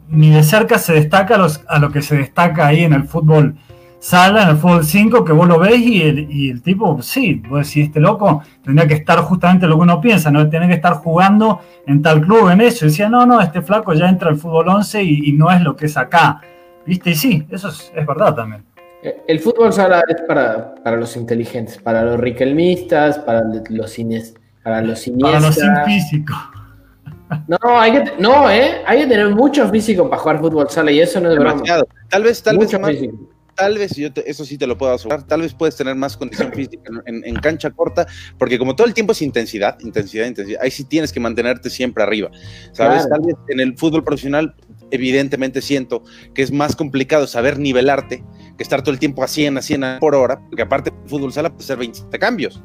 ni 0.07 0.29
de 0.29 0.43
cerca 0.43 0.79
se 0.79 0.93
destaca 0.93 1.35
a, 1.35 1.37
los, 1.39 1.61
a 1.67 1.79
lo 1.79 1.91
que 1.91 2.01
se 2.01 2.15
destaca 2.15 2.67
ahí 2.67 2.85
en 2.85 2.93
el 2.93 3.03
fútbol 3.03 3.57
sala 4.03 4.43
en 4.43 4.49
el 4.49 4.57
fútbol 4.57 4.83
5 4.83 5.23
que 5.23 5.31
vos 5.31 5.47
lo 5.47 5.57
ves 5.57 5.79
y 5.79 6.01
el, 6.01 6.29
y 6.29 6.49
el 6.49 6.61
tipo, 6.61 7.01
sí, 7.01 7.41
vos 7.47 7.65
decís, 7.65 7.87
este 7.87 8.01
loco 8.01 8.43
tendría 8.61 8.85
que 8.85 8.95
estar 8.95 9.19
justamente 9.19 9.65
lo 9.65 9.77
que 9.77 9.83
uno 9.83 10.01
piensa, 10.01 10.29
no 10.29 10.49
tiene 10.49 10.67
que 10.67 10.73
estar 10.73 10.95
jugando 10.95 11.61
en 11.87 12.01
tal 12.01 12.19
club, 12.19 12.49
en 12.49 12.59
eso. 12.59 12.83
Y 12.83 12.89
decía, 12.89 13.07
no, 13.07 13.25
no, 13.25 13.39
este 13.39 13.61
flaco 13.61 13.93
ya 13.93 14.09
entra 14.09 14.27
al 14.27 14.35
fútbol 14.35 14.67
11 14.67 15.01
y, 15.03 15.31
no 15.31 15.49
es 15.49 15.61
lo 15.61 15.77
que 15.77 15.85
es 15.85 15.95
acá. 15.95 16.41
¿Viste? 16.85 17.11
Y 17.11 17.15
sí, 17.15 17.47
eso 17.49 17.69
es, 17.69 17.93
verdad 18.05 18.35
también. 18.35 18.65
Eh, 19.01 19.23
el 19.25 19.39
fútbol 19.39 19.71
sala 19.71 20.03
es 20.05 20.21
para, 20.27 20.75
para 20.75 20.97
los 20.97 21.15
inteligentes, 21.15 21.77
para 21.77 22.03
los 22.03 22.19
riquelmistas, 22.19 23.19
para 23.19 23.41
los 23.69 23.89
cines, 23.89 24.35
para 24.63 24.81
los 24.81 24.99
cineastas. 24.99 25.55
Para 25.55 25.71
los 25.71 25.85
sin 25.85 25.85
físico. 25.85 26.33
No, 27.47 27.79
hay 27.79 27.93
que, 27.93 28.03
no, 28.19 28.51
¿eh? 28.51 28.81
Hay 28.85 28.99
que 28.99 29.07
tener 29.07 29.29
mucho 29.29 29.65
físico 29.69 30.09
para 30.09 30.21
jugar 30.21 30.39
fútbol 30.39 30.69
sala 30.69 30.91
y 30.91 30.99
eso 30.99 31.21
no 31.21 31.31
es 31.31 31.39
broma. 31.39 31.63
Tal 32.09 32.23
vez, 32.23 32.43
tal 32.43 32.57
vez 32.57 32.77
más, 32.77 32.91
tal 33.55 33.77
vez, 33.77 33.95
yo 33.95 34.09
eso 34.25 34.45
sí 34.45 34.57
te 34.57 34.67
lo 34.67 34.77
puedo 34.77 34.93
asegurar, 34.93 35.23
tal 35.23 35.41
vez 35.41 35.53
puedes 35.53 35.75
tener 35.75 35.95
más 35.95 36.17
condición 36.17 36.51
física 36.53 36.91
en, 37.05 37.35
cancha 37.35 37.71
corta, 37.71 38.07
porque 38.37 38.57
como 38.57 38.75
todo 38.75 38.87
el 38.87 38.93
tiempo 38.93 39.11
es 39.11 39.21
intensidad, 39.21 39.77
intensidad, 39.81 40.25
intensidad, 40.25 40.61
ahí 40.61 40.71
sí 40.71 40.83
tienes 40.85 41.11
que 41.11 41.19
mantenerte 41.19 41.69
siempre 41.69 42.03
arriba, 42.03 42.29
¿sabes? 42.71 43.07
Tal 43.09 43.21
vez 43.21 43.35
en 43.49 43.59
el 43.59 43.77
fútbol 43.77 44.03
profesional, 44.03 44.55
evidentemente 44.91 45.61
siento 45.61 46.03
que 46.33 46.41
es 46.41 46.51
más 46.51 46.75
complicado 46.75 47.27
saber 47.27 47.59
nivelarte 47.59 48.23
que 48.57 48.63
estar 48.63 48.81
todo 48.81 48.91
el 48.91 48.99
tiempo 48.99 49.23
a 49.23 49.27
100, 49.27 49.57
a 49.57 49.61
100 49.61 49.99
por 49.99 50.15
hora, 50.15 50.39
porque 50.49 50.61
aparte 50.61 50.91
el 50.91 51.09
fútbol 51.09 51.33
sala 51.33 51.49
puede 51.49 51.65
ser 51.65 51.77
27 51.77 52.19
cambios. 52.19 52.61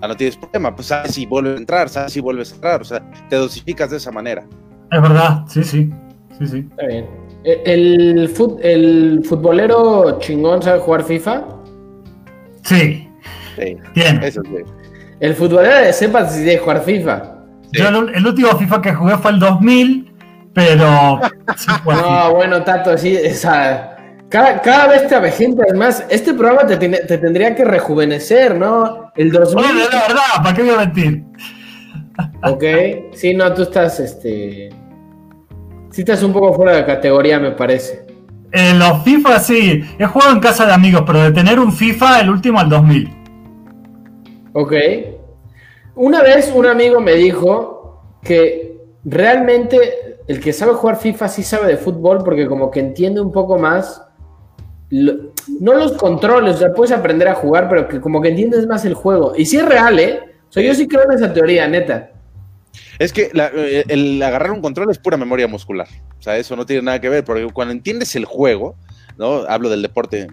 Ah, 0.00 0.08
no 0.08 0.16
tienes 0.16 0.36
problema, 0.36 0.74
pues 0.74 0.88
sabes 0.88 1.14
si 1.14 1.26
vuelve 1.26 1.54
a 1.54 1.56
entrar, 1.56 1.88
sabes 1.88 2.12
si 2.12 2.20
vuelves 2.20 2.50
a 2.52 2.54
entrar, 2.56 2.80
o 2.80 2.84
sea, 2.84 3.08
te 3.28 3.36
dosificas 3.36 3.90
de 3.90 3.98
esa 3.98 4.10
manera. 4.10 4.44
Es 4.90 5.00
verdad, 5.00 5.44
sí, 5.46 5.62
sí, 5.62 5.90
sí, 6.38 6.46
sí. 6.46 6.66
Está 6.70 6.86
bien. 6.86 7.21
¿El, 7.44 8.30
el 8.62 9.24
futbolero 9.24 10.18
chingón 10.20 10.62
sabe 10.62 10.80
jugar 10.80 11.04
FIFA? 11.04 11.44
Sí. 12.62 13.08
Sí, 13.56 13.76
Eso 14.22 14.42
sí. 14.44 14.56
El 15.20 15.34
futbolero 15.34 15.92
sepa 15.92 16.28
si 16.28 16.40
sabe 16.40 16.58
jugar 16.58 16.82
FIFA. 16.82 17.32
Yo 17.72 17.88
el, 17.88 18.26
último 18.26 18.56
FIFA 18.58 18.82
que 18.82 18.92
jugué 18.92 19.16
fue 19.16 19.30
el 19.30 19.38
2000, 19.38 20.12
pero... 20.52 21.20
no, 21.86 22.34
bueno, 22.34 22.62
Tato, 22.62 22.98
sí, 22.98 23.16
esa, 23.16 23.96
cada, 24.28 24.60
cada, 24.60 24.88
vez 24.88 25.08
te 25.08 25.14
avejenta, 25.14 25.64
además, 25.66 26.04
este 26.10 26.34
programa 26.34 26.66
te, 26.66 26.76
te, 26.76 27.18
tendría 27.18 27.54
que 27.54 27.64
rejuvenecer, 27.64 28.56
¿no? 28.56 29.10
El 29.16 29.32
2000... 29.32 29.64
Oye, 29.64 29.74
la 29.90 30.02
verdad, 30.02 30.22
¿para 30.42 30.54
qué 30.54 30.62
voy 30.62 30.70
a 30.72 30.78
mentir? 30.78 31.24
ok, 32.42 32.64
sí, 33.14 33.32
no, 33.32 33.52
tú 33.54 33.62
estás, 33.62 34.00
este... 34.00 34.81
Si 35.92 36.00
estás 36.00 36.22
un 36.22 36.32
poco 36.32 36.54
fuera 36.54 36.74
de 36.74 36.86
categoría, 36.86 37.38
me 37.38 37.50
parece. 37.50 38.06
En 38.50 38.78
los 38.78 39.02
FIFA 39.04 39.38
sí, 39.40 39.84
he 39.98 40.06
jugado 40.06 40.32
en 40.32 40.40
casa 40.40 40.66
de 40.66 40.72
amigos, 40.72 41.02
pero 41.06 41.22
de 41.22 41.32
tener 41.32 41.60
un 41.60 41.70
FIFA, 41.70 42.20
el 42.20 42.30
último 42.30 42.58
al 42.58 42.70
2000. 42.70 43.10
Ok. 44.54 44.72
Una 45.94 46.22
vez 46.22 46.50
un 46.54 46.66
amigo 46.66 46.98
me 47.00 47.12
dijo 47.12 48.16
que 48.22 48.78
realmente 49.04 50.18
el 50.26 50.40
que 50.40 50.54
sabe 50.54 50.72
jugar 50.72 50.96
FIFA 50.96 51.28
sí 51.28 51.42
sabe 51.42 51.68
de 51.68 51.76
fútbol 51.76 52.22
porque 52.24 52.46
como 52.46 52.70
que 52.70 52.80
entiende 52.80 53.20
un 53.20 53.30
poco 53.30 53.58
más, 53.58 54.02
no 54.90 55.74
los 55.74 55.92
controles, 55.92 56.56
o 56.56 56.58
sea, 56.58 56.72
puedes 56.72 56.92
aprender 56.92 57.28
a 57.28 57.34
jugar, 57.34 57.68
pero 57.68 57.88
que 57.88 58.00
como 58.00 58.22
que 58.22 58.28
entiendes 58.28 58.66
más 58.66 58.86
el 58.86 58.94
juego. 58.94 59.34
Y 59.36 59.44
si 59.44 59.58
es 59.58 59.66
real, 59.66 59.98
¿eh? 59.98 60.20
O 60.48 60.52
sea, 60.52 60.62
yo 60.62 60.74
sí 60.74 60.88
creo 60.88 61.04
en 61.04 61.12
esa 61.12 61.32
teoría, 61.32 61.68
neta. 61.68 62.11
Es 62.98 63.12
que 63.12 63.30
eh, 63.34 63.84
el 63.88 64.22
agarrar 64.22 64.52
un 64.52 64.60
control 64.60 64.90
es 64.90 64.98
pura 64.98 65.16
memoria 65.16 65.48
muscular. 65.48 65.88
O 66.18 66.22
sea, 66.22 66.36
eso 66.36 66.56
no 66.56 66.66
tiene 66.66 66.82
nada 66.82 67.00
que 67.00 67.08
ver, 67.08 67.24
porque 67.24 67.46
cuando 67.52 67.72
entiendes 67.72 68.14
el 68.16 68.24
juego, 68.24 68.76
¿no? 69.18 69.44
Hablo 69.48 69.68
del 69.68 69.82
deporte 69.82 70.28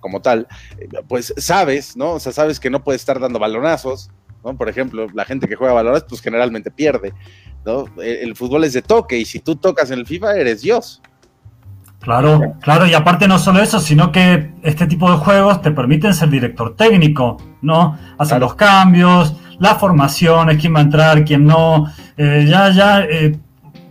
como 0.00 0.20
tal, 0.20 0.46
eh, 0.78 0.88
pues 1.08 1.34
sabes, 1.36 1.96
¿no? 1.96 2.12
O 2.12 2.20
sea, 2.20 2.32
sabes 2.32 2.60
que 2.60 2.70
no 2.70 2.82
puedes 2.82 3.02
estar 3.02 3.18
dando 3.18 3.38
balonazos, 3.38 4.10
¿no? 4.44 4.56
Por 4.56 4.68
ejemplo, 4.68 5.06
la 5.14 5.24
gente 5.24 5.48
que 5.48 5.56
juega 5.56 5.74
balonazos, 5.74 6.08
pues 6.08 6.20
generalmente 6.20 6.70
pierde, 6.70 7.12
¿no? 7.64 7.86
El, 8.02 8.36
fútbol 8.36 8.64
es 8.64 8.72
de 8.72 8.82
toque 8.82 9.18
y 9.18 9.24
si 9.24 9.40
tú 9.40 9.56
tocas 9.56 9.90
en 9.90 9.98
el 9.98 10.06
FIFA, 10.06 10.36
eres 10.36 10.62
Dios. 10.62 11.02
Claro, 12.00 12.54
claro, 12.60 12.86
y 12.86 12.94
aparte 12.94 13.26
no 13.26 13.38
solo 13.38 13.60
eso, 13.60 13.80
sino 13.80 14.12
que 14.12 14.52
este 14.62 14.86
tipo 14.86 15.10
de 15.10 15.16
juegos 15.16 15.60
te 15.60 15.72
permiten 15.72 16.14
ser 16.14 16.30
director 16.30 16.76
técnico, 16.76 17.36
¿no? 17.62 17.98
Hacer 18.18 18.38
los 18.38 18.54
cambios, 18.54 19.34
las 19.58 19.78
formaciones, 19.78 20.58
quién 20.60 20.74
va 20.74 20.80
a 20.80 20.82
entrar, 20.82 21.24
quién 21.24 21.46
no. 21.46 21.86
Eh, 22.16 22.46
ya, 22.48 22.70
ya, 22.70 23.00
eh, 23.00 23.36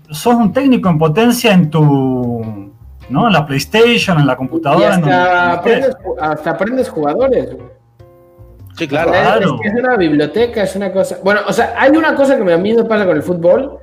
sos 0.09 0.35
un 0.35 0.53
técnico 0.53 0.89
en 0.89 0.97
potencia 0.97 1.53
en 1.53 1.69
tu, 1.69 2.71
¿no? 3.09 3.27
En 3.27 3.33
la 3.33 3.45
PlayStation, 3.45 4.19
en 4.19 4.27
la 4.27 4.35
computadora. 4.35 4.95
hasta, 6.19 6.49
aprendes, 6.51 6.89
jugadores. 6.89 7.49
Sí, 8.77 8.87
claro. 8.87 9.13
Es, 9.63 9.73
una 9.73 9.95
biblioteca, 9.95 10.63
es 10.63 10.75
una 10.75 10.91
cosa. 10.91 11.17
Bueno, 11.23 11.41
o 11.47 11.53
sea, 11.53 11.75
hay 11.77 11.91
una 11.91 12.13
cosa 12.15 12.35
que 12.37 12.53
a 12.53 12.57
mí 12.57 12.73
me 12.73 12.83
pasa 12.83 13.05
con 13.05 13.15
el 13.15 13.23
fútbol, 13.23 13.79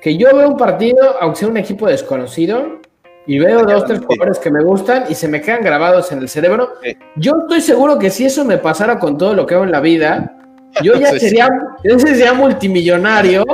que 0.00 0.16
yo 0.16 0.34
veo 0.36 0.48
un 0.48 0.56
partido, 0.56 1.16
aunque 1.20 1.40
sea 1.40 1.48
un 1.48 1.56
equipo 1.56 1.86
desconocido, 1.86 2.80
y 3.26 3.38
veo 3.38 3.64
dos, 3.64 3.84
tres 3.84 4.00
jugadores 4.00 4.38
que 4.38 4.50
me 4.50 4.62
gustan 4.62 5.04
y 5.08 5.14
se 5.14 5.28
me 5.28 5.40
quedan 5.40 5.62
grabados 5.62 6.12
en 6.12 6.18
el 6.18 6.28
cerebro. 6.28 6.74
Yo 7.16 7.38
estoy 7.42 7.60
seguro 7.60 7.98
que 7.98 8.10
si 8.10 8.24
eso 8.24 8.44
me 8.44 8.58
pasara 8.58 8.98
con 8.98 9.18
todo 9.18 9.34
lo 9.34 9.46
que 9.46 9.54
hago 9.54 9.64
en 9.64 9.72
la 9.72 9.80
vida, 9.80 10.35
yo 10.82 10.94
ya 10.94 11.18
sería, 11.18 11.48
yo 11.84 11.98
sería 11.98 12.32
multimillonario 12.32 13.44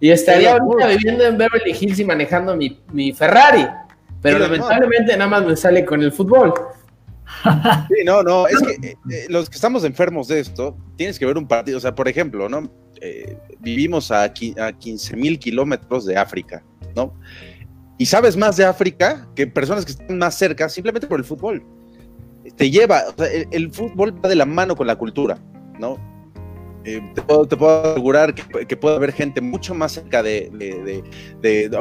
y 0.00 0.10
estaría 0.10 0.56
ahorita 0.56 0.88
viviendo 0.88 1.24
en 1.24 1.38
Beverly 1.38 1.76
Hills 1.78 1.98
y 2.00 2.04
manejando 2.04 2.56
mi, 2.56 3.12
Ferrari. 3.12 3.66
Pero 4.20 4.38
lamentablemente 4.38 5.16
nada 5.16 5.30
más 5.30 5.46
me 5.46 5.56
sale 5.56 5.84
con 5.84 6.02
el 6.02 6.12
fútbol. 6.12 6.52
Sí, 7.88 8.04
no, 8.04 8.22
no, 8.22 8.46
es 8.46 8.60
que 8.60 8.88
eh, 8.88 8.96
eh, 9.10 9.26
los 9.28 9.48
que 9.48 9.56
estamos 9.56 9.84
enfermos 9.84 10.28
de 10.28 10.38
esto, 10.38 10.76
tienes 10.96 11.18
que 11.18 11.26
ver 11.26 11.38
un 11.38 11.48
partido, 11.48 11.78
o 11.78 11.80
sea, 11.80 11.94
por 11.94 12.06
ejemplo, 12.06 12.48
¿no? 12.48 12.70
Eh, 13.00 13.36
vivimos 13.58 14.10
a, 14.10 14.24
a 14.24 14.72
15 14.72 15.16
mil 15.16 15.38
kilómetros 15.38 16.04
de 16.04 16.16
África, 16.16 16.62
¿no? 16.94 17.14
Y 17.98 18.06
sabes 18.06 18.36
más 18.36 18.56
de 18.56 18.64
África 18.64 19.28
que 19.34 19.46
personas 19.46 19.84
que 19.84 19.92
están 19.92 20.18
más 20.18 20.34
cerca 20.36 20.68
simplemente 20.68 21.06
por 21.06 21.18
el 21.18 21.24
fútbol. 21.24 21.64
Te 22.56 22.70
lleva, 22.70 23.04
o 23.08 23.14
sea, 23.16 23.28
el, 23.50 23.70
fútbol 23.70 24.14
va 24.24 24.28
de 24.28 24.34
la 24.34 24.46
mano 24.46 24.76
con 24.76 24.86
la 24.86 24.96
cultura, 24.96 25.38
¿no? 25.78 25.98
Eh, 26.84 27.00
te, 27.14 27.22
puedo, 27.22 27.92
asegurar 27.92 28.34
que, 28.34 28.76
puede 28.76 28.96
haber 28.96 29.12
gente 29.12 29.40
mucho 29.40 29.74
más 29.74 29.92
cerca 29.92 30.22
de, 30.22 30.50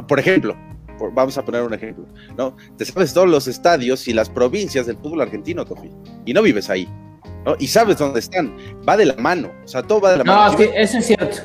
por 0.07 0.19
ejemplo, 0.19 0.55
vamos 1.13 1.37
a 1.37 1.43
poner 1.43 1.63
un 1.63 1.73
ejemplo, 1.73 2.05
¿no? 2.37 2.55
Te 2.77 2.85
sabes 2.85 3.13
todos 3.13 3.27
los 3.27 3.47
estadios 3.47 4.07
y 4.07 4.13
las 4.13 4.29
provincias 4.29 4.85
del 4.85 4.97
fútbol 4.97 5.21
argentino, 5.21 5.65
Tofi, 5.65 5.89
y 6.25 6.33
no 6.33 6.41
vives 6.41 6.69
ahí, 6.69 6.87
¿no? 7.45 7.55
Y 7.59 7.67
sabes 7.67 7.97
dónde 7.97 8.19
están, 8.19 8.55
va 8.87 8.95
de 8.97 9.05
la 9.05 9.15
mano, 9.15 9.51
o 9.63 9.67
sea, 9.67 9.81
todo 9.81 10.01
va 10.01 10.11
de 10.11 10.17
la 10.19 10.23
mano. 10.23 10.53
No, 10.53 10.59
eso 10.59 10.97
es 10.97 11.05
cierto. 11.05 11.37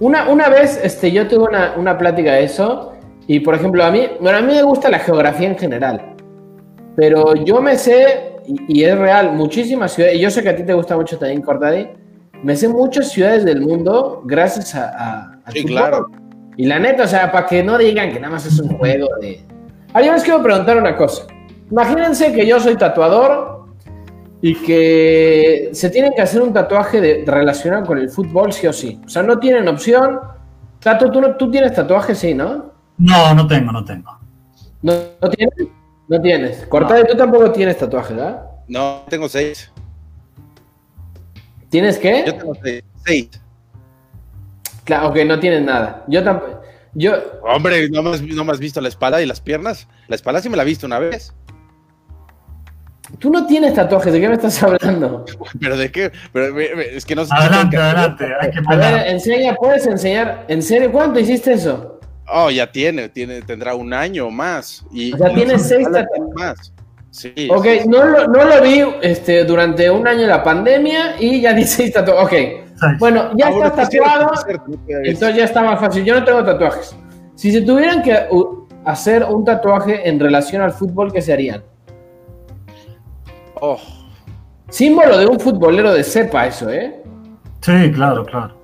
Una, 0.00 0.28
una 0.28 0.48
vez 0.48 0.80
este, 0.82 1.10
yo 1.10 1.26
tuve 1.28 1.48
una, 1.48 1.74
una 1.76 1.98
plática 1.98 2.34
de 2.34 2.44
eso, 2.44 2.92
Y 3.28 3.38
por 3.38 3.54
ejemplo, 3.54 3.84
a 3.84 3.90
mí, 3.90 4.08
bueno, 4.20 4.38
a 4.38 4.40
mí 4.40 4.52
me 4.52 4.62
gusta 4.62 4.90
la 4.90 4.98
geografía 4.98 5.48
en 5.48 5.56
general. 5.56 6.16
Pero 6.96 7.36
yo 7.36 7.62
me 7.62 7.78
sé, 7.78 8.32
y, 8.68 8.82
es 8.82 8.98
real, 8.98 9.32
muchísimas 9.32 9.92
ciudades, 9.94 10.16
y 10.16 10.20
yo 10.20 10.30
sé 10.30 10.42
que 10.42 10.48
a 10.48 10.56
ti 10.56 10.64
te 10.64 10.74
gusta 10.74 10.96
mucho 10.96 11.18
también, 11.18 11.40
Cortadi, 11.40 11.88
me 12.42 12.56
sé 12.56 12.68
muchas 12.68 13.10
ciudades 13.10 13.44
del 13.44 13.60
mundo 13.60 14.22
gracias 14.24 14.74
a, 14.74 15.38
a, 15.44 15.50
sí, 15.52 15.64
claro. 15.64 16.08
Y 16.56 16.66
la 16.66 16.78
neta, 16.78 17.04
o 17.04 17.06
sea, 17.06 17.32
para 17.32 17.46
que 17.46 17.62
no 17.62 17.78
digan 17.78 18.12
que 18.12 18.20
nada 18.20 18.34
más 18.34 18.46
es 18.46 18.60
un 18.60 18.76
juego 18.76 19.08
de... 19.20 19.42
Ahora 19.94 20.06
yo 20.06 20.12
les 20.12 20.22
quiero 20.22 20.42
preguntar 20.42 20.76
una 20.76 20.96
cosa. 20.96 21.26
Imagínense 21.70 22.32
que 22.32 22.46
yo 22.46 22.60
soy 22.60 22.76
tatuador 22.76 23.66
y 24.42 24.54
que 24.56 25.70
se 25.72 25.88
tienen 25.88 26.12
que 26.14 26.20
hacer 26.20 26.42
un 26.42 26.52
tatuaje 26.52 27.00
de, 27.00 27.24
relacionado 27.26 27.86
con 27.86 27.98
el 27.98 28.10
fútbol 28.10 28.52
sí 28.52 28.66
o 28.66 28.72
sí. 28.72 29.00
O 29.06 29.08
sea, 29.08 29.22
no 29.22 29.38
tienen 29.38 29.68
opción. 29.68 30.20
Tato, 30.80 31.10
tú, 31.10 31.22
tú 31.38 31.50
tienes 31.50 31.72
tatuajes, 31.74 32.18
sí, 32.18 32.34
¿no? 32.34 32.72
No, 32.98 33.34
no 33.34 33.46
tengo, 33.46 33.72
no 33.72 33.84
tengo. 33.84 34.18
¿No, 34.82 34.94
tienes? 35.30 35.68
No 36.08 36.20
tienes. 36.20 36.66
Cortade, 36.66 37.04
tú 37.04 37.16
tampoco 37.16 37.50
tienes 37.52 37.78
tatuajes, 37.78 38.16
¿verdad? 38.16 38.42
No, 38.68 39.02
tengo 39.08 39.28
seis. 39.28 39.72
¿Tienes 41.72 41.98
qué? 41.98 42.22
Yo 42.26 42.34
tengo 42.34 42.52
seis. 43.06 43.30
Claro, 44.84 45.08
ok, 45.08 45.16
no 45.26 45.40
tienes 45.40 45.62
nada. 45.62 46.04
Yo 46.06 46.22
tampoco. 46.22 46.60
Yo... 46.92 47.14
Hombre, 47.42 47.88
¿no 47.88 48.02
me, 48.02 48.10
has, 48.10 48.20
¿no 48.20 48.44
me 48.44 48.52
has 48.52 48.58
visto 48.58 48.78
la 48.82 48.88
espalda 48.88 49.22
y 49.22 49.26
las 49.26 49.40
piernas? 49.40 49.88
La 50.06 50.16
espalda 50.16 50.42
sí 50.42 50.50
me 50.50 50.58
la 50.58 50.64
he 50.64 50.66
visto 50.66 50.86
una 50.86 50.98
vez. 50.98 51.32
Tú 53.18 53.30
no 53.30 53.46
tienes 53.46 53.72
tatuajes, 53.72 54.12
¿de 54.12 54.20
qué 54.20 54.28
me 54.28 54.34
estás 54.34 54.62
hablando? 54.62 55.24
Pero 55.60 55.78
de 55.78 55.90
qué, 55.90 56.12
pero 56.30 56.60
es 56.60 57.06
que 57.06 57.16
no 57.16 57.24
sé. 57.24 57.30
Adelante, 57.34 57.76
adelante, 57.78 58.26
hay 58.38 58.50
que 58.50 58.60
A 58.66 58.76
ver, 58.76 59.06
enseña, 59.08 59.54
puedes 59.54 59.86
enseñar. 59.86 60.44
¿En 60.48 60.62
serio 60.62 60.92
cuánto 60.92 61.20
hiciste 61.20 61.54
eso? 61.54 62.00
Oh, 62.28 62.50
ya 62.50 62.70
tiene, 62.70 63.08
tiene 63.08 63.40
tendrá 63.40 63.74
un 63.74 63.94
año 63.94 64.26
o 64.26 64.30
más. 64.30 64.84
Y, 64.92 65.14
o 65.14 65.16
sea, 65.16 65.32
tiene 65.32 65.58
seis 65.58 65.86
tatuajes. 65.90 66.34
Más. 66.34 66.72
Sí, 67.12 67.48
ok, 67.54 67.66
No, 67.86 68.04
lo, 68.04 68.26
no 68.26 68.44
lo 68.44 68.62
vi 68.62 68.82
este, 69.02 69.44
durante 69.44 69.90
un 69.90 70.08
año 70.08 70.22
de 70.22 70.28
la 70.28 70.42
pandemia 70.42 71.20
y 71.20 71.42
ya 71.42 71.52
di 71.52 71.64
seis 71.64 71.92
tatuajes. 71.92 72.62
Ok, 72.80 72.98
bueno, 72.98 73.30
ya 73.36 73.50
está 73.50 73.70
tatuado, 73.70 74.32
entonces 74.88 75.36
ya 75.36 75.44
está 75.44 75.62
más 75.62 75.78
fácil. 75.78 76.04
Yo 76.04 76.18
no 76.18 76.24
tengo 76.24 76.42
tatuajes. 76.42 76.96
Si 77.34 77.52
se 77.52 77.60
tuvieran 77.60 78.02
que 78.02 78.18
hacer 78.86 79.24
un 79.24 79.44
tatuaje 79.44 80.08
en 80.08 80.18
relación 80.18 80.62
al 80.62 80.72
fútbol, 80.72 81.12
¿qué 81.12 81.20
se 81.20 81.34
harían? 81.34 81.62
Oh. 83.60 83.78
Símbolo 84.70 85.18
de 85.18 85.26
un 85.26 85.38
futbolero 85.38 85.92
de 85.92 86.02
cepa, 86.02 86.46
eso, 86.46 86.70
¿eh? 86.70 87.02
Sí, 87.60 87.92
claro, 87.92 88.24
claro. 88.24 88.61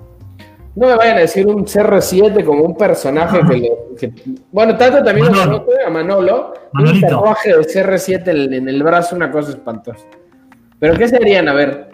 No 0.79 0.87
me 0.87 0.95
vayan 0.95 1.16
a 1.16 1.20
decir 1.22 1.45
un 1.45 1.64
CR7 1.64 2.45
como 2.45 2.62
un 2.62 2.76
personaje 2.76 3.41
que, 3.99 4.12
Bueno, 4.53 4.76
tanto 4.76 5.03
también 5.03 5.26
lo 5.26 5.33
conozco 5.33 5.72
a 5.85 5.91
Manolo. 5.91 6.55
Un 6.72 7.01
tatuaje 7.01 7.49
de 7.49 7.62
CR7 7.62 8.55
en, 8.55 8.68
el 8.68 8.83
brazo, 8.85 9.16
una 9.16 9.29
cosa 9.29 9.51
espantosa. 9.51 10.07
¿Pero 10.79 10.97
qué 10.97 11.09
serían? 11.09 11.49
A 11.49 11.55
ver. 11.55 11.89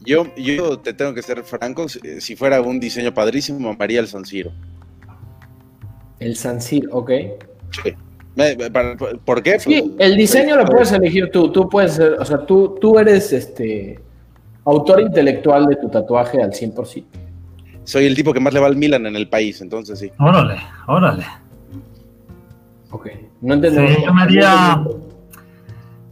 Yo, 0.00 0.26
yo 0.36 0.78
te 0.78 0.92
tengo 0.92 1.14
que 1.14 1.22
ser 1.22 1.42
franco. 1.42 1.86
Si 1.88 2.36
fuera 2.36 2.60
un 2.60 2.78
diseño 2.78 3.14
padrísimo, 3.14 3.74
María 3.78 4.00
el 4.00 4.08
San 4.08 4.26
Siro. 4.26 4.52
El 6.18 6.36
San 6.36 6.60
Siro, 6.60 6.90
ok. 6.92 7.10
Sí. 7.82 7.94
¿Por 9.24 9.42
qué? 9.42 9.58
Sí, 9.58 9.94
el 9.98 10.18
diseño 10.18 10.56
lo 10.56 10.66
puedes 10.66 10.92
elegir 10.92 11.30
tú. 11.30 11.50
Tú 11.50 11.66
puedes 11.66 11.94
ser, 11.94 12.12
o 12.12 12.24
sea, 12.26 12.44
tú, 12.44 12.76
tú 12.78 12.98
eres 12.98 13.32
este 13.32 13.98
autor 14.66 15.00
intelectual 15.00 15.64
de 15.64 15.76
tu 15.76 15.88
tatuaje 15.88 16.42
al 16.42 16.52
100%. 16.52 17.21
Soy 17.84 18.06
el 18.06 18.14
tipo 18.14 18.32
que 18.32 18.40
más 18.40 18.54
le 18.54 18.60
va 18.60 18.66
al 18.66 18.76
Milan 18.76 19.06
en 19.06 19.16
el 19.16 19.28
país, 19.28 19.60
entonces 19.60 19.98
sí. 19.98 20.10
Órale, 20.18 20.56
órale. 20.86 21.26
Ok, 22.90 23.08
no 23.40 23.54
entiendo. 23.54 23.82
yo 24.04 24.14
me 24.14 24.22
haría. 24.22 24.82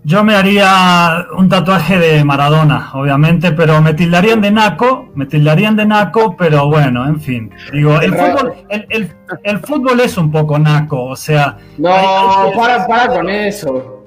Yo 0.03 0.25
me 0.25 0.35
haría 0.35 1.27
un 1.37 1.51
tatuaje 1.51 1.99
de 1.99 2.25
Maradona, 2.25 2.91
obviamente, 2.95 3.53
pero 3.53 3.83
me 3.83 3.93
tildarían 3.93 4.41
de 4.41 4.51
naco, 4.51 5.11
me 5.14 5.27
tildarían 5.27 5.77
de 5.77 5.85
naco, 5.85 6.37
pero 6.39 6.68
bueno, 6.71 7.07
en 7.07 7.21
fin. 7.21 7.51
Digo, 7.71 8.01
el 8.01 8.14
fútbol, 8.14 8.55
el, 8.71 9.59
fútbol 9.59 10.01
es 10.01 10.16
un 10.16 10.31
poco 10.31 10.59
naco, 10.59 11.05
o 11.05 11.16
sea. 11.16 11.59
No, 11.77 11.91
para, 12.57 12.87
para 12.87 13.09
con 13.09 13.29
eso. 13.29 14.03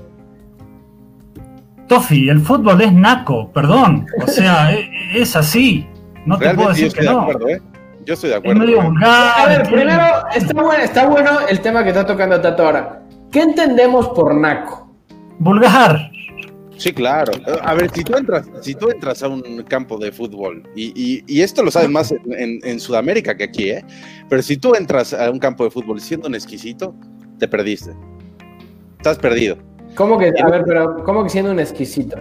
Tofi, 1.88 2.28
el 2.28 2.40
fútbol 2.40 2.82
es 2.82 2.92
naco, 2.92 3.52
perdón. 3.52 4.08
O 4.24 4.28
sea, 4.28 4.74
e, 4.74 4.90
es, 5.14 5.36
así. 5.36 5.88
No 6.26 6.38
te 6.38 6.54
puedo 6.54 6.70
decir 6.70 6.94
que 6.94 7.04
no. 7.04 7.30
¿eh? 7.50 7.62
Yo 8.06 8.14
estoy 8.16 8.32
de 8.32 8.36
acuerdo. 8.36 8.64
a 9.02 9.46
ver, 9.48 9.64
primero, 9.64 10.04
está 10.36 10.54
bueno, 10.54 10.84
está 10.84 11.08
bueno 11.08 11.32
el 11.48 11.60
tema 11.62 11.84
que 11.84 11.90
está 11.90 12.06
tocando 12.06 12.40
Tato 12.42 12.66
ahora. 12.66 13.04
¿Qué 13.32 13.42
entendemos 13.42 14.10
por 14.10 14.36
naco? 14.36 14.84
vulgar. 15.40 16.12
Sí, 16.78 16.92
claro. 16.92 17.32
A 17.62 17.76
ver, 17.76 17.92
si 17.92 18.04
tú 18.04 18.16
entras, 18.16 18.50
si 18.62 18.74
tú 18.74 18.90
entras 18.90 19.22
a 19.24 19.28
un 19.28 19.64
campo 19.64 19.98
de 19.98 20.12
fútbol, 20.12 20.64
y, 20.76 21.42
esto 21.42 21.64
lo 21.64 21.72
sabes 21.72 21.90
más 21.90 22.14
en, 22.26 22.80
Sudamérica 22.80 23.38
que 23.38 23.44
aquí, 23.44 23.70
¿eh? 23.70 23.86
Pero 24.28 24.42
si 24.42 24.58
tú 24.58 24.74
entras 24.76 25.14
a 25.14 25.30
un 25.30 25.40
campo 25.40 25.64
de 25.64 25.72
fútbol 25.72 26.02
siendo 26.02 26.28
un 26.28 26.36
exquisito, 26.36 26.96
te 27.38 27.48
perdiste. 27.48 27.92
Estás 28.98 29.20
perdido. 29.20 29.58
¿Cómo 29.96 30.18
que, 30.18 30.34
a 30.42 30.50
ver, 30.50 30.64
pero 30.66 31.04
¿cómo 31.04 31.24
que 31.24 31.30
siendo 31.30 31.52
un 31.52 31.60
exquisito? 31.60 32.18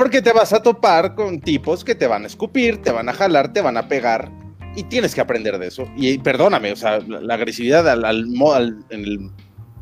Porque 0.00 0.22
te 0.22 0.32
vas 0.32 0.54
a 0.54 0.62
topar 0.62 1.14
con 1.14 1.42
tipos 1.42 1.84
que 1.84 1.94
te 1.94 2.06
van 2.06 2.24
a 2.24 2.26
escupir, 2.26 2.80
te 2.80 2.90
van 2.90 3.10
a 3.10 3.12
jalar, 3.12 3.52
te 3.52 3.60
van 3.60 3.76
a 3.76 3.86
pegar, 3.86 4.32
y 4.74 4.84
tienes 4.84 5.14
que 5.14 5.20
aprender 5.20 5.58
de 5.58 5.66
eso. 5.66 5.84
Y 5.94 6.16
perdóname, 6.16 6.72
o 6.72 6.76
sea, 6.76 7.00
la, 7.00 7.34
agresividad 7.34 7.86
al, 7.86 8.06
al, 8.06 8.84
en 8.88 9.04
el 9.04 9.30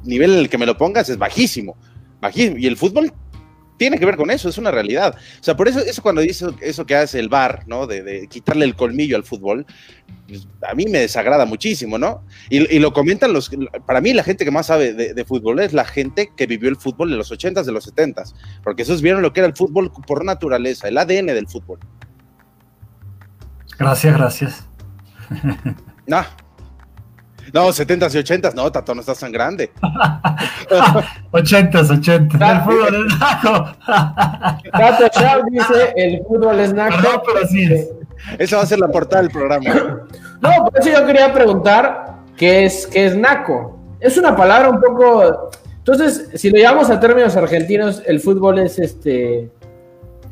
nivel 0.02 0.32
en 0.32 0.38
el 0.40 0.48
que 0.48 0.58
me 0.58 0.66
lo 0.66 0.76
pongas 0.76 1.08
es 1.08 1.18
bajísimo 1.18 1.76
y 2.34 2.66
el 2.66 2.76
fútbol 2.76 3.12
tiene 3.78 3.98
que 3.98 4.04
ver 4.04 4.16
con 4.16 4.30
eso, 4.30 4.48
es 4.48 4.58
una 4.58 4.70
realidad. 4.70 5.16
O 5.40 5.42
sea, 5.42 5.56
por 5.56 5.68
eso, 5.68 5.78
eso 5.78 6.02
cuando 6.02 6.20
dice 6.20 6.46
eso 6.60 6.84
que 6.84 6.94
hace 6.94 7.18
el 7.18 7.28
bar, 7.28 7.62
¿no? 7.66 7.86
De, 7.86 8.26
quitarle 8.28 8.64
el 8.64 8.74
colmillo 8.74 9.16
al 9.16 9.24
fútbol, 9.24 9.64
pues, 10.26 10.46
a 10.68 10.74
mí 10.74 10.84
me 10.86 10.98
desagrada 10.98 11.46
muchísimo, 11.46 11.96
¿no? 11.96 12.24
Y, 12.50 12.78
lo 12.78 12.92
comentan 12.92 13.32
los, 13.32 13.50
para 13.86 14.00
mí 14.00 14.12
la 14.12 14.24
gente 14.24 14.44
que 14.44 14.50
más 14.50 14.66
sabe 14.66 14.92
de, 14.92 15.24
fútbol 15.24 15.60
es 15.60 15.72
la 15.72 15.84
gente 15.84 16.30
que 16.36 16.46
vivió 16.46 16.68
el 16.68 16.76
fútbol 16.76 17.12
en 17.12 17.18
los 17.18 17.32
80s, 17.32 17.64
de 17.64 17.72
los 17.72 17.94
70s, 17.94 18.34
porque 18.62 18.82
esos 18.82 19.00
vieron 19.00 19.22
lo 19.22 19.32
que 19.32 19.40
era 19.40 19.46
el 19.46 19.56
fútbol 19.56 19.90
por 20.06 20.24
naturaleza, 20.24 20.88
el 20.88 20.98
ADN 20.98 21.26
del 21.26 21.48
fútbol. 21.48 21.78
Gracias, 23.78 24.16
gracias. 24.16 24.64
No, 26.06 26.24
no, 27.52 27.68
70s 27.68 28.14
y 28.14 28.18
80s, 28.18 28.54
no, 28.54 28.70
Tato, 28.70 28.94
no 28.94 29.00
estás 29.00 29.18
tan 29.18 29.32
grande. 29.32 29.70
80s, 31.32 31.88
80s. 31.88 32.40
El 32.40 32.60
fútbol 32.62 33.06
es 33.06 33.18
naco. 33.18 33.76
Tato 34.72 35.08
Chau 35.08 35.42
dice: 35.50 35.92
el 35.96 36.22
fútbol 36.26 36.60
es 36.60 36.72
naco. 36.72 36.96
No, 36.96 37.22
pero 37.22 37.44
así 37.44 37.64
es. 37.64 37.88
Esa 38.38 38.56
va 38.56 38.62
a 38.62 38.66
ser 38.66 38.78
la 38.78 38.88
portada 38.88 39.22
del 39.22 39.30
programa. 39.30 39.74
No, 40.40 40.50
por 40.64 40.78
eso 40.78 40.90
yo 40.90 41.06
quería 41.06 41.32
preguntar: 41.32 42.16
¿qué 42.36 42.66
es, 42.66 42.86
qué 42.86 43.06
es 43.06 43.16
naco? 43.16 43.78
Es 44.00 44.16
una 44.16 44.36
palabra 44.36 44.70
un 44.70 44.80
poco. 44.80 45.50
Entonces, 45.78 46.28
si 46.34 46.50
lo 46.50 46.56
llevamos 46.56 46.90
a 46.90 47.00
términos 47.00 47.36
argentinos, 47.36 48.02
el 48.06 48.20
fútbol 48.20 48.58
es 48.58 48.78
este. 48.78 49.50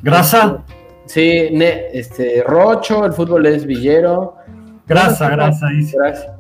¿Grasa? 0.03 0.64
Sí, 1.07 1.49
este, 1.93 2.43
rocho, 2.47 3.05
el 3.07 3.12
fútbol 3.12 3.47
es 3.47 3.64
villero. 3.64 4.37
Grasa, 4.87 5.31
grasa, 5.31 5.67
dice. 5.69 5.97
Grasa. 5.97 6.37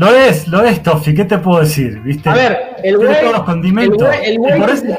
Lo 0.00 0.08
es, 0.08 0.48
lo 0.48 0.62
es, 0.62 0.82
Tofi, 0.82 1.12
¿qué 1.12 1.26
te 1.26 1.36
puedo 1.36 1.60
decir? 1.60 2.00
¿Viste? 2.00 2.30
A 2.30 2.32
ver, 2.32 2.58
el 2.82 2.96
güey, 2.96 3.20
todos 3.20 3.34
los 3.34 3.42
condimentos. 3.42 4.08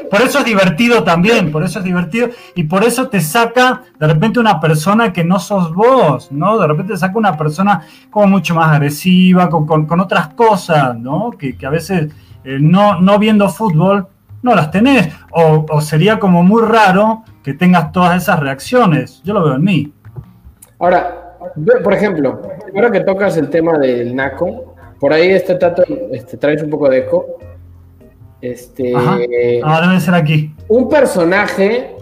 por, 0.08 0.22
eso, 0.22 0.38
es 0.38 0.44
divertido 0.44 1.02
también, 1.02 1.50
por 1.50 1.64
eso 1.64 1.80
es 1.80 1.84
divertido 1.84 2.28
y 2.54 2.62
por 2.62 2.84
eso 2.84 3.08
te 3.08 3.20
saca 3.20 3.82
de 3.98 4.06
repente 4.06 4.38
una 4.38 4.60
persona 4.60 5.12
que 5.12 5.24
no 5.24 5.40
sos 5.40 5.74
vos, 5.74 6.30
¿no? 6.30 6.56
De 6.56 6.68
repente 6.68 6.92
te 6.92 7.00
saca 7.00 7.18
una 7.18 7.36
persona 7.36 7.84
como 8.10 8.28
mucho 8.28 8.54
más 8.54 8.70
agresiva, 8.70 9.50
con, 9.50 10.00
otras 10.00 10.28
cosas, 10.34 10.96
¿no? 10.96 11.32
Que, 11.32 11.56
a 11.66 11.70
veces 11.70 12.12
eh, 12.44 12.58
no, 12.60 13.00
no 13.00 13.18
viendo 13.18 13.48
fútbol 13.48 14.06
no 14.42 14.54
las 14.54 14.70
tenés, 14.70 15.08
o, 15.32 15.66
o 15.68 15.80
sería 15.80 16.20
como 16.20 16.44
muy 16.44 16.62
raro 16.62 17.24
que 17.42 17.54
tengas 17.54 17.90
todas 17.90 18.22
esas 18.22 18.38
reacciones. 18.38 19.20
Yo 19.24 19.34
lo 19.34 19.42
veo 19.42 19.56
en 19.56 19.64
mí. 19.64 19.92
Ahora, 20.78 21.34
por 21.82 21.92
ejemplo, 21.92 22.40
ahora 22.72 22.92
que 22.92 23.00
tocas 23.00 23.36
el 23.36 23.50
tema 23.50 23.78
del 23.78 24.14
NACO, 24.14 24.71
por 25.02 25.12
ahí 25.12 25.30
este 25.30 25.56
tato, 25.56 25.82
este, 26.12 26.36
traes 26.36 26.62
un 26.62 26.70
poco 26.70 26.88
de 26.88 26.98
eco. 26.98 27.36
Este, 28.40 28.94
Ahora 28.94 29.88
debe 29.88 30.00
ser 30.00 30.14
aquí. 30.14 30.54
Un 30.68 30.88
personaje 30.88 31.96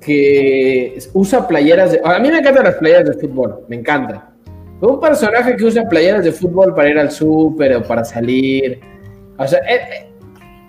que 0.00 0.96
usa 1.14 1.48
playeras 1.48 1.90
de. 1.90 2.00
A 2.04 2.20
mí 2.20 2.30
me 2.30 2.38
encantan 2.38 2.62
las 2.62 2.76
playeras 2.76 3.06
de 3.06 3.14
fútbol, 3.14 3.64
me 3.66 3.74
encanta. 3.74 4.30
Un 4.80 5.00
personaje 5.00 5.56
que 5.56 5.64
usa 5.64 5.88
playeras 5.88 6.22
de 6.22 6.30
fútbol 6.30 6.76
para 6.76 6.90
ir 6.90 6.98
al 7.00 7.10
súper 7.10 7.74
o 7.74 7.82
para 7.82 8.04
salir. 8.04 8.78
O 9.36 9.48
sea, 9.48 9.58
eh, 9.58 9.74
eh, 9.74 10.12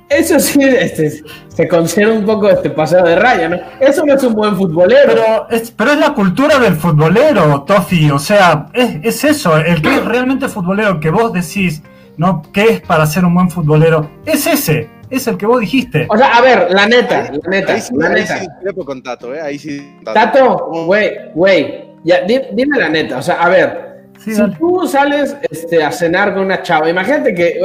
eso 0.10 0.40
sí 0.40 0.60
este, 0.64 1.24
se 1.48 1.68
considera 1.68 2.12
un 2.12 2.26
poco 2.26 2.50
este 2.50 2.70
pasado 2.70 3.08
de 3.08 3.16
raya, 3.16 3.50
¿no? 3.50 3.58
Eso 3.80 4.06
no 4.06 4.14
es 4.14 4.24
un 4.24 4.34
buen 4.34 4.56
futbolero. 4.56 5.08
Pero 5.08 5.50
es, 5.50 5.72
pero 5.72 5.92
es 5.92 6.00
la 6.00 6.14
cultura 6.14 6.60
del 6.60 6.76
futbolero, 6.76 7.64
Tofi. 7.64 8.12
O 8.12 8.20
sea, 8.20 8.68
es, 8.74 8.98
es 9.04 9.24
eso. 9.24 9.58
El 9.58 9.82
que 9.82 9.96
es 9.96 10.06
realmente 10.06 10.48
futbolero 10.48 11.00
que 11.00 11.10
vos 11.10 11.34
decís, 11.34 11.82
¿no? 12.18 12.44
¿Qué 12.54 12.66
es 12.66 12.82
para 12.82 13.06
ser 13.06 13.26
un 13.26 13.34
buen 13.34 13.50
futbolero? 13.50 14.10
Es 14.26 14.46
ese, 14.48 14.90
es 15.10 15.28
el 15.28 15.38
que 15.38 15.46
vos 15.46 15.60
dijiste. 15.60 16.08
O 16.10 16.18
sea, 16.18 16.38
a 16.38 16.42
ver, 16.42 16.68
la 16.72 16.88
neta, 16.88 17.32
la 17.32 17.50
neta, 17.50 17.74
ahí 17.74 17.82
sí, 17.82 17.94
la 17.96 18.10
neta. 18.10 18.42
con 18.86 19.02
Tato, 19.02 19.34
¿eh? 19.34 19.42
Ahí 19.42 19.60
sí. 19.60 19.98
Tato, 20.04 20.70
güey, 20.86 21.12
güey, 21.34 21.86
ya, 22.04 22.22
dime 22.22 22.78
la 22.78 22.90
neta, 22.90 23.18
o 23.18 23.22
sea, 23.22 23.42
a 23.42 23.50
ver, 23.50 23.86
si 24.20 24.34
tú 24.60 24.88
sales 24.88 25.36
este, 25.50 25.84
a 25.84 25.92
cenar 25.92 26.34
con 26.34 26.46
una 26.46 26.62
chava, 26.62 26.90
imagínate 26.90 27.34
que, 27.34 27.60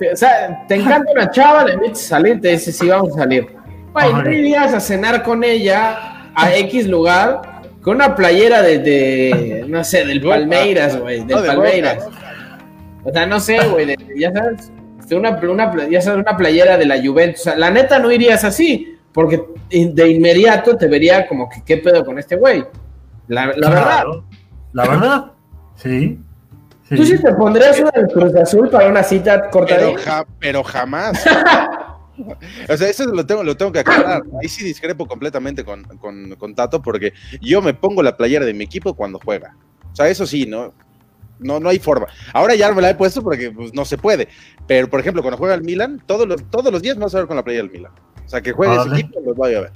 te, 0.00 0.12
o 0.12 0.16
sea, 0.16 0.64
te 0.66 0.76
encanta 0.76 1.12
una 1.12 1.30
chava, 1.30 1.64
le 1.64 1.74
invitas 1.74 2.04
a 2.04 2.08
salir, 2.08 2.40
te 2.40 2.48
dice, 2.48 2.72
sí, 2.72 2.88
vamos 2.88 3.12
a 3.14 3.20
salir. 3.20 3.46
Güey, 3.92 4.12
no 4.12 4.30
irías 4.30 4.72
a 4.72 4.80
cenar 4.80 5.22
con 5.22 5.44
ella 5.44 6.30
a 6.34 6.54
X 6.56 6.86
lugar 6.86 7.42
con 7.82 7.96
una 7.96 8.14
playera 8.14 8.62
de, 8.62 9.64
no 9.68 9.84
sé, 9.84 10.04
del 10.04 10.20
Palmeiras, 10.22 10.98
güey, 10.98 11.24
del 11.24 11.46
Palmeiras. 11.46 12.08
O 13.04 13.12
sea, 13.12 13.26
no 13.26 13.40
sé, 13.40 13.58
güey, 13.68 13.94
ya 14.16 14.32
sabes, 14.32 14.72
una, 15.12 15.30
una, 15.30 15.88
ya 15.88 16.00
sabes, 16.00 16.20
una 16.20 16.36
playera 16.36 16.76
de 16.76 16.86
la 16.86 17.02
Juventus. 17.02 17.40
O 17.40 17.44
sea, 17.44 17.56
la 17.56 17.70
neta 17.70 17.98
no 17.98 18.10
irías 18.10 18.44
así, 18.44 18.96
porque 19.12 19.42
de 19.70 20.08
inmediato 20.08 20.76
te 20.76 20.88
vería 20.88 21.26
como 21.26 21.48
que 21.48 21.62
qué 21.64 21.76
pedo 21.76 22.04
con 22.04 22.18
este 22.18 22.36
güey. 22.36 22.64
La, 23.28 23.46
verdad. 23.46 24.04
La 24.72 24.86
verdad, 24.86 25.32
sí. 25.76 26.18
¿Tú 26.94 27.04
sí 27.04 27.18
te 27.22 27.32
pondrías 27.34 27.78
una 27.78 27.90
del 27.92 28.08
Cruz 28.08 28.34
Azul 28.34 28.68
para 28.68 28.88
una 28.88 29.02
cita 29.02 29.48
corta 29.50 29.76
pero, 29.76 29.94
pero 30.40 30.64
jamás. 30.64 31.24
o 32.68 32.76
sea, 32.76 32.88
eso 32.88 33.04
lo 33.06 33.24
tengo, 33.24 33.44
lo 33.44 33.56
tengo 33.56 33.70
que 33.70 33.80
aclarar. 33.80 34.22
Ahí 34.42 34.48
sí 34.48 34.64
discrepo 34.64 35.06
completamente 35.06 35.64
con, 35.64 35.84
con, 35.98 36.34
con, 36.36 36.54
Tato, 36.54 36.82
porque 36.82 37.12
yo 37.40 37.62
me 37.62 37.74
pongo 37.74 38.02
la 38.02 38.16
playera 38.16 38.44
de 38.44 38.54
mi 38.54 38.64
equipo 38.64 38.94
cuando 38.94 39.20
juega. 39.24 39.56
O 39.92 39.96
sea, 39.96 40.08
eso 40.08 40.26
sí, 40.26 40.46
¿no? 40.46 40.74
No, 41.38 41.58
no 41.58 41.68
hay 41.68 41.78
forma. 41.78 42.06
Ahora 42.32 42.54
ya 42.54 42.70
me 42.72 42.82
la 42.82 42.90
he 42.90 42.94
puesto 42.94 43.22
porque 43.22 43.50
pues, 43.50 43.72
no 43.72 43.84
se 43.84 43.96
puede. 43.96 44.28
Pero, 44.66 44.90
por 44.90 45.00
ejemplo, 45.00 45.22
cuando 45.22 45.38
juega 45.38 45.54
el 45.54 45.62
Milan, 45.62 46.02
todos 46.06 46.28
los, 46.28 46.50
todos 46.50 46.72
los 46.72 46.82
días 46.82 46.96
me 46.96 47.04
vas 47.04 47.14
a 47.14 47.18
ver 47.18 47.26
con 47.26 47.36
la 47.36 47.44
playera 47.44 47.64
del 47.64 47.72
Milan. 47.72 47.92
O 48.24 48.28
sea, 48.28 48.40
que 48.40 48.52
juegue 48.52 48.76
ese 48.76 49.00
equipo, 49.00 49.20
los 49.24 49.36
voy 49.36 49.54
a 49.54 49.60
ver. 49.60 49.72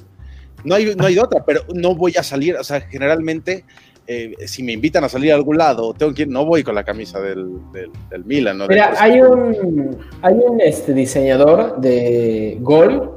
No 0.64 0.74
hay, 0.74 0.94
no 0.94 1.06
hay 1.06 1.18
otra, 1.18 1.44
pero 1.44 1.62
no 1.74 1.94
voy 1.94 2.14
a 2.18 2.22
salir. 2.22 2.56
O 2.56 2.64
sea, 2.64 2.80
generalmente, 2.82 3.64
eh, 4.06 4.34
si 4.46 4.62
me 4.62 4.72
invitan 4.72 5.04
a 5.04 5.08
salir 5.08 5.32
a 5.32 5.34
algún 5.34 5.58
lado, 5.58 5.94
tengo 5.94 6.12
que 6.12 6.26
no 6.26 6.44
voy 6.44 6.62
con 6.62 6.74
la 6.74 6.84
camisa 6.84 7.20
del, 7.20 7.58
del, 7.72 8.24
Milan. 8.24 8.58
¿no? 8.58 8.68
Mira, 8.68 8.94
hay 8.98 9.20
un, 9.20 9.96
hay 10.22 10.34
un 10.34 10.60
este, 10.60 10.92
diseñador 10.92 11.80
de 11.80 12.58
Gol, 12.60 13.10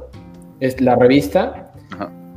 es 0.60 0.80
la 0.80 0.96
revista, 0.96 1.72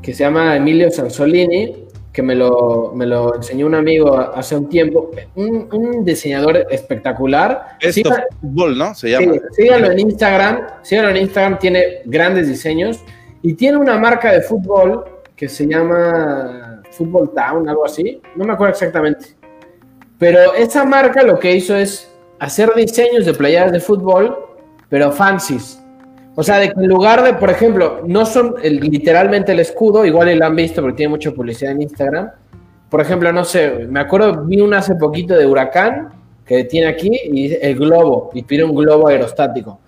que 0.02 0.14
se 0.14 0.24
llama 0.24 0.56
Emilio 0.56 0.89
Sansolini 0.91 1.88
que 2.12 2.22
me 2.22 2.36
lo, 2.36 2.91
me 2.93 3.06
lo 3.06 3.36
enseñó 3.36 3.66
un 3.66 3.76
amigo 3.76 4.18
hace 4.18 4.58
un 4.58 4.68
tiempo, 4.68 5.12
un, 5.36 6.04
diseñador 6.04 6.68
espectacular. 6.70 7.78
Esto 7.80 8.10
fútbol, 8.41 8.78
¿no? 8.78 8.93
Se 8.93 9.12
llama. 9.12 9.34
síganlo 9.52 9.91
en 9.91 9.99
Instagram, 9.99 10.68
síganlo 10.82 11.12
en 11.12 11.18
Instagram, 11.18 11.60
tiene 11.60 11.84
grandes 12.06 12.47
diseños 12.47 12.99
y 13.41 13.54
tiene 13.54 13.78
una 13.78 13.97
marca 13.97 14.32
de 14.32 14.41
fútbol 14.41 15.06
que 15.36 15.47
se 15.47 15.66
llama 15.66 16.70
Football 16.92 17.32
Town, 17.34 17.68
algo 17.68 17.86
así, 17.86 18.22
no 18.36 18.46
me 18.46 18.54
acuerdo 18.54 18.74
exactamente. 18.74 19.36
Pero 20.18 20.54
esa 20.54 20.86
marca 20.86 21.24
lo 21.24 21.39
que 21.39 21.56
hizo 21.56 21.76
es 21.76 22.12
hacer 22.39 22.74
diseños 22.76 23.26
de 23.26 23.34
playeras 23.34 23.72
de 23.72 23.80
fútbol, 23.80 24.38
pero 24.89 25.12
fancies. 25.12 25.82
O 26.36 26.44
sea, 26.44 26.58
de 26.60 26.72
que 26.72 26.80
en 26.80 26.88
lugar 26.88 27.24
de, 27.24 27.34
por 27.34 27.50
ejemplo, 27.50 28.02
no 28.06 28.26
son 28.26 28.56
literalmente 28.64 29.52
el 29.52 29.60
escudo, 29.60 30.06
igual 30.06 30.38
lo 30.38 30.46
han 30.46 30.56
visto 30.56 30.82
porque 30.82 30.98
tiene 30.98 31.10
mucha 31.10 31.32
publicidad 31.32 31.74
en 31.74 31.82
Instagram. 31.82 32.32
Por 32.89 33.02
ejemplo, 33.02 33.32
no 33.34 33.44
sé, 33.44 33.88
me 33.89 34.00
acuerdo, 34.00 34.46
vi 34.46 34.62
una 34.62 34.80
hace 34.80 34.96
poquito 34.96 35.34
de 35.36 35.46
Huracán 35.46 36.10
que 36.46 36.66
tiene 36.66 36.88
aquí 36.88 37.10
y 37.26 37.54
el 37.54 37.78
globo, 37.78 38.30
y 38.34 38.44
tiene 38.44 38.64
un 38.64 38.76
globo 38.76 39.08
aerostático. 39.08 39.80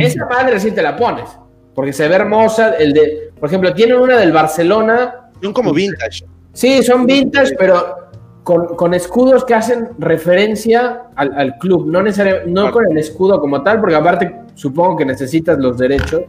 esa 0.00 0.26
madre 0.26 0.60
sí 0.60 0.70
te 0.72 0.82
la 0.82 0.96
pones, 0.96 1.28
porque 1.74 1.92
se 1.92 2.08
ve 2.08 2.14
hermosa. 2.14 2.74
El 2.76 2.92
de, 2.92 3.30
por 3.38 3.48
ejemplo, 3.48 3.74
tiene 3.74 3.96
una 3.96 4.16
del 4.16 4.32
Barcelona. 4.32 5.19
Son 5.42 5.52
como 5.52 5.72
vintage. 5.72 6.24
Sí, 6.52 6.82
son 6.82 7.06
vintage, 7.06 7.54
pero 7.58 8.10
con, 8.44 8.94
escudos 8.94 9.44
que 9.44 9.54
hacen 9.54 9.90
referencia 9.98 11.02
al, 11.14 11.56
club, 11.58 11.86
no, 11.86 12.02
necesariamente, 12.02 12.50
no 12.50 12.70
con 12.72 12.90
el 12.90 12.98
escudo 12.98 13.40
como 13.40 13.62
tal, 13.62 13.80
porque 13.80 13.94
aparte 13.94 14.34
supongo 14.54 14.96
que 14.96 15.04
necesitas 15.04 15.58
los 15.58 15.78
derechos 15.78 16.22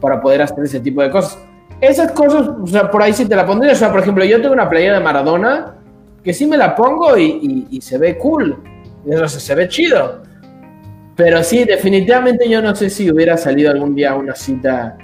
para 0.00 0.20
poder 0.20 0.42
hacer 0.42 0.64
ese 0.64 0.80
tipo 0.80 1.02
de 1.02 1.10
cosas. 1.10 1.38
Esas 1.80 2.12
cosas, 2.12 2.48
o 2.62 2.66
sea, 2.66 2.90
por 2.90 3.02
ahí 3.02 3.12
sí 3.12 3.26
te 3.26 3.36
la 3.36 3.46
pondría. 3.46 3.72
O 3.72 3.76
sea, 3.76 3.90
por 3.90 4.00
ejemplo, 4.00 4.24
yo 4.24 4.40
tengo 4.40 4.54
una 4.54 4.68
playera 4.68 4.98
de 4.98 5.04
Maradona 5.04 5.74
que 6.22 6.32
sí 6.32 6.46
me 6.46 6.56
la 6.56 6.74
pongo 6.74 7.16
y, 7.16 7.80
se 7.82 7.98
ve 7.98 8.16
cool, 8.16 8.56
o 9.06 9.28
se 9.28 9.54
ve 9.54 9.68
chido. 9.68 10.22
Pero 11.14 11.44
sí, 11.44 11.64
definitivamente 11.64 12.48
yo 12.48 12.60
no 12.60 12.74
sé 12.74 12.90
si 12.90 13.10
hubiera 13.10 13.36
salido 13.36 13.70
algún 13.70 13.94
día 13.94 14.12
a 14.12 14.14
una 14.16 14.34
cita 14.34 14.96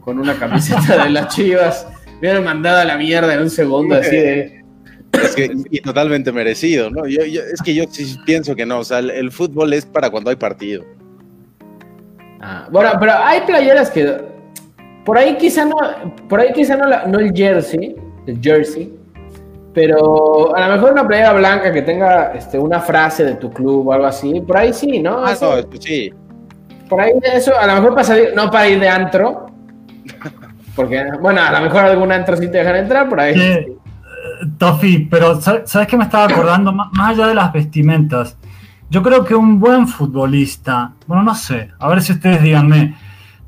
con 0.00 0.18
una 0.18 0.34
camiseta 0.34 1.04
de 1.04 1.10
las 1.10 1.28
chivas. 1.34 1.86
Me 2.22 2.28
hubieran 2.28 2.44
mandado 2.44 2.78
a 2.78 2.84
la 2.84 2.96
mierda 2.96 3.34
en 3.34 3.40
un 3.40 3.50
segundo 3.50 3.96
así 3.96 4.14
de 4.14 4.62
es 5.12 5.34
que, 5.34 5.50
y 5.70 5.80
totalmente 5.80 6.30
merecido, 6.30 6.88
¿no? 6.88 7.04
Yo, 7.06 7.20
es 7.20 7.60
que 7.62 7.74
yo 7.74 7.84
sí 7.90 8.16
pienso 8.24 8.54
que 8.54 8.64
no, 8.64 8.78
o 8.78 8.84
sea, 8.84 9.00
el, 9.00 9.32
fútbol 9.32 9.72
es 9.72 9.84
para 9.84 10.08
cuando 10.08 10.30
hay 10.30 10.36
partido. 10.36 10.84
Ah, 12.40 12.68
bueno, 12.70 12.92
pero 13.00 13.12
hay 13.12 13.40
playeras 13.40 13.90
que 13.90 14.16
por 15.04 15.18
ahí 15.18 15.36
quizá 15.36 15.64
no, 15.64 15.76
por 16.28 16.40
ahí 16.40 16.52
quizá 16.52 16.76
no, 16.76 16.86
no 17.08 17.18
el 17.18 17.32
jersey, 17.34 17.96
el 18.26 18.40
jersey, 18.40 18.94
pero 19.74 20.54
a 20.54 20.68
lo 20.68 20.74
mejor 20.76 20.92
una 20.92 21.06
playera 21.06 21.32
blanca 21.32 21.72
que 21.72 21.82
tenga 21.82 22.34
este, 22.34 22.56
una 22.56 22.80
frase 22.80 23.24
de 23.24 23.34
tu 23.34 23.50
club 23.50 23.88
o 23.88 23.92
algo 23.92 24.06
así, 24.06 24.40
por 24.40 24.58
ahí 24.58 24.72
sí, 24.72 25.02
¿no? 25.02 25.26
Ah, 25.26 25.36
no, 25.40 25.80
sí. 25.80 26.12
Por 26.88 27.00
ahí 27.00 27.12
eso, 27.34 27.58
a 27.58 27.66
lo 27.66 27.74
mejor 27.74 27.90
para 27.90 28.04
salir, 28.04 28.32
no 28.34 28.48
para 28.48 28.68
ir 28.68 28.78
de 28.78 28.88
antro, 28.88 29.41
porque, 30.74 31.04
bueno, 31.20 31.42
a 31.42 31.52
lo 31.52 31.60
mejor 31.60 31.84
algún 31.84 32.12
antro 32.12 32.36
sí 32.36 32.50
te 32.50 32.58
dejan 32.58 32.76
entrar, 32.76 33.08
por 33.08 33.20
ahí. 33.20 33.34
Sí. 33.34 33.78
Tofi, 34.58 35.06
pero 35.10 35.40
¿sabes 35.40 35.86
qué 35.86 35.96
me 35.96 36.04
estaba 36.04 36.24
acordando? 36.24 36.72
Más 36.72 37.10
allá 37.10 37.26
de 37.28 37.34
las 37.34 37.52
vestimentas, 37.52 38.36
yo 38.90 39.02
creo 39.02 39.24
que 39.24 39.34
un 39.34 39.58
buen 39.58 39.88
futbolista, 39.88 40.92
bueno, 41.06 41.22
no 41.22 41.34
sé, 41.34 41.70
a 41.78 41.88
ver 41.88 42.02
si 42.02 42.12
ustedes 42.12 42.42
díganme, 42.42 42.94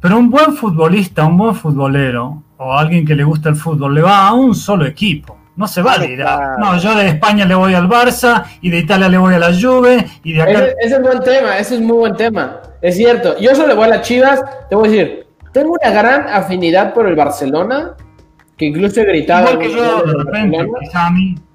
pero 0.01 0.18
un 0.18 0.31
buen 0.31 0.55
futbolista, 0.55 1.25
un 1.25 1.37
buen 1.37 1.55
futbolero, 1.55 2.43
o 2.57 2.72
alguien 2.72 3.07
que 3.07 3.14
le 3.14 3.25
gusta 3.25 3.49
el 3.49 3.57
fútbol, 3.57 3.95
le 3.95 4.03
va 4.03 4.29
a 4.29 4.33
un 4.33 4.55
solo 4.55 4.87
equipo. 4.87 5.39
No 5.57 5.68
se 5.68 5.83
va 5.83 5.93
a 5.93 6.05
ir. 6.05 6.25
No, 6.59 6.77
yo 6.79 6.97
de 6.97 7.09
España 7.09 7.45
le 7.45 7.55
voy 7.55 7.75
al 7.75 7.89
Barça 7.89 8.45
y 8.61 8.70
de 8.70 8.79
Italia 8.79 9.09
le 9.09 9.18
voy 9.18 9.35
a 9.35 9.39
la 9.39 9.55
Juve 9.55 10.05
y 10.25 10.33
de 10.33 10.43
acá... 10.43 10.51
Ese, 10.51 10.75
ese 10.81 10.95
es 10.97 11.03
buen 11.03 11.20
tema, 11.20 11.59
ese 11.59 11.75
es 11.77 11.81
muy 11.81 11.97
buen 11.97 12.16
tema. 12.16 12.61
Es 12.83 12.97
cierto. 12.97 13.39
Yo 13.39 13.55
solo 13.55 13.68
le 13.68 13.75
voy 13.75 13.85
a 13.85 13.89
las 13.89 14.03
Chivas, 14.03 14.43
te 14.68 14.75
voy 14.75 14.89
a 14.89 14.91
decir, 14.91 15.24
tengo 15.55 15.77
una 15.81 15.91
gran 15.91 16.27
afinidad 16.29 16.93
por 16.93 17.07
el 17.07 17.15
Barcelona, 17.15 17.95
que 18.57 18.67
incluso 18.67 19.01
he 19.01 19.05
gritado. 19.05 19.57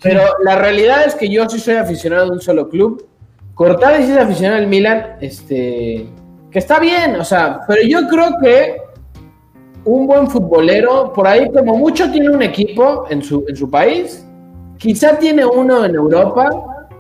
Pero 0.02 0.22
la 0.44 0.56
realidad 0.56 1.06
es 1.06 1.16
que 1.16 1.30
yo 1.30 1.48
sí 1.50 1.60
soy 1.60 1.76
aficionado 1.76 2.28
de 2.28 2.32
un 2.32 2.42
solo 2.42 2.70
club. 2.70 3.06
Cortades 3.54 4.06
sí 4.06 4.14
es 4.14 4.18
aficionado 4.18 4.62
al 4.62 4.68
Milan, 4.68 5.18
este, 5.20 6.08
que 6.50 6.60
está 6.60 6.80
bien, 6.80 7.18
o 7.18 7.26
sea, 7.26 7.60
pero 7.68 7.82
yo 7.86 8.08
creo 8.08 8.38
que 8.42 8.78
un 9.84 10.08
buen 10.08 10.30
futbolero, 10.30 11.12
por 11.12 11.28
ahí 11.28 11.52
como 11.52 11.76
mucho 11.76 12.10
tiene 12.10 12.30
un 12.30 12.42
equipo 12.42 13.06
en 13.10 13.22
su, 13.22 13.44
en 13.50 13.56
su 13.58 13.70
país, 13.70 14.26
quizá 14.78 15.20
tiene 15.20 15.46
uno 15.46 15.84
en 15.84 15.94
Europa, 15.94 16.50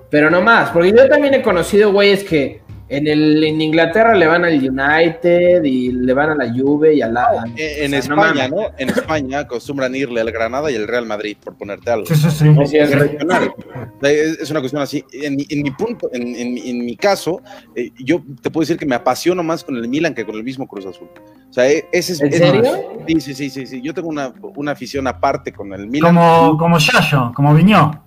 pero 0.10 0.30
no 0.30 0.41
más, 0.41 0.72
porque 0.72 0.91
yo 0.91 1.08
también 1.08 1.34
he 1.34 1.41
conocido 1.41 1.93
güeyes 1.93 2.26
que 2.26 2.62
en, 2.90 3.08
el, 3.08 3.44
en 3.44 3.62
Inglaterra 3.62 4.16
le 4.16 4.26
van 4.26 4.44
al 4.44 4.56
United 4.56 5.64
y 5.64 5.92
le 5.92 6.14
van 6.14 6.32
a 6.32 6.36
la 6.36 6.52
Juve 6.52 6.96
y 6.96 7.02
a 7.02 7.08
la... 7.08 7.28
en, 7.56 7.94
España, 7.94 8.48
no, 8.48 8.72
En 8.78 8.90
España 8.90 9.40
acostumbran 9.40 9.96
irle 9.96 10.22
al 10.22 10.32
Granada 10.32 10.72
y 10.72 10.76
al 10.76 10.88
Real 10.88 11.06
Madrid, 11.06 11.38
por 11.44 11.56
ponerte 11.56 11.92
algo. 11.92 12.08
Sí, 12.08 12.16
sí, 12.16 12.30
sí. 12.32 12.78
Es, 12.78 14.40
es, 14.42 14.50
una 14.50 14.60
cuestión 14.60 14.82
así. 14.82 15.04
En, 15.14 15.36
mi 15.36 15.72
punto, 15.72 16.10
en, 16.12 16.86
mi 16.86 16.96
caso, 16.96 17.42
eh, 17.76 17.92
yo 18.00 18.24
te 18.42 18.50
puedo 18.50 18.64
decir 18.64 18.78
que 18.78 18.88
me 18.88 18.96
apasiono 18.96 19.44
más 19.44 19.64
con 19.64 19.76
el 19.76 19.88
Milan 19.88 20.16
que 20.16 20.26
con 20.26 20.36
el 20.36 20.44
mismo 20.44 20.68
Cruz 20.68 20.88
Azul. 20.88 21.10
O 21.50 21.54
sea, 21.54 21.70
e, 21.70 21.88
ese 21.92 22.14
es... 22.14 22.22
¿En 22.22 22.34
serio? 22.34 22.64
Sí, 23.08 23.34
sí, 23.34 23.50
sí, 23.50 23.68
sí, 23.68 23.82
Yo 23.82 23.94
tengo 23.94 24.10
una, 24.10 24.34
una 24.56 24.72
afición 24.72 25.06
aparte 25.06 25.54
con 25.54 25.74
el 25.74 25.88
Milan. 25.88 26.16
Como, 26.16 26.58
como 26.58 26.80
Yayo, 26.80 27.32
como 27.36 27.54
Viñó. 27.54 28.04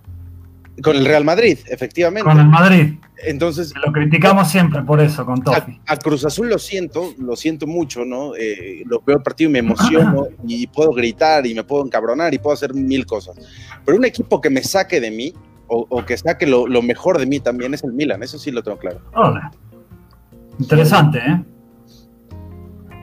Con 0.83 0.97
el 0.97 1.05
Real 1.05 1.25
Madrid, 1.25 1.59
efectivamente. 1.69 2.29
Con 2.29 2.41
el 2.41 2.49
Madrid. 2.49 2.95
Entonces. 3.23 3.73
Lo 3.85 3.93
criticamos 3.93 4.49
siempre 4.51 4.83
por 4.83 5.01
eso, 5.01 5.25
con 5.25 5.43
Tofi. 5.43 5.81
A, 5.87 5.97
Cruz 5.97 6.25
Azul 6.25 6.49
lo 6.49 6.59
siento, 6.59 7.15
lo 7.19 7.37
siento 7.37 7.67
mucho, 7.67 8.05
¿no? 8.05 8.35
Eh, 8.37 8.83
lo 8.87 9.01
veo 9.01 9.17
el 9.17 9.23
partido 9.23 9.51
y 9.51 9.53
me 9.53 9.59
emociono 9.61 10.29
y 10.47 10.67
puedo 10.67 10.93
gritar 10.93 11.47
y 11.47 11.55
me 11.55 11.65
puedo 11.65 11.85
encabronar 11.85 12.35
y 12.35 12.39
puedo 12.39 12.55
hacer 12.55 12.75
mil 12.75 13.07
cosas. 13.07 13.37
Pero 13.85 13.99
un 13.99 14.05
equipo 14.05 14.41
que 14.41 14.51
me 14.51 14.63
saque 14.63 15.01
de 15.01 15.11
mí 15.11 15.33
o, 15.75 16.05
que 16.05 16.19
saque 16.19 16.47
lo, 16.47 16.67
mejor 16.83 17.19
de 17.19 17.25
mí 17.25 17.41
también 17.41 17.73
es 17.73 17.83
el 17.83 17.95
Milan, 17.95 18.23
eso 18.23 18.39
sí 18.39 18.51
lo 18.51 18.63
tengo 18.63 18.77
claro. 18.77 19.01
Hola. 19.15 19.51
Interesante, 20.59 21.19
¿eh? 21.19 21.43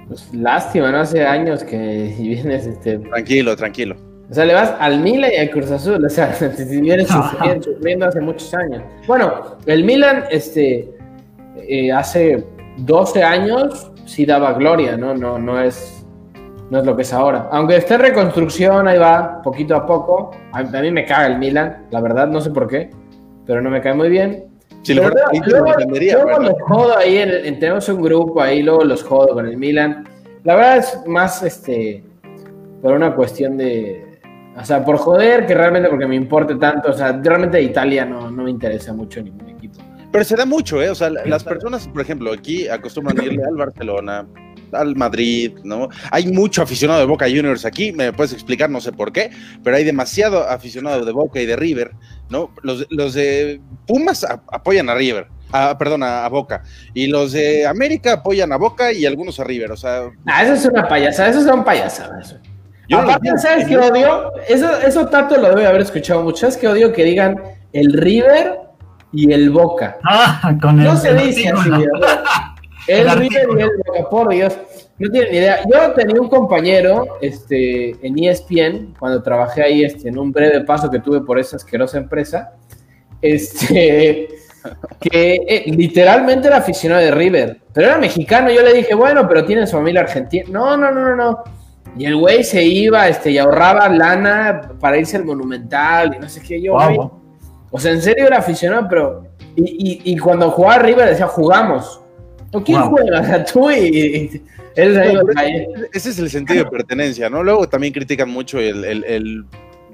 Pues 0.08 0.32
lástima, 0.34 0.92
¿no? 0.92 1.00
Hace 1.00 1.26
años 1.26 1.64
que 1.64 2.16
vienes 2.20 2.68
este. 2.68 3.00
Tranquilo, 3.00 3.56
tranquilo. 3.56 3.96
O 4.30 4.34
sea, 4.34 4.46
le 4.46 4.54
vas 4.54 4.76
al 4.80 5.00
Milan 5.00 5.32
y 5.34 5.38
al 5.38 5.50
Cruz 5.50 5.72
Azul. 5.72 6.04
O 6.06 6.10
sea, 6.10 6.34
si 6.56 6.82
vienes 6.82 7.08
sufriendo, 7.62 8.06
hace 8.06 8.22
muchos 8.22 8.54
años. 8.54 8.84
Bueno, 9.08 9.58
el 9.66 9.84
Milan, 9.84 10.26
este. 10.30 10.94
eh, 11.68 11.92
hace 11.92 12.46
12 12.78 13.24
años 13.24 13.92
sí 14.06 14.26
daba 14.26 14.54
gloria, 14.54 14.98
¿no? 14.98 15.14
No, 15.14 15.38
no, 15.38 15.62
es, 15.62 16.06
no 16.70 16.80
es 16.80 16.86
lo 16.86 16.96
que 16.96 17.04
es 17.04 17.14
ahora. 17.14 17.48
Aunque 17.52 17.78
esté 17.78 17.96
en 17.96 18.02
reconstrucción, 18.02 18.88
ahí 18.88 18.98
va, 18.98 19.42
poquito 19.42 19.76
a 19.76 19.86
poco. 19.86 20.32
A, 20.52 20.64
mí 20.64 20.92
me 20.92 21.06
caga 21.06 21.28
el 21.28 21.38
Milan, 21.38 21.86
la 21.92 22.02
verdad, 22.02 22.28
no 22.28 22.42
sé 22.42 22.52
por 22.52 22.68
qué, 22.68 22.90
pero 23.46 23.62
no 23.62 23.70
me 23.70 23.82
cae 23.82 23.94
muy 23.94 24.10
bien. 24.10 24.46
Si 24.82 24.94
luego, 24.94 25.14
luego 25.34 26.40
los 26.40 26.54
jodo 26.62 26.98
ahí, 26.98 27.18
tenemos 27.60 27.90
un 27.90 28.02
grupo 28.02 28.42
ahí, 28.42 28.64
luego 28.64 28.84
los 28.86 29.04
jodo 29.04 29.34
con 29.34 29.46
el 29.46 29.58
Milan. 29.58 30.08
La 30.44 30.56
verdad 30.56 30.78
es 30.78 31.04
más 31.06 31.44
este 31.44 32.04
por 32.82 32.94
una 32.94 33.14
cuestión 33.14 33.58
de. 33.58 34.09
O 34.60 34.66
sea, 34.66 34.84
por 34.84 34.98
joder, 34.98 35.46
que 35.46 35.54
realmente 35.56 35.90
porque 35.90 36.08
me 36.08 36.16
importe 36.16 36.56
tanto. 36.56 36.90
O 36.90 36.94
sea, 36.94 37.20
realmente 37.24 37.62
Italia 37.62 38.06
no, 38.06 38.30
no 38.30 38.44
me 38.44 38.52
interesa 38.52 38.94
mucho 38.94 39.22
ningún 39.22 39.50
equipo. 39.50 39.80
Pero 40.12 40.24
se 40.24 40.36
da 40.36 40.46
mucho, 40.46 40.82
¿eh? 40.82 40.90
O 40.90 40.96
sea, 40.96 41.10
las 41.10 41.44
personas, 41.44 41.88
por 41.88 42.02
ejemplo, 42.02 42.34
aquí 42.34 42.68
acostumbran 42.68 43.20
a 43.20 43.24
irle 43.24 43.44
al 43.44 43.56
Barcelona, 43.56 44.28
al 44.72 44.96
Madrid, 44.96 45.54
¿no? 45.64 45.90
Hay 46.12 46.28
mucho 46.28 46.64
aficionado 46.64 47.00
de 47.00 47.06
Boca 47.06 47.26
Juniors 47.26 47.64
aquí, 47.64 47.92
me 47.92 48.12
puedes 48.12 48.34
explicar, 48.34 48.70
no 48.70 48.82
sé 48.82 48.92
por 48.92 49.12
qué, 49.12 49.30
pero 49.64 49.78
hay 49.78 49.84
demasiado 49.84 50.48
aficionado 50.48 51.06
de 51.06 51.12
Boca 51.12 51.40
y 51.40 51.46
de 51.46 51.56
River, 51.56 51.92
¿no? 52.30 52.52
Los, 52.64 52.88
los 52.90 53.14
de 53.14 53.62
Pumas 53.86 54.26
apoyan 54.52 54.90
a 54.90 54.96
River, 54.96 55.28
a, 55.52 55.78
perdón, 55.78 56.02
a, 56.04 56.28
Boca, 56.28 56.64
y 56.96 57.06
los 57.06 57.32
de 57.32 57.68
América 57.68 58.14
apoyan 58.14 58.52
a 58.52 58.58
Boca 58.58 58.92
y 58.92 59.06
algunos 59.06 59.40
a 59.40 59.44
River, 59.44 59.72
o 59.72 59.78
sea... 59.78 60.10
Ah, 60.26 60.44
eso 60.44 60.54
es 60.54 60.66
una 60.66 60.88
payasada, 60.88 61.30
eso 61.30 61.44
son 61.44 61.64
payasadas. 61.64 62.36
Yo 62.90 63.00
Aparte, 63.00 63.38
¿sabes 63.38 63.68
qué 63.68 63.78
odio? 63.78 64.34
Eso, 64.48 64.68
eso 64.80 65.08
Tato 65.08 65.38
lo 65.38 65.50
debe 65.50 65.68
haber 65.68 65.82
escuchado 65.82 66.24
mucho, 66.24 66.40
¿sabes 66.40 66.58
qué 66.58 66.68
odio? 66.68 66.92
Que 66.92 67.04
digan 67.04 67.40
el 67.72 67.94
River 67.94 68.62
y 69.14 69.32
el 69.32 69.52
Boca. 69.52 70.00
Ah, 70.04 70.58
con 70.60 70.80
el, 70.80 70.86
no 70.86 70.96
se 70.96 71.14
dice 71.14 71.50
así, 71.50 71.70
El, 72.88 73.08
el 73.08 73.20
River 73.20 73.48
y 73.58 73.62
el 73.62 73.70
Boca, 73.86 74.10
por 74.10 74.30
Dios. 74.30 74.58
No 74.98 75.10
tienen 75.12 75.32
ni 75.32 75.38
idea. 75.38 75.60
Yo 75.72 75.94
tenía 75.94 76.20
un 76.20 76.30
compañero 76.30 77.20
este, 77.22 77.92
en 78.06 78.24
ESPN, 78.24 78.96
cuando 78.98 79.22
trabajé 79.22 79.62
ahí 79.62 79.84
este, 79.84 80.10
en 80.10 80.18
un 80.18 80.32
breve 80.32 80.62
paso 80.62 80.90
que 80.90 81.00
tuve 81.00 81.22
por 81.22 81.38
esa 81.38 81.58
asquerosa 81.58 82.00
empresa, 82.00 82.54
este, 83.22 84.30
que 85.00 85.36
eh, 85.48 85.64
literalmente 85.68 86.48
era 86.48 86.58
aficionado 86.58 87.04
de 87.04 87.12
River, 87.12 87.62
pero 87.72 87.86
era 87.86 87.98
mexicano. 88.00 88.50
Yo 88.50 88.64
le 88.64 88.74
dije, 88.74 88.96
bueno, 88.96 89.28
pero 89.28 89.46
tiene 89.46 89.68
su 89.68 89.78
familia 89.78 90.02
argentina. 90.02 90.46
No, 90.50 90.76
no, 90.76 90.90
no, 90.90 91.02
no, 91.02 91.16
no. 91.16 91.44
Y 91.98 92.06
el 92.06 92.16
güey 92.16 92.44
se 92.44 92.64
iba 92.64 93.08
este, 93.08 93.32
y 93.32 93.38
ahorraba 93.38 93.90
lana 93.90 94.62
para 94.80 94.98
irse 94.98 95.18
al 95.18 95.26
Monumental 95.26 96.16
y 96.16 96.20
no 96.20 96.30
sé 96.30 96.42
qué. 96.42 96.62
Yo, 96.62 96.76
o 97.72 97.80
sea, 97.80 97.92
en 97.92 98.02
serio 98.02 98.28
era 98.28 98.38
aficionado, 98.38 98.88
pero. 98.90 99.24
Y, 99.56 100.02
y, 100.06 100.18
cuando 100.18 100.50
jugaba 100.52 100.84
River 100.84 101.10
decía, 101.10 101.28
jugamos. 101.28 102.02
¿O 102.54 102.64
quién 102.64 102.82
juega? 102.82 103.20
O 103.20 103.24
sea, 103.26 103.44
tú 103.44 103.70
y. 103.72 104.42
ese 104.76 106.10
es 106.10 106.20
el 106.20 106.30
sentido 106.30 106.64
de 106.64 106.70
pertenencia, 106.70 107.30
¿no? 107.30 107.44
Luego 107.44 107.68
también 107.68 107.92
critican 107.92 108.30
mucho 108.30 108.60
el, 108.60 109.04
el, 109.04 109.46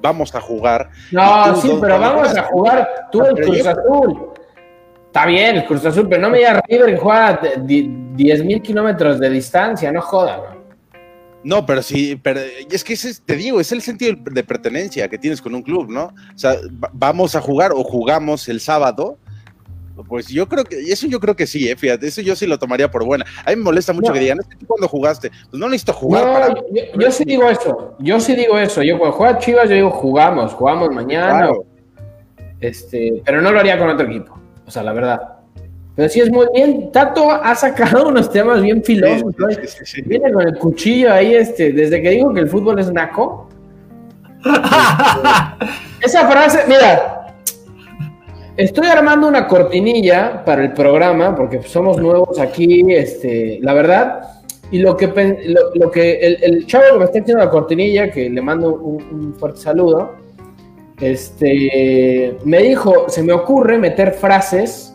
vamos 0.02 0.36
a 0.36 0.42
jugar. 0.42 0.90
No, 1.12 1.56
sí, 1.56 1.72
pero 1.82 2.00
vamos 2.00 2.36
a 2.36 2.44
jugar. 2.44 3.08
Tú 3.12 3.24
el 3.24 3.34
Cruz 3.36 3.66
Azul. 3.66 4.30
Está 5.08 5.26
bien, 5.26 5.56
el 5.56 5.66
Cruz 5.66 5.86
Azul, 5.86 6.08
pero 6.10 6.22
no 6.22 6.30
me 6.30 6.40
digas 6.40 6.62
River 6.68 6.94
que 6.94 6.98
juega 6.98 7.42
10.000 7.42 8.62
kilómetros 8.62 9.20
de 9.20 9.30
distancia, 9.30 9.92
no 9.92 10.02
jodas, 10.02 10.42
no, 11.46 11.64
pero 11.64 11.84
sí, 11.84 12.20
pero 12.24 12.40
es 12.72 12.84
que 12.84 12.94
ese, 12.94 13.14
te 13.24 13.36
digo, 13.36 13.60
es 13.60 13.72
el 13.72 13.84
sentido 13.84 14.18
de 14.20 14.44
pertenencia 14.44 15.08
que 15.08 15.20
tienes 15.20 15.40
con 15.40 15.54
un 15.54 15.62
club, 15.62 15.92
¿no? 15.92 16.06
O 16.06 16.38
sea, 16.38 16.56
vamos 16.92 17.36
a 17.36 17.42
jugar 17.42 17.72
o 17.72 17.84
jugamos 17.84 18.50
el 18.50 18.60
sábado. 18.60 19.20
Pues 20.08 20.28
yo 20.28 20.50
creo 20.50 20.64
que, 20.64 20.80
eso 20.92 21.06
yo 21.06 21.20
creo 21.20 21.36
que 21.36 21.46
sí, 21.46 21.70
eh, 21.70 21.76
fíjate, 21.76 22.08
eso 22.08 22.22
yo 22.22 22.36
sí 22.36 22.48
lo 22.48 22.58
tomaría 22.58 22.90
por 22.90 23.06
buena. 23.06 23.26
A 23.46 23.52
mí 23.52 23.58
me 23.58 23.62
molesta 23.62 23.94
mucho 23.94 24.12
que 24.12 24.20
digan, 24.20 24.40
¿tú 24.60 24.66
cuando 24.66 24.88
jugaste? 24.88 25.30
Pues 25.30 25.60
no 25.60 25.70
necesito 25.70 25.94
jugar 25.94 26.24
para. 26.24 26.56
Yo, 26.98 27.12
sí 27.12 27.24
digo 27.24 27.48
eso, 27.48 27.96
yo 28.00 28.20
sí 28.20 28.36
digo 28.36 28.58
eso. 28.58 28.82
Yo 28.82 28.98
cuando 28.98 29.16
juega 29.16 29.38
Chivas, 29.38 29.70
yo 29.70 29.76
digo, 29.76 29.92
jugamos, 29.92 30.52
jugamos 30.52 30.90
mañana. 30.90 31.52
Este, 32.60 33.22
pero 33.24 33.40
no 33.44 33.52
lo 33.52 33.60
haría 33.60 33.78
con 33.78 33.90
otro 33.90 34.08
equipo. 34.08 34.36
O 34.66 34.72
sea, 34.72 34.82
la 34.82 34.94
verdad. 34.94 35.35
Pero 35.96 36.10
sí 36.10 36.20
es 36.20 36.30
muy 36.30 36.48
bien. 36.54 36.92
Tato 36.92 37.32
ha 37.32 37.56
sacado 37.56 38.08
unos 38.10 38.30
temas 38.30 38.62
bien 38.62 38.84
filósofos. 38.84 39.36
Viene 40.06 40.32
con 40.32 40.48
el 40.48 40.58
cuchillo 40.58 41.14
ahí, 41.14 41.34
este, 41.34 41.72
desde 41.72 42.02
que 42.02 42.10
dijo 42.12 42.34
que 42.34 42.42
el 42.42 42.50
fútbol 42.50 42.80
es 42.80 42.92
naco. 42.92 43.50
Esa 46.02 46.30
frase, 46.30 46.60
mira, 46.68 47.34
estoy 48.58 48.88
armando 48.88 49.28
una 49.28 49.48
cortinilla 49.48 50.44
para 50.46 50.64
el 50.64 50.74
programa, 50.74 51.36
porque 51.36 51.64
somos 51.64 51.98
nuevos 51.98 52.40
aquí, 52.40 52.86
este, 52.94 53.60
la 53.62 53.74
verdad. 53.74 54.22
Y 54.72 54.80
lo 54.80 54.98
que, 54.98 55.08
lo, 55.76 55.92
que 55.92 56.20
el, 56.42 56.66
chavo 56.66 56.84
que 56.94 56.98
me 56.98 57.06
está 57.06 57.20
haciendo 57.20 57.44
la 57.44 57.50
cortinilla, 57.50 58.12
que 58.12 58.30
le 58.30 58.42
mando 58.42 58.74
un, 58.76 59.04
un 59.12 59.34
fuerte 59.36 59.62
saludo, 59.62 60.16
este, 61.00 62.38
me 62.44 62.60
dijo, 62.60 63.08
se 63.08 63.24
me 63.24 63.34
ocurre 63.34 63.78
meter 63.78 64.14
frases 64.14 64.95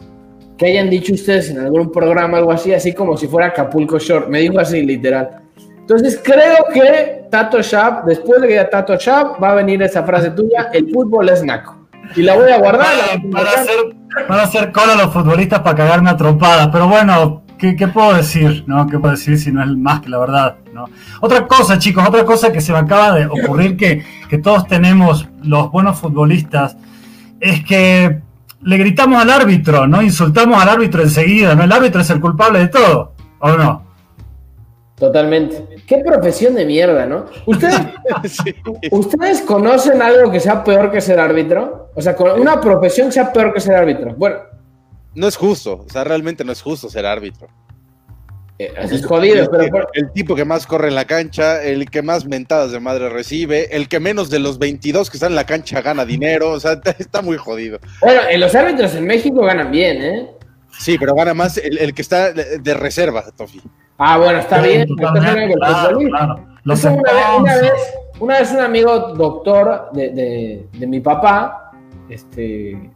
que 0.60 0.66
hayan 0.66 0.90
dicho 0.90 1.14
ustedes 1.14 1.48
en 1.48 1.58
algún 1.58 1.90
programa, 1.90 2.36
algo 2.36 2.52
así, 2.52 2.74
así 2.74 2.92
como 2.92 3.16
si 3.16 3.26
fuera 3.26 3.48
Acapulco 3.48 3.98
Short. 3.98 4.28
Me 4.28 4.40
dijo 4.40 4.60
así, 4.60 4.82
literal. 4.82 5.40
Entonces 5.56 6.20
creo 6.22 6.66
que 6.70 7.24
Tato 7.30 7.62
Shab, 7.62 8.04
después 8.04 8.42
de 8.42 8.48
que 8.48 8.54
ya 8.56 8.68
Tato 8.68 8.94
Shab, 8.94 9.42
va 9.42 9.52
a 9.52 9.54
venir 9.54 9.82
esa 9.82 10.04
frase 10.04 10.30
tuya, 10.32 10.68
el 10.74 10.92
fútbol 10.92 11.30
es 11.30 11.42
naco. 11.42 11.88
Y 12.14 12.20
la 12.20 12.34
voy 12.36 12.50
a 12.50 12.58
guardar. 12.58 12.88
Para, 13.32 13.50
hacer, 13.52 13.76
para 14.28 14.42
hacer 14.42 14.70
cola 14.70 14.92
a 14.92 14.96
los 14.96 15.14
futbolistas 15.14 15.60
para 15.60 15.76
cagarme 15.76 16.10
a 16.10 16.16
trompadas. 16.18 16.68
Pero 16.70 16.88
bueno, 16.88 17.42
¿qué, 17.56 17.88
puedo 17.88 18.12
decir? 18.12 18.64
¿no? 18.66 18.86
¿Qué 18.86 18.98
puedo 18.98 19.14
decir 19.14 19.38
si 19.38 19.50
no 19.50 19.64
es 19.64 19.70
más 19.78 20.00
que 20.00 20.10
la 20.10 20.18
verdad? 20.18 20.56
¿no? 20.74 20.84
Otra 21.22 21.46
cosa, 21.46 21.78
chicos, 21.78 22.06
otra 22.06 22.26
cosa 22.26 22.52
que 22.52 22.60
se 22.60 22.72
me 22.72 22.80
acaba 22.80 23.14
de 23.14 23.24
ocurrir 23.24 23.78
que, 23.78 24.04
que 24.28 24.36
todos 24.36 24.66
tenemos, 24.66 25.26
los 25.42 25.70
buenos 25.70 25.98
futbolistas, 25.98 26.76
es 27.40 27.64
que 27.64 28.20
le 28.62 28.76
gritamos 28.76 29.20
al 29.22 29.30
árbitro, 29.30 29.86
¿no? 29.86 30.02
Insultamos 30.02 30.62
al 30.62 30.68
árbitro 30.68 31.02
enseguida, 31.02 31.54
¿no? 31.54 31.64
El 31.64 31.72
árbitro 31.72 32.00
es 32.00 32.10
el 32.10 32.20
culpable 32.20 32.58
de 32.58 32.68
todo, 32.68 33.14
¿o 33.38 33.50
no? 33.50 33.90
Totalmente. 34.96 35.82
Qué 35.86 36.02
profesión 36.04 36.54
de 36.54 36.66
mierda, 36.66 37.06
¿no? 37.06 37.24
¿Ustedes, 37.46 37.80
¿Ustedes 38.90 39.40
conocen 39.40 40.02
algo 40.02 40.30
que 40.30 40.40
sea 40.40 40.62
peor 40.62 40.90
que 40.90 41.00
ser 41.00 41.18
árbitro? 41.18 41.90
O 41.94 42.02
sea, 42.02 42.14
una 42.36 42.60
profesión 42.60 43.10
sea 43.10 43.32
peor 43.32 43.54
que 43.54 43.60
ser 43.60 43.74
árbitro. 43.74 44.14
Bueno. 44.14 44.36
No 45.14 45.26
es 45.26 45.36
justo, 45.36 45.84
o 45.86 45.90
sea, 45.90 46.04
realmente 46.04 46.44
no 46.44 46.52
es 46.52 46.60
justo 46.60 46.88
ser 46.88 47.06
árbitro. 47.06 47.48
Eh, 48.60 48.74
es 48.76 49.06
jodido, 49.06 49.50
pero... 49.50 49.88
El 49.94 50.12
tipo 50.12 50.34
que 50.34 50.44
más 50.44 50.66
corre 50.66 50.88
en 50.88 50.94
la 50.94 51.06
cancha, 51.06 51.62
el 51.62 51.88
que 51.88 52.02
más 52.02 52.26
mentadas 52.26 52.72
de 52.72 52.80
madre 52.80 53.08
recibe, 53.08 53.74
el 53.74 53.88
que 53.88 54.00
menos 54.00 54.28
de 54.28 54.38
los 54.38 54.58
22 54.58 55.08
que 55.08 55.16
están 55.16 55.32
en 55.32 55.36
la 55.36 55.46
cancha 55.46 55.80
gana 55.80 56.04
dinero, 56.04 56.50
o 56.50 56.60
sea, 56.60 56.78
está 56.98 57.22
muy 57.22 57.38
jodido. 57.38 57.78
Bueno, 58.02 58.20
los 58.36 58.54
árbitros 58.54 58.94
en 58.94 59.06
México 59.06 59.40
ganan 59.40 59.70
bien, 59.70 60.02
¿eh? 60.02 60.30
Sí, 60.78 60.98
pero 60.98 61.14
gana 61.14 61.32
más 61.32 61.56
el, 61.56 61.94
que 61.94 62.02
está 62.02 62.32
de 62.32 62.74
reserva, 62.74 63.24
Tofi. 63.34 63.62
Ah, 63.96 64.18
bueno, 64.18 64.40
está 64.40 64.60
bien. 64.60 64.86
una, 64.92 65.10
vez, 65.10 65.54
una, 68.20 68.38
vez, 68.38 68.52
un 68.52 68.60
amigo 68.60 69.14
doctor 69.14 69.88
de, 69.92 70.66
de 70.70 70.86
mi 70.86 71.00
papá 71.00 71.72
este, 72.10 72.90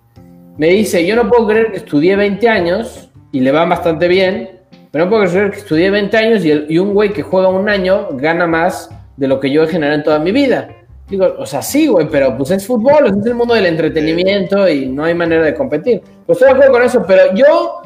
me 0.58 0.68
dice, 0.68 1.06
yo 1.06 1.16
no 1.16 1.28
puedo 1.28 1.46
creer 1.46 1.72
que 1.72 1.78
estudié 1.78 2.16
20 2.16 2.48
años 2.50 3.10
y 3.32 3.40
le 3.40 3.50
van 3.50 3.70
bastante 3.70 4.08
bien, 4.08 4.53
pero 4.94 5.06
no 5.06 5.10
puedo 5.10 5.28
creer 5.28 5.50
que 5.50 5.58
estudié 5.58 5.90
20 5.90 6.16
años 6.16 6.44
y, 6.44 6.78
un 6.78 6.94
güey 6.94 7.12
que 7.12 7.24
juega 7.24 7.48
un 7.48 7.68
año 7.68 8.10
gana 8.12 8.46
más 8.46 8.88
de 9.16 9.26
lo 9.26 9.40
que 9.40 9.50
yo 9.50 9.64
he 9.64 9.66
generado 9.66 9.96
en 9.96 10.04
toda 10.04 10.20
mi 10.20 10.30
vida. 10.30 10.68
Digo, 11.08 11.34
o 11.36 11.44
sea, 11.46 11.62
sí, 11.62 11.88
güey, 11.88 12.06
pero 12.08 12.36
pues 12.36 12.52
es 12.52 12.64
fútbol, 12.64 13.06
es 13.06 13.26
el 13.26 13.34
mundo 13.34 13.54
del 13.54 13.66
entretenimiento 13.66 14.68
y 14.68 14.86
no 14.86 15.02
hay 15.02 15.14
manera 15.14 15.42
de 15.42 15.52
competir. 15.52 16.00
Pues 16.24 16.38
estoy 16.38 16.46
de 16.46 16.54
acuerdo 16.54 16.72
con 16.74 16.82
eso, 16.84 17.04
pero 17.04 17.34
yo 17.34 17.82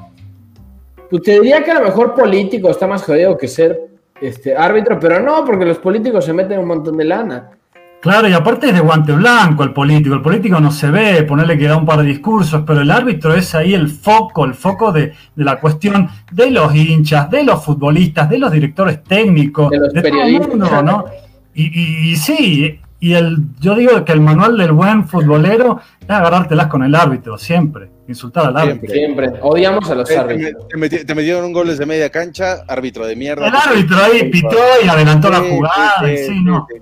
pues 1.08 1.22
te 1.22 1.32
diría 1.40 1.64
que 1.64 1.70
a 1.70 1.80
lo 1.80 1.86
mejor 1.86 2.14
político 2.14 2.68
está 2.68 2.86
más 2.86 3.02
jodido 3.04 3.38
que 3.38 3.48
ser 3.48 3.88
este, 4.20 4.54
árbitro, 4.54 5.00
pero 5.00 5.18
no, 5.18 5.46
porque 5.46 5.64
los 5.64 5.78
políticos 5.78 6.26
se 6.26 6.34
meten 6.34 6.58
un 6.58 6.66
montón 6.66 6.98
de 6.98 7.04
lana. 7.06 7.57
Claro, 8.00 8.28
y 8.28 8.32
aparte 8.32 8.68
es 8.68 8.74
de 8.74 8.80
guante 8.80 9.12
blanco 9.12 9.64
el 9.64 9.72
político. 9.72 10.14
El 10.14 10.22
político 10.22 10.60
no 10.60 10.70
se 10.70 10.90
ve, 10.90 11.22
ponerle 11.24 11.58
que 11.58 11.66
da 11.66 11.76
un 11.76 11.84
par 11.84 12.00
de 12.00 12.04
discursos, 12.04 12.62
pero 12.66 12.80
el 12.80 12.90
árbitro 12.90 13.34
es 13.34 13.54
ahí 13.54 13.74
el 13.74 13.88
foco, 13.88 14.44
el 14.44 14.54
foco 14.54 14.92
de, 14.92 15.12
la 15.36 15.58
cuestión 15.58 16.08
de 16.30 16.50
los 16.50 16.74
hinchas, 16.74 17.28
de 17.28 17.42
los 17.42 17.64
futbolistas, 17.64 18.30
de 18.30 18.38
los 18.38 18.52
directores 18.52 19.02
técnicos, 19.02 19.70
de, 19.70 19.78
los 19.78 19.92
periodistas. 19.92 20.84
¿no? 20.84 21.06
Y, 21.54 22.12
y, 22.12 22.16
sí, 22.16 22.80
y 23.00 23.12
el, 23.14 23.38
yo 23.58 23.74
digo 23.74 24.04
que 24.04 24.12
el 24.12 24.20
manual 24.20 24.56
del 24.56 24.72
buen 24.72 25.08
futbolero 25.08 25.80
es 26.00 26.08
agarrártelas 26.08 26.68
con 26.68 26.84
el 26.84 26.94
árbitro, 26.94 27.36
siempre 27.36 27.97
insultar 28.08 28.46
al 28.46 28.56
árbitro. 28.56 28.90
Siempre, 28.90 29.32
odiamos 29.42 29.88
a 29.90 29.94
los 29.94 30.10
árbitros. 30.10 30.66
Te, 30.68 31.14
metieron 31.14 31.44
un 31.44 31.52
gol 31.52 31.68
desde 31.68 31.86
media 31.86 32.10
cancha, 32.10 32.64
árbitro 32.66 33.06
de 33.06 33.14
mierda. 33.14 33.48
El 33.48 33.54
árbitro 33.54 33.96
ahí 33.98 34.30
pitó 34.30 34.58
y 34.84 34.88
adelantó 34.88 35.30
la 35.30 35.40
jugada. 35.40 35.94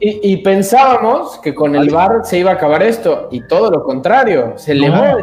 y, 0.00 0.36
pensábamos 0.38 1.40
que 1.42 1.54
con 1.54 1.74
el 1.74 1.90
VAR 1.90 2.24
se 2.24 2.38
iba 2.38 2.52
a 2.52 2.54
acabar 2.54 2.82
esto, 2.82 3.28
y 3.30 3.46
todo 3.46 3.70
lo 3.70 3.82
contrario, 3.82 4.54
se 4.56 4.72
elevó. 4.72 5.18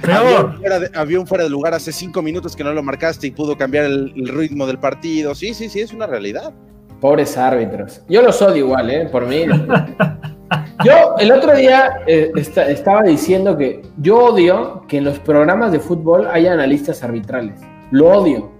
Peor. 0.00 0.54
Había 0.94 1.20
un, 1.20 1.26
fuera 1.26 1.44
de, 1.44 1.50
lugar 1.50 1.74
hace 1.74 1.92
cinco 1.92 2.22
minutos 2.22 2.56
que 2.56 2.64
no 2.64 2.72
lo 2.72 2.82
marcaste 2.82 3.26
y 3.28 3.30
pudo 3.30 3.56
cambiar 3.56 3.84
el, 3.84 4.28
ritmo 4.28 4.66
del 4.66 4.78
partido. 4.78 5.34
Sí, 5.34 5.54
sí, 5.54 5.68
sí, 5.68 5.80
es 5.80 5.92
una 5.92 6.06
realidad. 6.06 6.52
Pobres 7.00 7.36
árbitros. 7.36 8.02
Yo 8.08 8.22
los 8.22 8.40
odio 8.42 8.64
igual, 8.64 8.90
¿eh? 8.90 9.08
Por 9.10 9.26
mí. 9.26 9.44
Yo 10.84 11.14
el 11.18 11.32
otro 11.32 11.54
día 11.54 12.00
eh, 12.06 12.32
estaba 12.36 13.02
diciendo 13.02 13.56
que 13.56 13.82
yo 13.98 14.18
odio 14.18 14.84
que 14.88 14.98
en 14.98 15.04
los 15.04 15.18
programas 15.18 15.72
de 15.72 15.80
fútbol 15.80 16.28
haya 16.30 16.52
analistas 16.52 17.02
arbitrales. 17.02 17.60
Lo 17.90 18.08
odio. 18.10 18.52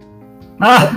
Ah. 0.61 0.91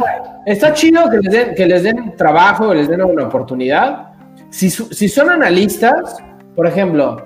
Está 0.46 0.74
chido 0.74 1.10
que 1.10 1.18
les, 1.18 1.32
den, 1.32 1.56
que 1.56 1.66
les 1.66 1.84
den 1.84 2.16
trabajo, 2.16 2.70
que 2.70 2.76
les 2.76 2.88
den 2.88 3.02
una 3.02 3.26
oportunidad. 3.26 4.14
Si, 4.50 4.70
si 4.70 5.10
son 5.10 5.30
analistas, 5.30 6.18
por 6.56 6.68
ejemplo, 6.68 7.26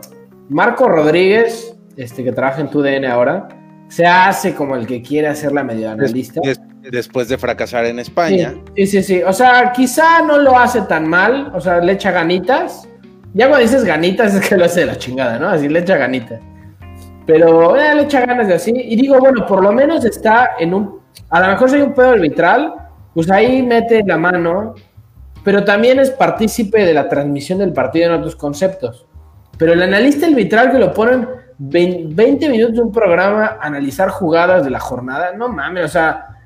Marco 0.50 0.88
Rodríguez, 0.88 1.76
este 1.98 2.24
que 2.24 2.32
trabaja 2.32 2.62
en 2.62 2.70
TUDN 2.70 3.06
ahora, 3.06 3.48
se 3.88 4.06
hace 4.06 4.56
como 4.56 4.76
el 4.76 4.88
que 4.88 5.02
quiere 5.02 5.28
hacer 5.28 5.52
la 5.52 5.64
medio 5.64 5.92
analista. 5.92 6.42
después 6.82 7.28
de 7.30 7.38
fracasar 7.38 7.86
en 7.86 8.00
España. 8.00 8.56
Sí, 8.76 8.88
sí, 8.88 9.04
sí, 9.04 9.22
O 9.24 9.34
sea, 9.34 9.72
quizá 9.74 10.22
no 10.22 10.40
lo 10.40 10.58
hace 10.58 10.82
tan 10.82 11.08
mal, 11.08 11.52
o 11.54 11.62
sea, 11.62 11.80
le 11.80 11.94
echa 11.94 12.12
ganitas. 12.12 12.89
Ya 13.34 13.48
cuando 13.48 13.64
dices 13.64 13.84
ganitas 13.84 14.34
es 14.34 14.48
que 14.48 14.58
lo 14.58 14.66
hace 14.66 14.82
de 14.82 14.86
la 14.88 14.98
chingada, 14.98 15.38
¿no? 15.38 15.50
Así 15.50 15.70
le 15.70 15.80
echa 15.80 15.98
ganitas. 15.98 16.40
Pero 17.26 17.78
eh, 17.78 17.94
le 17.96 18.04
echa 18.04 18.26
ganas 18.26 18.48
de 18.48 18.56
así. 18.56 18.74
Y 18.76 18.96
digo, 18.96 19.20
bueno, 19.20 19.46
por 19.46 19.62
lo 19.64 19.72
menos 19.72 20.04
está 20.06 20.52
en 20.60 20.74
un. 20.74 21.00
A 21.30 21.40
lo 21.42 21.48
mejor 21.48 21.70
hay 21.74 21.82
un 21.82 21.94
pedo 21.94 22.10
arbitral, 22.10 22.74
pues 23.14 23.30
ahí 23.30 23.62
mete 23.62 24.04
la 24.04 24.18
mano. 24.18 24.74
Pero 25.44 25.64
también 25.64 26.00
es 26.00 26.10
partícipe 26.10 26.84
de 26.84 26.94
la 26.94 27.08
transmisión 27.08 27.60
del 27.60 27.72
partido 27.72 28.08
en 28.08 28.20
otros 28.20 28.36
conceptos. 28.36 29.06
Pero 29.58 29.74
el 29.74 29.82
analista 29.82 30.26
arbitral 30.26 30.72
que 30.72 30.80
lo 30.80 30.94
ponen 30.94 31.28
20 31.60 32.50
minutos 32.50 32.76
de 32.76 32.82
un 32.82 32.92
programa 32.92 33.58
analizar 33.62 34.10
jugadas 34.10 34.64
de 34.64 34.70
la 34.70 34.80
jornada, 34.80 35.34
no 35.36 35.50
mames, 35.50 35.86
o 35.86 35.88
sea, 35.90 36.39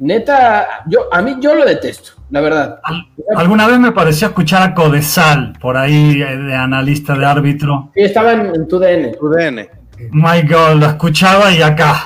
neta, 0.00 0.82
yo 0.86 1.12
a 1.12 1.22
mí 1.22 1.36
yo 1.40 1.54
lo 1.54 1.64
detesto, 1.64 2.12
la 2.30 2.40
verdad. 2.40 2.80
Alguna 3.36 3.66
vez 3.66 3.78
me 3.78 3.92
pareció 3.92 4.28
escuchar 4.28 4.62
a 4.62 4.74
Codesal 4.74 5.52
por 5.60 5.76
ahí 5.76 6.20
eh, 6.20 6.36
de 6.36 6.54
analista 6.54 7.14
de 7.14 7.24
árbitro. 7.24 7.90
Sí, 7.94 8.02
estaba 8.02 8.32
en, 8.32 8.66
tu 8.66 8.78
DN. 8.78 9.12
Tu 9.12 9.28
DN. 9.28 9.68
My 10.10 10.42
God, 10.42 10.80
lo 10.80 10.86
escuchaba 10.86 11.52
y 11.52 11.62
acá. 11.62 12.02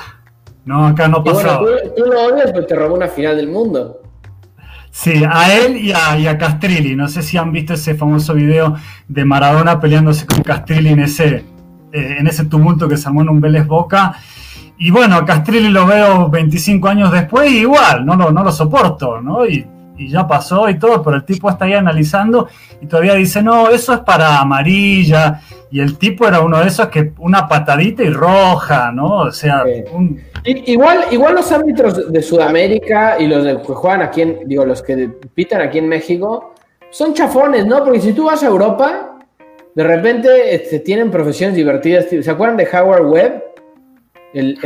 No, 0.65 0.85
acá 0.85 1.07
no 1.07 1.23
pasaba. 1.23 1.61
Bueno, 1.61 1.77
tú, 1.95 2.05
lo 2.05 2.23
odias 2.23 2.51
porque 2.51 2.67
te 2.67 2.75
robó 2.75 2.95
una 2.95 3.07
final 3.07 3.37
del 3.37 3.47
mundo. 3.47 4.01
Sí, 4.91 5.23
a 5.29 5.53
él 5.53 5.77
y 5.77 5.91
a, 5.91 6.17
y 6.17 6.27
a, 6.27 6.37
Castrilli. 6.37 6.95
No 6.95 7.07
sé 7.07 7.21
si 7.21 7.37
han 7.37 7.51
visto 7.51 7.73
ese 7.73 7.95
famoso 7.95 8.33
video 8.33 8.75
de 9.07 9.25
Maradona 9.25 9.79
peleándose 9.79 10.25
con 10.25 10.41
Castrilli 10.41 10.89
en 10.89 10.99
ese, 10.99 11.45
eh, 11.91 12.15
en 12.19 12.27
ese 12.27 12.45
tumulto 12.45 12.87
que 12.87 12.97
se 12.97 13.07
armó 13.07 13.21
en 13.21 13.29
un 13.29 13.41
Vélez 13.41 13.67
Boca. 13.67 14.15
Y 14.77 14.91
bueno, 14.91 15.15
a 15.15 15.25
Castrilli 15.25 15.69
lo 15.69 15.85
veo 15.85 16.29
25 16.29 16.87
años 16.87 17.11
después 17.11 17.49
y 17.51 17.59
igual, 17.59 18.05
no 18.05 18.15
lo, 18.15 18.31
no 18.31 18.43
lo 18.43 18.51
soporto, 18.51 19.21
¿no? 19.21 19.45
Y, 19.47 19.65
y, 19.97 20.09
ya 20.09 20.27
pasó 20.27 20.69
y 20.69 20.77
todo, 20.77 21.01
pero 21.01 21.17
el 21.17 21.25
tipo 21.25 21.49
está 21.49 21.65
ahí 21.65 21.73
analizando 21.73 22.49
y 22.81 22.85
todavía 22.85 23.13
dice, 23.13 23.41
no, 23.41 23.69
eso 23.69 23.93
es 23.93 23.99
para 24.01 24.39
amarilla. 24.39 25.41
Y 25.71 25.79
el 25.79 25.97
tipo 25.97 26.27
era 26.27 26.41
uno 26.41 26.59
de 26.59 26.67
esos 26.67 26.87
que 26.87 27.13
una 27.19 27.47
patadita 27.47 28.03
y 28.03 28.09
roja, 28.09 28.91
¿no? 28.91 29.19
O 29.19 29.31
sea, 29.31 29.63
un 29.93 30.19
Igual, 30.47 31.05
igual 31.09 31.33
los 31.33 31.51
árbitros 31.51 32.11
de 32.11 32.21
Sudamérica 32.21 33.17
y 33.19 33.25
los 33.25 33.65
que 33.65 33.73
juegan 33.73 34.03
aquí 34.03 34.21
en, 34.21 34.47
digo, 34.47 34.63
los 34.63 34.83
que 34.83 35.09
pitan 35.33 35.61
aquí 35.61 35.79
en 35.79 35.87
México, 35.87 36.53
son 36.91 37.15
chafones, 37.15 37.65
¿no? 37.65 37.83
Porque 37.83 37.99
si 37.99 38.13
tú 38.13 38.25
vas 38.25 38.43
a 38.43 38.45
Europa, 38.45 39.17
de 39.73 39.83
repente 39.83 40.53
este, 40.53 40.81
tienen 40.81 41.09
profesiones 41.09 41.55
divertidas. 41.55 42.05
¿Se 42.09 42.29
acuerdan 42.29 42.57
de 42.57 42.67
Howard 42.71 43.07
Webb? 43.07 43.43
El, 44.35 44.59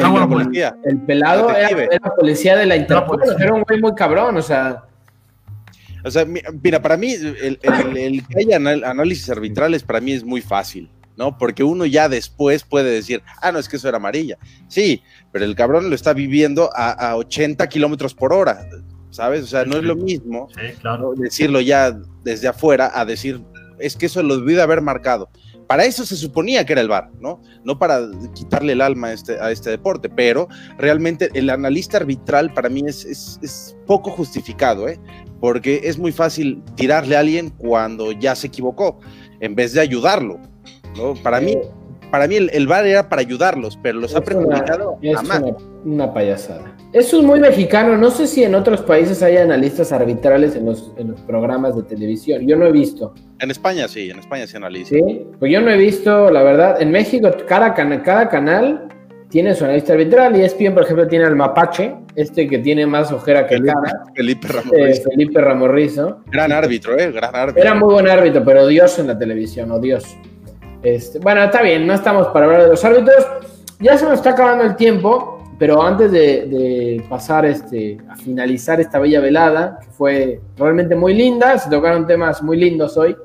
el, 0.83 0.97
pelado 1.05 1.51
era, 1.51 1.69
era, 1.69 2.15
policía 2.15 2.57
de 2.57 2.65
la 2.65 2.75
Interpol, 2.75 3.21
era 3.39 3.53
un 3.53 3.61
güey 3.61 3.79
muy 3.79 3.93
cabrón, 3.93 4.35
o 4.35 4.41
sea. 4.41 4.83
O 6.03 6.09
sea, 6.09 6.25
mira, 6.25 6.81
para 6.81 6.97
mí, 6.97 7.13
el, 7.13 7.59
el 7.61 8.27
que 8.27 8.39
haya 8.39 8.55
análisis 8.55 9.29
arbitrales, 9.29 9.83
para 9.83 10.01
mí 10.01 10.13
es 10.13 10.23
muy 10.23 10.41
fácil. 10.41 10.89
¿no? 11.19 11.37
Porque 11.37 11.65
uno 11.65 11.85
ya 11.85 12.07
después 12.07 12.63
puede 12.63 12.89
decir, 12.91 13.21
ah, 13.41 13.51
no, 13.51 13.59
es 13.59 13.67
que 13.67 13.75
eso 13.75 13.89
era 13.89 13.97
amarilla. 13.97 14.37
Sí, 14.69 15.03
pero 15.33 15.43
el 15.43 15.53
cabrón 15.53 15.89
lo 15.89 15.95
está 15.95 16.13
viviendo 16.13 16.69
a, 16.73 17.15
80 17.17 17.67
kilómetros 17.67 18.15
por 18.15 18.31
hora, 18.31 18.65
¿sabes? 19.09 19.43
O 19.43 19.47
sea, 19.47 19.65
no 19.65 19.75
es 19.75 19.83
lo 19.83 19.97
mismo 19.97 20.47
decirlo 21.17 21.59
ya 21.59 21.91
desde 22.23 22.47
afuera 22.47 22.89
a 22.95 23.03
decir, 23.03 23.41
es 23.79 23.97
que 23.97 24.05
eso 24.05 24.23
lo 24.23 24.37
debió 24.37 24.55
de 24.55 24.63
haber 24.63 24.81
marcado. 24.81 25.29
Para 25.69 25.85
eso 25.85 26.03
se 26.03 26.15
suponía 26.15 26.65
que 26.65 26.73
era 26.73 26.81
el 26.81 26.87
VAR, 26.87 27.11
¿no? 27.19 27.43
No 27.63 27.77
para 27.77 28.01
quitarle 28.33 28.73
el 28.73 28.81
alma 28.81 29.09
a 29.09 29.13
este, 29.13 29.37
este 29.51 29.69
deporte, 29.69 30.09
pero 30.09 30.47
realmente 30.79 31.29
el 31.35 31.47
analista 31.47 31.97
arbitral 31.97 32.51
para 32.55 32.69
mí 32.69 32.81
es, 32.87 33.05
es 33.05 33.77
poco 33.85 34.09
justificado, 34.09 34.87
¿eh? 34.87 34.99
Porque 35.39 35.81
es 35.83 35.99
muy 35.99 36.11
fácil 36.11 36.63
tirarle 36.73 37.15
a 37.15 37.19
alguien 37.19 37.51
cuando 37.51 38.11
ya 38.11 38.35
se 38.35 38.47
equivocó, 38.47 38.99
en 39.41 39.53
vez 39.53 39.73
de 39.73 39.81
ayudarlo. 39.81 40.39
Para 41.21 41.39
mí, 41.39 41.55
para 42.11 42.27
mí 42.27 42.35
el, 42.35 42.67
bar 42.67 42.85
era 42.85 43.07
para 43.09 43.21
ayudarlos, 43.21 43.77
pero 43.81 43.99
los 43.99 44.15
ha 44.15 44.21
perjudicado 44.21 44.97
es 45.01 45.17
Una, 45.85 46.13
payasada. 46.13 46.75
Eso 46.91 47.19
es 47.19 47.23
muy 47.23 47.39
mexicano. 47.39 47.97
No 47.97 48.11
sé 48.11 48.27
si 48.27 48.43
en 48.43 48.55
otros 48.55 48.81
países 48.81 49.21
hay 49.21 49.37
analistas 49.37 49.91
arbitrales 49.91 50.55
en 50.55 50.65
los, 50.65 50.91
programas 51.27 51.75
de 51.75 51.83
televisión. 51.83 52.47
Yo 52.47 52.55
no 52.55 52.65
he 52.65 52.71
visto. 52.71 53.13
En 53.39 53.51
España 53.51 53.87
sí, 53.87 54.09
en 54.09 54.19
España 54.19 54.47
sí 54.47 54.57
analistas. 54.57 54.99
Sí, 54.99 55.27
pues 55.39 55.51
yo 55.51 55.61
no 55.61 55.71
he 55.71 55.77
visto, 55.77 56.31
la 56.31 56.43
verdad. 56.43 56.81
En 56.81 56.91
México, 56.91 57.29
cada, 57.47 57.73
cada 57.73 58.29
canal 58.29 58.87
tiene 59.29 59.53
su 59.53 59.63
analista 59.63 59.93
arbitral 59.93 60.35
y 60.35 60.41
ESPN, 60.41 60.73
por 60.73 60.83
ejemplo, 60.83 61.07
tiene 61.07 61.25
al 61.25 61.35
Mapache, 61.35 61.95
este 62.15 62.47
que 62.47 62.57
tiene 62.59 62.85
más 62.87 63.11
ojera 63.11 63.45
que. 63.45 63.59
Felipe 64.15 64.47
Ramorrizo. 64.49 64.75
Eh, 64.75 65.11
Felipe 65.11 65.41
Ramorrizo. 65.41 66.23
Gran 66.25 66.51
árbitro, 66.51 66.97
¿eh? 66.97 67.11
Gran 67.11 67.35
árbitro. 67.35 67.61
Era 67.61 67.75
muy 67.75 67.93
buen 67.93 68.09
árbitro, 68.09 68.43
pero 68.43 68.63
odioso 68.63 69.01
en 69.01 69.07
la 69.07 69.17
televisión, 69.17 69.71
odioso. 69.71 70.17
Este, 70.81 71.19
bueno, 71.19 71.43
está 71.43 71.61
bien, 71.61 71.85
no 71.85 71.93
estamos 71.93 72.27
para 72.27 72.45
hablar 72.45 72.63
de 72.63 72.69
los 72.69 72.83
árbitros. 72.85 73.25
Ya 73.79 73.97
se 73.97 74.05
nos 74.05 74.15
está 74.15 74.31
acabando 74.31 74.63
el 74.63 74.75
tiempo, 74.75 75.43
pero 75.57 75.81
antes 75.81 76.11
de, 76.11 77.03
pasar 77.09 77.45
este, 77.45 77.97
a 78.09 78.15
finalizar 78.15 78.79
esta 78.79 78.99
bella 78.99 79.19
velada, 79.19 79.79
que 79.81 79.89
fue 79.91 80.41
realmente 80.57 80.95
muy 80.95 81.13
linda, 81.13 81.57
se 81.57 81.69
tocaron 81.69 82.07
temas 82.07 82.41
muy 82.41 82.57
lindos 82.57 82.97
hoy, 82.97 83.15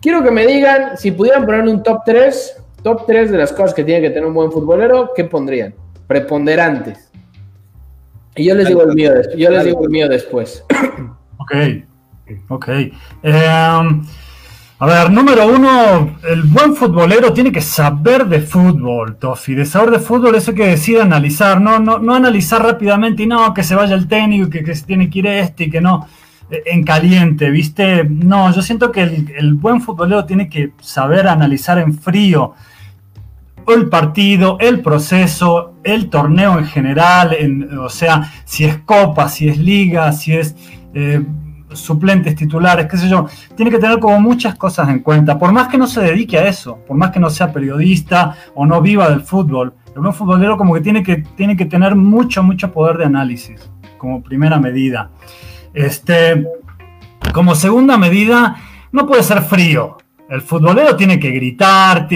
quiero 0.00 0.22
que 0.22 0.30
me 0.30 0.46
digan 0.46 0.96
si 0.96 1.10
pudieran 1.10 1.46
poner 1.46 1.62
un 1.62 1.82
top 1.82 2.02
3, 2.04 2.62
top 2.82 3.06
3 3.06 3.30
de 3.30 3.38
las 3.38 3.52
cosas 3.52 3.74
que 3.74 3.84
tiene 3.84 4.02
que 4.02 4.10
tener 4.10 4.26
un 4.26 4.34
buen 4.34 4.52
futbolero, 4.52 5.10
¿qué 5.14 5.24
pondrían? 5.24 5.74
Preponderantes. 6.06 7.10
Y 8.36 8.44
yo 8.44 8.54
les 8.54 8.68
digo 8.68 8.82
el 8.82 8.94
mío, 8.94 9.12
yo 9.36 9.50
les 9.50 9.64
digo 9.64 9.84
el 9.84 9.90
mío 9.90 10.08
después. 10.08 10.64
Ok, 11.36 11.52
ok. 12.48 12.68
Um, 13.22 14.06
a 14.76 14.86
ver, 14.86 15.10
número 15.10 15.46
uno, 15.46 16.16
el 16.28 16.42
buen 16.42 16.74
futbolero 16.74 17.32
tiene 17.32 17.52
que 17.52 17.60
saber 17.60 18.26
de 18.26 18.40
fútbol, 18.40 19.16
Tofi. 19.16 19.54
De 19.54 19.64
saber 19.64 19.92
de 19.92 19.98
fútbol, 20.00 20.34
eso 20.34 20.52
que 20.52 20.66
decide 20.66 21.00
analizar, 21.00 21.60
no, 21.60 21.78
no, 21.78 21.98
no 21.98 22.14
analizar 22.14 22.60
rápidamente 22.60 23.22
y 23.22 23.26
no, 23.26 23.54
que 23.54 23.62
se 23.62 23.76
vaya 23.76 23.94
el 23.94 24.08
técnico, 24.08 24.50
que, 24.50 24.64
que 24.64 24.74
se 24.74 24.84
tiene 24.84 25.08
que 25.08 25.20
ir 25.20 25.26
este 25.28 25.64
y 25.64 25.70
que 25.70 25.80
no, 25.80 26.08
eh, 26.50 26.62
en 26.66 26.82
caliente, 26.82 27.50
¿viste? 27.50 28.04
No, 28.04 28.52
yo 28.52 28.62
siento 28.62 28.90
que 28.90 29.02
el, 29.02 29.54
buen 29.54 29.80
futbolero 29.80 30.24
tiene 30.24 30.48
que 30.48 30.72
saber 30.80 31.28
analizar 31.28 31.78
en 31.78 31.94
frío 31.96 32.54
el 33.68 33.88
partido, 33.88 34.58
el 34.60 34.80
proceso, 34.80 35.74
el 35.84 36.10
torneo 36.10 36.58
en 36.58 36.66
general, 36.66 37.34
o 37.80 37.88
sea, 37.88 38.30
si 38.44 38.64
es 38.64 38.78
copa, 38.78 39.28
si 39.28 39.48
es 39.48 39.56
liga, 39.56 40.10
si 40.12 40.34
es... 40.34 40.56
Eh, 40.94 41.22
suplentes, 41.74 42.34
titulares, 42.34 42.86
qué 42.86 42.96
sé 42.96 43.08
yo, 43.08 43.26
tiene 43.56 43.70
que 43.70 43.78
tener 43.78 43.98
como 43.98 44.20
muchas 44.20 44.54
cosas 44.54 44.88
en 44.88 45.00
cuenta, 45.00 45.38
por 45.38 45.52
más 45.52 45.68
que 45.68 45.78
no 45.78 45.86
se 45.86 46.00
dedique 46.00 46.38
a 46.38 46.46
eso, 46.46 46.78
por 46.86 46.96
más 46.96 47.10
que 47.10 47.20
no 47.20 47.30
sea 47.30 47.52
periodista 47.52 48.36
o 48.54 48.66
no 48.66 48.80
viva 48.80 49.08
del 49.10 49.20
fútbol, 49.20 49.74
el 49.94 50.12
futbolero 50.12 50.56
como 50.56 50.74
que 50.74 50.80
tiene 50.80 51.02
que, 51.02 51.16
tiene 51.36 51.56
que 51.56 51.66
tener 51.66 51.94
mucho, 51.94 52.42
mucho 52.42 52.72
poder 52.72 52.98
de 52.98 53.04
análisis, 53.04 53.70
como 53.96 54.22
primera 54.22 54.58
medida. 54.58 55.10
Este, 55.72 56.46
como 57.32 57.54
segunda 57.54 57.96
medida, 57.96 58.56
no 58.92 59.06
puede 59.06 59.22
ser 59.22 59.42
frío. 59.42 59.98
El 60.28 60.40
futbolero 60.40 60.96
tiene 60.96 61.20
que 61.20 61.30
gritar, 61.30 62.08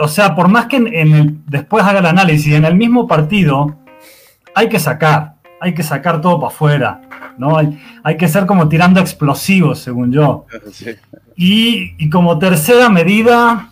o 0.00 0.08
sea, 0.08 0.34
por 0.34 0.48
más 0.48 0.66
que 0.66 0.76
en, 0.76 1.42
después 1.46 1.84
haga 1.84 2.00
el 2.00 2.06
análisis 2.06 2.52
en 2.52 2.64
el 2.64 2.74
mismo 2.74 3.06
partido, 3.06 3.78
hay 4.54 4.68
que 4.68 4.78
sacar, 4.78 5.35
hay 5.60 5.74
que 5.74 5.82
sacar 5.82 6.20
todo 6.20 6.40
para 6.40 6.52
afuera. 6.52 7.00
¿no? 7.38 7.56
Hay, 7.56 7.78
hay 8.02 8.16
que 8.16 8.28
ser 8.28 8.46
como 8.46 8.68
tirando 8.68 9.00
explosivos, 9.00 9.78
según 9.78 10.12
yo. 10.12 10.46
Y, 11.36 12.08
como 12.10 12.38
tercera 12.38 12.88
medida, 12.88 13.70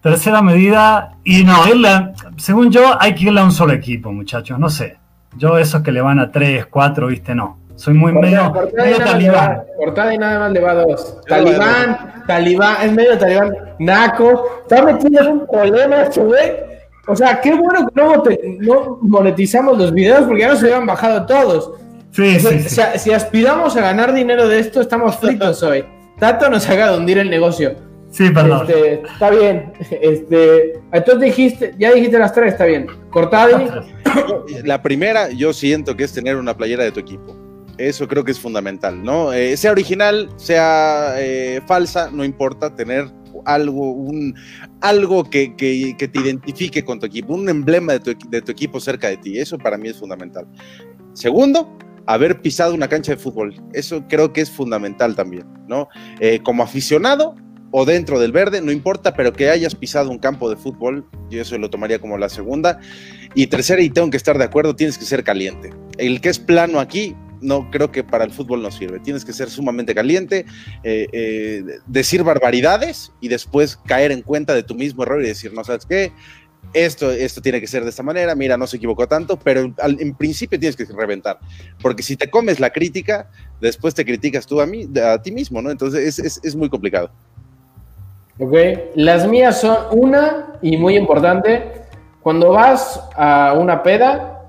tercera 0.00 0.42
medida, 0.42 1.16
y 1.24 1.44
no, 1.44 1.66
irle, 1.66 2.12
según 2.36 2.70
yo, 2.70 3.00
hay 3.00 3.14
que 3.14 3.24
irle 3.24 3.40
a 3.40 3.44
un 3.44 3.52
solo 3.52 3.72
equipo, 3.72 4.12
muchachos, 4.12 4.58
no 4.58 4.68
sé. 4.68 4.98
Yo 5.36 5.58
esos 5.58 5.82
que 5.82 5.92
le 5.92 6.00
van 6.00 6.18
a 6.18 6.30
tres, 6.30 6.66
cuatro, 6.66 7.08
viste, 7.08 7.34
no. 7.34 7.58
Soy 7.76 7.94
muy 7.94 8.12
medio, 8.12 8.52
medio 8.76 8.98
talibán. 8.98 9.62
Portada 9.78 10.14
y 10.14 10.18
nada 10.18 10.38
más 10.40 10.52
le 10.52 10.60
va 10.60 10.72
a 10.72 10.74
dos. 10.74 11.18
Talibán, 11.26 12.24
talibán, 12.26 12.76
es 12.82 12.92
medio 12.92 13.16
talibán, 13.16 13.52
naco. 13.78 14.44
Está 14.62 14.84
metido 14.84 15.22
en 15.22 15.28
un 15.28 15.46
problema, 15.46 16.02
este 16.02 16.69
O 17.06 17.16
sea, 17.16 17.40
qué 17.40 17.54
bueno 17.54 17.88
que 17.88 18.58
no, 18.60 18.98
monetizamos 19.02 19.76
los 19.78 19.92
videos 19.92 20.26
porque 20.26 20.42
ya 20.42 20.48
nos 20.48 20.62
habían 20.62 20.86
bajado 20.86 21.26
todos. 21.26 21.72
Sí, 22.12 22.40
sí, 22.40 22.46
o 22.46 22.68
sea, 22.68 22.98
si 22.98 23.12
aspiramos 23.12 23.76
a 23.76 23.80
ganar 23.80 24.12
dinero 24.12 24.48
de 24.48 24.58
esto, 24.58 24.80
estamos 24.80 25.16
fritos 25.16 25.62
hoy. 25.62 25.84
Tato 26.18 26.50
nos 26.50 26.68
haga 26.68 26.96
hundir 26.96 27.18
el 27.18 27.30
negocio. 27.30 27.76
Sí, 28.10 28.28
perdón. 28.30 28.66
Este, 28.68 29.02
está 29.02 29.30
bien. 29.30 29.72
Este, 29.90 30.72
entonces 30.92 31.20
dijiste, 31.20 31.74
ya 31.78 31.92
dijiste 31.92 32.18
las 32.18 32.32
tres, 32.32 32.52
está 32.52 32.64
bien. 32.66 32.86
Cortadi. 33.10 33.68
La 34.64 34.82
primera, 34.82 35.30
yo 35.30 35.52
siento 35.52 35.96
que 35.96 36.04
es 36.04 36.12
tener 36.12 36.36
una 36.36 36.56
playera 36.56 36.84
de 36.84 36.92
tu 36.92 37.00
equipo. 37.00 37.36
Eso 37.78 38.06
creo 38.08 38.24
que 38.24 38.32
es 38.32 38.38
fundamental, 38.38 39.02
¿no? 39.02 39.32
Eh, 39.32 39.56
sea 39.56 39.70
original, 39.70 40.28
sea 40.36 41.14
eh, 41.18 41.62
falsa, 41.66 42.10
no 42.12 42.24
importa, 42.24 42.74
tener 42.74 43.06
algo, 43.46 43.92
un, 43.92 44.34
algo 44.80 45.24
que, 45.28 45.54
te 45.56 46.20
identifique 46.20 46.84
con 46.84 46.98
tu 46.98 47.06
equipo, 47.06 47.34
un 47.34 47.48
emblema 47.48 47.94
de 47.94 48.00
tu, 48.00 48.28
de 48.28 48.42
tu 48.42 48.52
equipo 48.52 48.80
cerca 48.80 49.08
de 49.08 49.16
ti. 49.16 49.38
Eso 49.38 49.58
para 49.58 49.76
mí 49.76 49.88
es 49.88 49.96
fundamental. 49.96 50.46
Segundo, 51.12 51.76
haber 52.06 52.40
pisado 52.40 52.74
una 52.74 52.88
cancha 52.88 53.12
de 53.12 53.18
fútbol. 53.18 53.54
Eso 53.72 54.04
creo 54.08 54.32
que 54.32 54.40
es 54.40 54.50
fundamental 54.50 55.14
también, 55.14 55.46
¿no? 55.68 55.88
Eh, 56.18 56.40
como 56.42 56.62
aficionado 56.62 57.34
o 57.70 57.84
dentro 57.84 58.18
del 58.18 58.32
verde, 58.32 58.60
no 58.60 58.72
importa, 58.72 59.14
pero 59.14 59.32
que 59.32 59.48
hayas 59.48 59.74
pisado 59.76 60.10
un 60.10 60.18
campo 60.18 60.50
de 60.50 60.56
fútbol, 60.56 61.06
yo 61.30 61.40
eso 61.40 61.56
lo 61.56 61.70
tomaría 61.70 62.00
como 62.00 62.18
la 62.18 62.28
segunda. 62.28 62.80
Y 63.34 63.46
tercera, 63.46 63.80
y 63.80 63.90
tengo 63.90 64.10
que 64.10 64.16
estar 64.16 64.36
de 64.38 64.44
acuerdo, 64.44 64.74
tienes 64.74 64.98
que 64.98 65.04
ser 65.04 65.22
caliente. 65.22 65.70
El 65.98 66.20
que 66.20 66.30
es 66.30 66.40
plano 66.40 66.80
aquí, 66.80 67.14
no 67.40 67.70
creo 67.70 67.90
que 67.90 68.04
para 68.04 68.24
el 68.24 68.30
fútbol 68.30 68.62
no 68.62 68.70
sirve. 68.70 69.00
Tienes 69.00 69.24
que 69.24 69.32
ser 69.32 69.50
sumamente 69.50 69.94
caliente, 69.94 70.46
eh, 70.82 71.08
eh, 71.12 71.64
decir 71.86 72.22
barbaridades 72.22 73.12
y 73.20 73.28
después 73.28 73.78
caer 73.86 74.12
en 74.12 74.22
cuenta 74.22 74.54
de 74.54 74.62
tu 74.62 74.74
mismo 74.74 75.02
error 75.02 75.22
y 75.22 75.28
decir, 75.28 75.52
no 75.52 75.64
sabes 75.64 75.86
qué, 75.86 76.12
esto, 76.72 77.10
esto 77.10 77.40
tiene 77.40 77.60
que 77.60 77.66
ser 77.66 77.82
de 77.82 77.90
esta 77.90 78.02
manera, 78.02 78.34
mira, 78.34 78.56
no 78.56 78.66
se 78.66 78.76
equivocó 78.76 79.08
tanto, 79.08 79.38
pero 79.38 79.74
en 79.82 80.14
principio 80.14 80.58
tienes 80.58 80.76
que 80.76 80.84
reventar, 80.84 81.38
porque 81.82 82.02
si 82.02 82.16
te 82.16 82.30
comes 82.30 82.60
la 82.60 82.70
crítica, 82.70 83.28
después 83.60 83.94
te 83.94 84.04
criticas 84.04 84.46
tú 84.46 84.60
a, 84.60 84.66
mí, 84.66 84.88
a 85.02 85.20
ti 85.20 85.32
mismo, 85.32 85.60
¿no? 85.60 85.70
Entonces 85.70 86.18
es, 86.18 86.40
es 86.42 86.54
muy 86.54 86.68
complicado. 86.68 87.10
Ok, 88.38 88.54
las 88.94 89.26
mías 89.28 89.60
son 89.60 89.76
una 89.90 90.54
y 90.62 90.76
muy 90.76 90.96
importante, 90.96 91.72
cuando 92.22 92.50
vas 92.50 93.00
a 93.16 93.54
una 93.58 93.82
peda, 93.82 94.39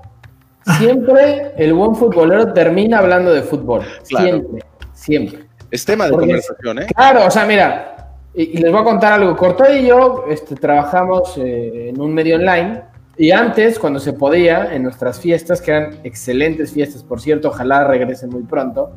siempre 0.78 1.52
el 1.56 1.74
buen 1.74 1.94
futbolero 1.94 2.52
termina 2.52 2.98
hablando 2.98 3.32
de 3.32 3.42
fútbol, 3.42 3.82
siempre, 4.02 4.64
siempre. 4.92 5.44
Es 5.70 5.84
tema 5.84 6.06
de 6.06 6.12
conversación, 6.12 6.80
¿eh? 6.80 6.86
Claro, 6.94 7.26
o 7.26 7.30
sea, 7.30 7.46
mira, 7.46 8.14
y, 8.34 8.58
les 8.58 8.70
voy 8.70 8.80
a 8.80 8.84
contar 8.84 9.14
algo. 9.14 9.36
Cortó 9.36 9.64
y 9.72 9.86
yo 9.86 10.24
este, 10.28 10.54
trabajamos 10.54 11.36
eh, 11.38 11.90
en 11.90 12.00
un 12.00 12.12
medio 12.12 12.36
online 12.36 12.82
y 13.16 13.30
antes, 13.30 13.78
cuando 13.78 14.00
se 14.00 14.14
podía, 14.14 14.74
en 14.74 14.82
nuestras 14.82 15.20
fiestas, 15.20 15.60
que 15.60 15.70
eran 15.70 16.00
excelentes 16.02 16.72
fiestas, 16.72 17.02
por 17.02 17.20
cierto, 17.20 17.48
ojalá 17.48 17.84
regresen 17.84 18.30
muy 18.30 18.42
pronto, 18.42 18.92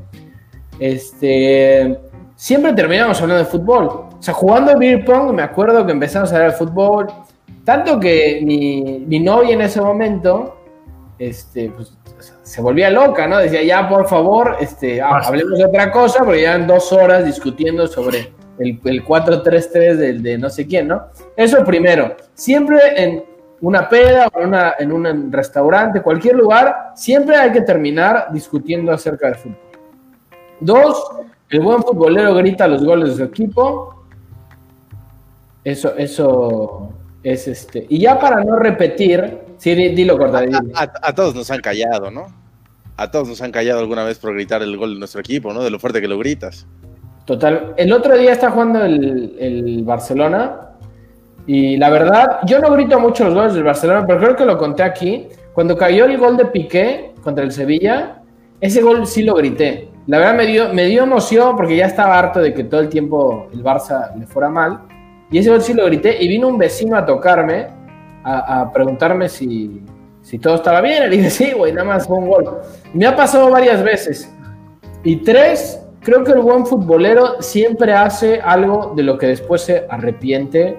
este, 0.79 1.99
siempre 2.35 2.73
terminábamos 2.73 3.21
hablando 3.21 3.43
de 3.43 3.49
fútbol. 3.49 3.85
O 4.17 4.21
sea, 4.21 4.33
jugando 4.33 4.77
beer 4.77 5.03
pong, 5.03 5.33
me 5.33 5.43
acuerdo 5.43 5.85
que 5.85 5.91
empezamos 5.91 6.31
a 6.31 6.35
hablar 6.35 6.51
de 6.51 6.57
fútbol, 6.57 7.07
tanto 7.65 7.99
que 7.99 8.41
mi, 8.43 9.03
mi 9.05 9.19
novia 9.19 9.53
en 9.53 9.61
ese 9.61 9.81
momento, 9.81 10.54
este, 11.19 11.69
pues, 11.69 11.93
se 12.43 12.61
volvía 12.61 12.89
loca, 12.89 13.27
¿no? 13.27 13.37
Decía, 13.37 13.63
ya, 13.63 13.89
por 13.89 14.07
favor, 14.07 14.57
este, 14.59 15.01
hablemos 15.01 15.57
de 15.57 15.65
otra 15.65 15.91
cosa, 15.91 16.23
porque 16.23 16.43
ya 16.43 16.55
en 16.55 16.67
dos 16.67 16.91
horas 16.91 17.25
discutiendo 17.25 17.87
sobre 17.87 18.33
el, 18.59 18.79
el 18.83 19.05
4-3-3 19.05 19.95
del 19.95 20.23
de 20.23 20.37
no 20.37 20.49
sé 20.49 20.65
quién, 20.67 20.87
¿no? 20.87 21.07
Eso 21.35 21.63
primero. 21.63 22.15
Siempre 22.33 22.79
en 22.95 23.23
una 23.61 23.87
peda 23.89 24.27
o 24.33 24.43
una, 24.43 24.75
en 24.77 24.91
un 24.91 25.31
restaurante, 25.31 26.01
cualquier 26.01 26.35
lugar, 26.35 26.91
siempre 26.95 27.35
hay 27.35 27.51
que 27.51 27.61
terminar 27.61 28.27
discutiendo 28.31 28.91
acerca 28.91 29.27
del 29.27 29.35
fútbol. 29.35 29.57
Dos, 30.59 31.11
el 31.49 31.61
buen 31.61 31.81
futbolero 31.81 32.33
grita 32.35 32.67
los 32.67 32.83
goles 32.83 33.09
de 33.09 33.15
su 33.15 33.23
equipo. 33.23 34.03
Eso, 35.63 35.95
eso 35.97 36.89
es 37.23 37.47
este. 37.47 37.85
Y 37.89 37.99
ya 37.99 38.19
para 38.19 38.43
no 38.43 38.55
repetir, 38.57 39.44
sí, 39.57 39.75
dilo 39.75 40.17
cortadito. 40.17 40.57
A, 40.73 40.91
a, 41.01 41.15
todos 41.15 41.35
nos 41.35 41.49
han 41.51 41.61
callado, 41.61 42.11
¿no? 42.11 42.27
A 42.97 43.11
todos 43.11 43.27
nos 43.27 43.41
han 43.41 43.51
callado 43.51 43.79
alguna 43.79 44.03
vez 44.03 44.19
por 44.19 44.33
gritar 44.33 44.61
el 44.61 44.77
gol 44.77 44.93
de 44.93 44.99
nuestro 44.99 45.19
equipo, 45.19 45.53
¿no? 45.53 45.63
De 45.63 45.69
lo 45.69 45.79
fuerte 45.79 46.01
que 46.01 46.07
lo 46.07 46.17
gritas. 46.17 46.65
Total. 47.25 47.73
El 47.75 47.91
otro 47.91 48.15
día 48.17 48.31
está 48.31 48.51
jugando 48.51 48.83
el, 48.85 49.81
Barcelona 49.83 50.61
y 51.47 51.75
la 51.77 51.89
verdad, 51.89 52.39
yo 52.45 52.59
no 52.59 52.71
grito 52.71 52.99
mucho 52.99 53.25
los 53.25 53.33
goles 53.33 53.53
del 53.53 53.63
Barcelona, 53.63 54.05
pero 54.05 54.19
creo 54.19 54.35
que 54.35 54.45
lo 54.45 54.57
conté 54.57 54.83
aquí. 54.83 55.27
Cuando 55.53 55.75
cayó 55.75 56.05
el 56.05 56.17
gol 56.17 56.37
de 56.37 56.45
Piqué 56.45 57.13
contra 57.23 57.43
el 57.43 57.51
Sevilla, 57.51 58.21
ese 58.61 58.81
gol 58.81 59.07
sí 59.07 59.23
lo 59.23 59.33
grité. 59.35 59.89
La 60.07 60.19
verdad 60.19 60.35
me 60.35 60.45
dio, 60.45 60.73
me 60.73 60.85
dio 60.85 61.03
emoción 61.03 61.55
porque 61.55 61.75
ya 61.75 61.87
estaba 61.87 62.17
harto 62.17 62.39
de 62.39 62.53
que 62.53 62.63
todo 62.63 62.81
el 62.81 62.89
tiempo 62.89 63.47
el 63.51 63.63
Barça 63.63 64.15
le 64.15 64.27
fuera 64.27 64.49
mal. 64.49 64.81
Y 65.31 65.39
ese 65.39 65.49
gol 65.49 65.61
sí 65.61 65.73
lo 65.73 65.85
grité 65.85 66.21
y 66.21 66.27
vino 66.27 66.47
un 66.47 66.59
vecino 66.59 66.95
a 66.95 67.05
tocarme, 67.05 67.67
a, 68.25 68.71
preguntarme 68.73 69.29
si, 69.29 69.83
si 70.21 70.39
todo 70.39 70.55
estaba 70.55 70.81
bien. 70.81 71.03
Le 71.03 71.17
dije, 71.17 71.29
sí, 71.29 71.51
güey, 71.51 71.71
nada 71.71 71.85
más 71.85 72.07
fue 72.07 72.17
un 72.17 72.27
gol. 72.27 72.57
Me 72.93 73.05
ha 73.05 73.15
pasado 73.15 73.49
varias 73.51 73.83
veces. 73.83 74.31
Y 75.03 75.17
tres, 75.17 75.79
creo 76.01 76.23
que 76.23 76.31
el 76.31 76.39
buen 76.39 76.65
futbolero 76.65 77.41
siempre 77.41 77.93
hace 77.93 78.41
algo 78.41 78.93
de 78.95 79.03
lo 79.03 79.17
que 79.17 79.27
después 79.27 79.61
se 79.61 79.85
arrepiente 79.89 80.77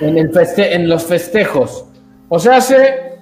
en, 0.00 0.18
el 0.18 0.30
en 0.56 0.88
los 0.88 1.04
festejos. 1.04 1.86
O 2.28 2.38
sea, 2.38 2.56
hace, 2.56 3.18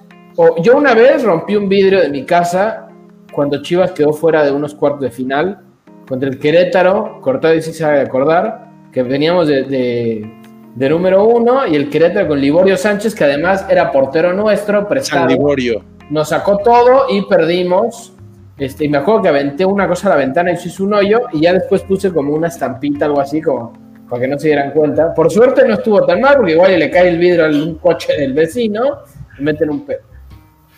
yo 0.61 0.77
una 0.77 0.93
vez 0.93 1.23
rompí 1.23 1.55
un 1.55 1.69
vidrio 1.69 2.01
de 2.01 2.09
mi 2.09 2.25
casa 2.25 2.89
cuando 3.31 3.61
Chivas 3.61 3.91
quedó 3.91 4.11
fuera 4.11 4.43
de 4.43 4.51
unos 4.51 4.75
cuartos 4.75 5.01
de 5.01 5.11
final 5.11 5.61
contra 6.07 6.27
el 6.27 6.39
Querétaro, 6.39 7.21
cortado 7.21 7.53
y 7.55 7.61
si 7.61 7.71
se 7.71 7.79
sabe 7.79 8.01
acordar, 8.01 8.69
que 8.91 9.03
veníamos 9.03 9.47
de, 9.47 10.29
número 10.75 11.25
uno 11.25 11.67
y 11.67 11.75
el 11.75 11.89
Querétaro 11.89 12.27
con 12.27 12.39
Liborio 12.39 12.77
Sánchez, 12.77 13.15
que 13.15 13.23
además 13.23 13.65
era 13.69 13.91
portero 13.91 14.33
nuestro, 14.33 14.87
prestado. 14.87 15.27
Liborio. 15.27 15.83
Nos 16.09 16.29
sacó 16.29 16.57
todo 16.57 17.05
y 17.09 17.25
perdimos 17.25 18.13
este, 18.59 18.85
y 18.85 18.89
me 18.89 18.97
acuerdo 18.97 19.21
que 19.21 19.29
aventé 19.29 19.65
una 19.65 19.87
cosa 19.87 20.07
a 20.07 20.11
la 20.11 20.15
ventana 20.17 20.51
y 20.51 20.57
se 20.57 20.67
hizo 20.67 20.83
un 20.83 20.93
hoyo 20.93 21.21
y 21.31 21.41
ya 21.41 21.53
después 21.53 21.81
puse 21.83 22.11
como 22.11 22.33
una 22.33 22.49
estampita, 22.49 23.05
algo 23.05 23.21
así, 23.21 23.41
como 23.41 23.71
para 24.09 24.21
que 24.21 24.27
no 24.27 24.37
se 24.37 24.47
dieran 24.47 24.71
cuenta. 24.71 25.13
Por 25.13 25.31
suerte 25.31 25.65
no 25.65 25.75
estuvo 25.75 26.05
tan 26.05 26.19
mal, 26.19 26.35
porque 26.35 26.51
igual 26.51 26.77
le 26.77 26.91
cae 26.91 27.07
el 27.07 27.17
vidrio 27.17 27.45
a 27.45 27.49
un 27.49 27.75
coche 27.75 28.13
del 28.17 28.33
vecino 28.33 28.99
y 29.39 29.43
meten 29.43 29.69
un 29.69 29.85
pedo. 29.85 30.01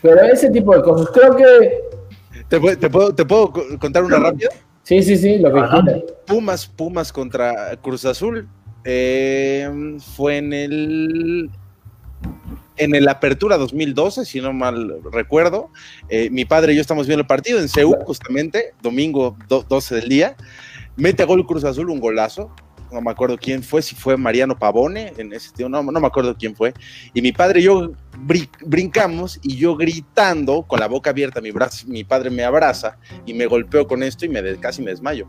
Pero 0.02 0.22
ese 0.22 0.52
tipo 0.52 0.76
de 0.76 0.84
cosas, 0.84 1.08
creo 1.12 1.36
que... 1.36 1.82
¿Te, 2.48 2.60
puedo, 2.90 3.52
contar 3.80 4.04
una 4.04 4.20
rápida? 4.20 4.50
Sí, 4.84 5.02
sí, 5.02 5.16
sí, 5.16 5.38
lo 5.40 5.54
que. 5.54 6.06
Pumas, 6.28 6.68
Pumas 6.68 7.14
contra 7.14 7.76
Cruz 7.82 8.04
Azul. 8.04 8.48
Eh, 8.84 9.98
fue 10.16 10.38
en 10.38 10.54
el 10.54 11.52
en 12.78 12.96
el 12.96 13.08
Apertura 13.08 13.58
2012, 13.58 14.26
si 14.26 14.42
no 14.42 14.54
mal 14.54 15.02
recuerdo. 15.12 15.70
Eh, 16.10 16.30
mi 16.32 16.46
padre 16.46 16.74
y 16.74 16.78
yo 16.78 16.82
estamos 16.82 17.06
viendo 17.06 17.22
el 17.22 17.28
partido 17.28 17.60
en 17.60 17.70
Seúl, 17.70 17.98
justamente, 18.06 18.74
domingo 18.82 19.38
12 19.48 19.96
del 19.96 20.10
día. 20.10 20.36
Mete 20.96 21.24
a 21.24 21.26
gol 21.28 21.46
Cruz 21.46 21.64
Azul, 21.64 21.90
un 21.90 22.00
golazo. 22.00 22.54
No 22.92 23.00
me 23.00 23.12
acuerdo 23.12 23.38
quién 23.38 23.64
fue, 23.64 23.82
si 23.82 23.96
fue 23.96 24.18
Mariano 24.18 24.58
Pavone, 24.58 25.14
en 25.18 25.32
ese 25.32 25.52
tío, 25.52 25.70
no, 25.70 25.82
no 25.82 26.00
me 26.00 26.08
acuerdo 26.08 26.36
quién 26.36 26.56
fue. 26.56 26.74
Y 27.14 27.22
mi 27.22 27.32
padre 27.32 27.62
y 27.62 27.64
yo 27.64 27.94
brincamos 28.66 29.40
y 29.42 29.56
yo 29.56 29.78
gritando, 29.78 30.64
con 30.64 30.80
la 30.80 30.88
boca 30.88 31.12
abierta, 31.12 31.40
mi, 31.40 31.52
brazo, 31.52 31.86
mi 31.88 32.04
padre 32.04 32.30
me 32.30 32.44
abraza 32.44 32.98
y 33.26 33.34
me 33.34 33.46
golpeó 33.46 33.88
con 33.88 34.04
esto 34.04 34.26
y 34.26 34.30
me 34.30 34.58
casi 34.58 34.82
me 34.82 34.92
desmayo. 34.92 35.28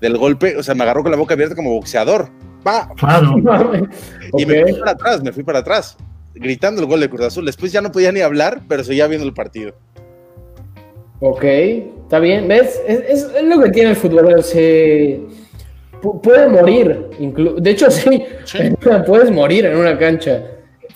Del 0.00 0.16
golpe, 0.18 0.56
o 0.56 0.62
sea, 0.62 0.74
me 0.74 0.82
agarró 0.82 1.02
con 1.02 1.12
la 1.12 1.18
boca 1.18 1.34
abierta 1.34 1.54
como 1.54 1.70
boxeador. 1.70 2.30
¡Pa! 2.66 2.90
Y 4.36 4.44
me 4.44 4.62
fui 4.62 4.72
para 4.80 4.90
atrás, 4.90 5.22
me 5.22 5.32
fui 5.32 5.44
para 5.44 5.60
atrás 5.60 5.96
gritando 6.38 6.82
el 6.82 6.88
gol 6.88 7.00
de 7.00 7.08
Cruz 7.08 7.22
Azul. 7.22 7.46
Después 7.46 7.72
ya 7.72 7.80
no 7.80 7.92
podía 7.92 8.12
ni 8.12 8.20
hablar, 8.20 8.60
pero 8.68 8.84
seguía 8.84 9.06
viendo 9.06 9.26
el 9.26 9.34
partido. 9.34 9.72
Ok, 11.20 11.44
está 11.44 12.18
bien. 12.18 12.46
¿Ves? 12.46 12.80
Es, 12.86 13.26
lo 13.44 13.60
que 13.62 13.70
tiene 13.70 13.90
el 13.90 13.96
fútbol. 13.96 14.42
Se 14.42 15.20
puede 16.22 16.48
morir. 16.48 17.08
De 17.58 17.70
hecho, 17.70 17.90
sí, 17.90 18.24
puedes 19.06 19.30
morir 19.30 19.66
en 19.66 19.76
una 19.76 19.98
cancha. 19.98 20.42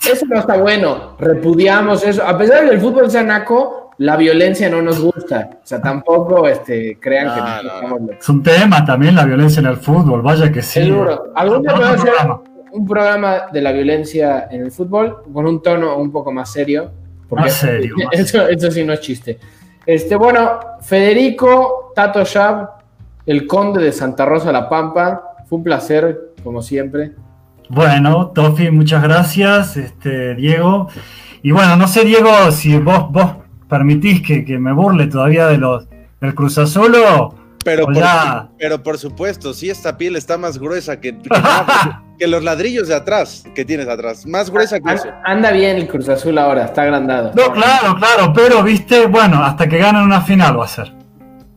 Eso 0.09 0.25
no 0.27 0.39
está 0.39 0.57
bueno. 0.57 1.15
Repudiamos 1.19 2.03
eso. 2.03 2.23
A 2.23 2.37
pesar 2.37 2.61
de 2.61 2.69
que 2.69 2.75
el 2.75 2.81
fútbol 2.81 3.09
sea 3.09 3.23
naco, 3.23 3.80
la 4.01 4.17
violencia 4.17 4.67
no 4.67 4.81
nos 4.81 4.99
gusta. 4.99 5.51
O 5.53 5.67
sea, 5.67 5.79
tampoco 5.79 6.47
este, 6.47 6.97
crean 6.99 7.35
que 7.35 8.15
Es 8.19 8.29
un 8.29 8.41
tema 8.41 8.83
también 8.83 9.13
la 9.13 9.25
violencia 9.25 9.59
en 9.59 9.67
el 9.67 9.77
fútbol. 9.77 10.23
Vaya 10.23 10.51
que 10.51 10.63
sí. 10.63 10.91
Algún 11.35 11.61
día 11.61 12.41
un 12.71 12.87
programa 12.87 13.43
de 13.51 13.61
la 13.61 13.71
violencia 13.71 14.47
en 14.49 14.61
el 14.61 14.71
fútbol 14.71 15.17
con 15.31 15.45
un 15.45 15.61
tono 15.61 15.97
un 15.97 16.11
poco 16.11 16.31
más 16.31 16.51
serio. 16.51 16.89
Porque 17.29 17.45
más 17.45 17.53
serio. 17.53 17.95
Eso, 18.11 18.71
sí 18.71 18.83
no 18.83 18.93
es 18.93 19.01
chiste. 19.01 19.37
Este, 19.85 20.15
bueno, 20.15 20.59
Federico 20.81 21.91
Tato 21.93 22.23
Shab, 22.23 22.69
el 23.27 23.45
conde 23.45 23.83
de 23.83 23.91
Santa 23.91 24.25
Rosa 24.25 24.51
La 24.51 24.67
Pampa, 24.67 25.21
fue 25.47 25.59
un 25.59 25.63
placer, 25.63 26.33
como 26.43 26.63
siempre. 26.63 27.11
Bueno, 27.69 28.31
Tofi, 28.33 28.71
muchas 28.71 29.03
gracias, 29.03 29.77
este, 29.77 30.33
Diego. 30.33 30.87
Y 31.43 31.51
bueno, 31.51 31.75
no 31.75 31.87
sé, 31.87 32.03
Diego, 32.03 32.51
si 32.51 32.77
vos, 32.77 33.11
vos 33.11 33.40
permitís 33.71 34.21
que, 34.21 34.59
me 34.59 34.73
burle 34.73 35.07
todavía 35.07 35.47
de 35.47 35.57
los 35.57 35.87
del 36.19 36.35
Cruz 36.35 36.57
Azul 36.57 36.93
o, 36.93 37.33
pero, 37.63 37.85
por, 37.85 38.03
pero 38.59 38.83
por 38.83 38.97
supuesto, 38.97 39.53
si 39.53 39.69
esta 39.69 39.97
piel 39.97 40.17
está 40.17 40.37
más 40.37 40.57
gruesa 40.57 40.99
que, 40.99 41.17
que, 42.19 42.27
los 42.27 42.43
ladrillos 42.43 42.89
de 42.89 42.95
atrás 42.95 43.45
que 43.55 43.63
tienes 43.63 43.87
atrás, 43.87 44.27
más 44.27 44.51
gruesa 44.51 44.77
que 44.81 44.93
eso. 44.93 45.07
Anda 45.23 45.51
bien 45.51 45.77
el 45.77 45.87
Cruz 45.87 46.09
Azul 46.09 46.37
ahora, 46.37 46.65
está 46.65 46.81
agrandado. 46.81 47.31
No, 47.33 47.53
claro, 47.53 47.95
claro, 47.95 48.33
pero 48.35 48.61
viste, 48.61 49.07
bueno, 49.07 49.41
hasta 49.41 49.69
que 49.69 49.77
ganen 49.77 50.03
una 50.03 50.19
final 50.19 50.59
va 50.59 50.65
a 50.65 50.67
ser. 50.67 50.91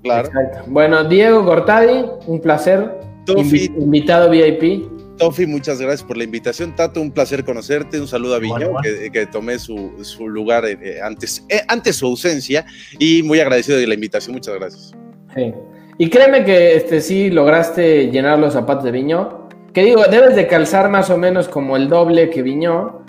Claro. 0.04 0.30
Bueno, 0.68 1.02
Diego 1.04 1.44
Cortadi, 1.44 2.04
un 2.26 2.40
placer. 2.40 2.96
invitado 3.26 4.30
VIP. 4.30 4.93
Tofi, 5.18 5.46
muchas 5.46 5.80
gracias 5.80 6.02
por 6.02 6.16
la 6.16 6.24
invitación. 6.24 6.74
Tato, 6.74 7.00
un 7.00 7.12
placer 7.12 7.44
conocerte. 7.44 8.00
Un 8.00 8.08
saludo 8.08 8.34
a 8.34 8.38
Viñón, 8.38 8.74
que, 9.12 9.26
tomé 9.26 9.58
su, 9.58 9.92
lugar 10.26 10.64
eh, 10.64 10.78
eh, 10.82 11.00
antes, 11.02 11.44
eh, 11.48 11.62
antes 11.68 11.96
su 11.96 12.06
ausencia. 12.06 12.66
Y 12.98 13.22
muy 13.22 13.40
agradecido 13.40 13.78
de 13.78 13.86
la 13.86 13.94
invitación. 13.94 14.34
Muchas 14.34 14.54
gracias. 14.54 14.92
Sí. 15.34 15.52
Y 15.98 16.10
créeme 16.10 16.44
que 16.44 16.76
este, 16.76 17.00
sí 17.00 17.30
lograste 17.30 18.10
llenar 18.10 18.38
los 18.38 18.52
zapatos 18.52 18.84
de 18.84 18.90
Viñó. 18.90 19.48
Que 19.72 19.84
digo, 19.84 20.04
debes 20.10 20.36
de 20.36 20.46
calzar 20.46 20.88
más 20.88 21.10
o 21.10 21.16
menos 21.16 21.48
como 21.48 21.76
el 21.76 21.88
doble 21.88 22.30
que 22.30 22.42
Viñó. 22.42 23.04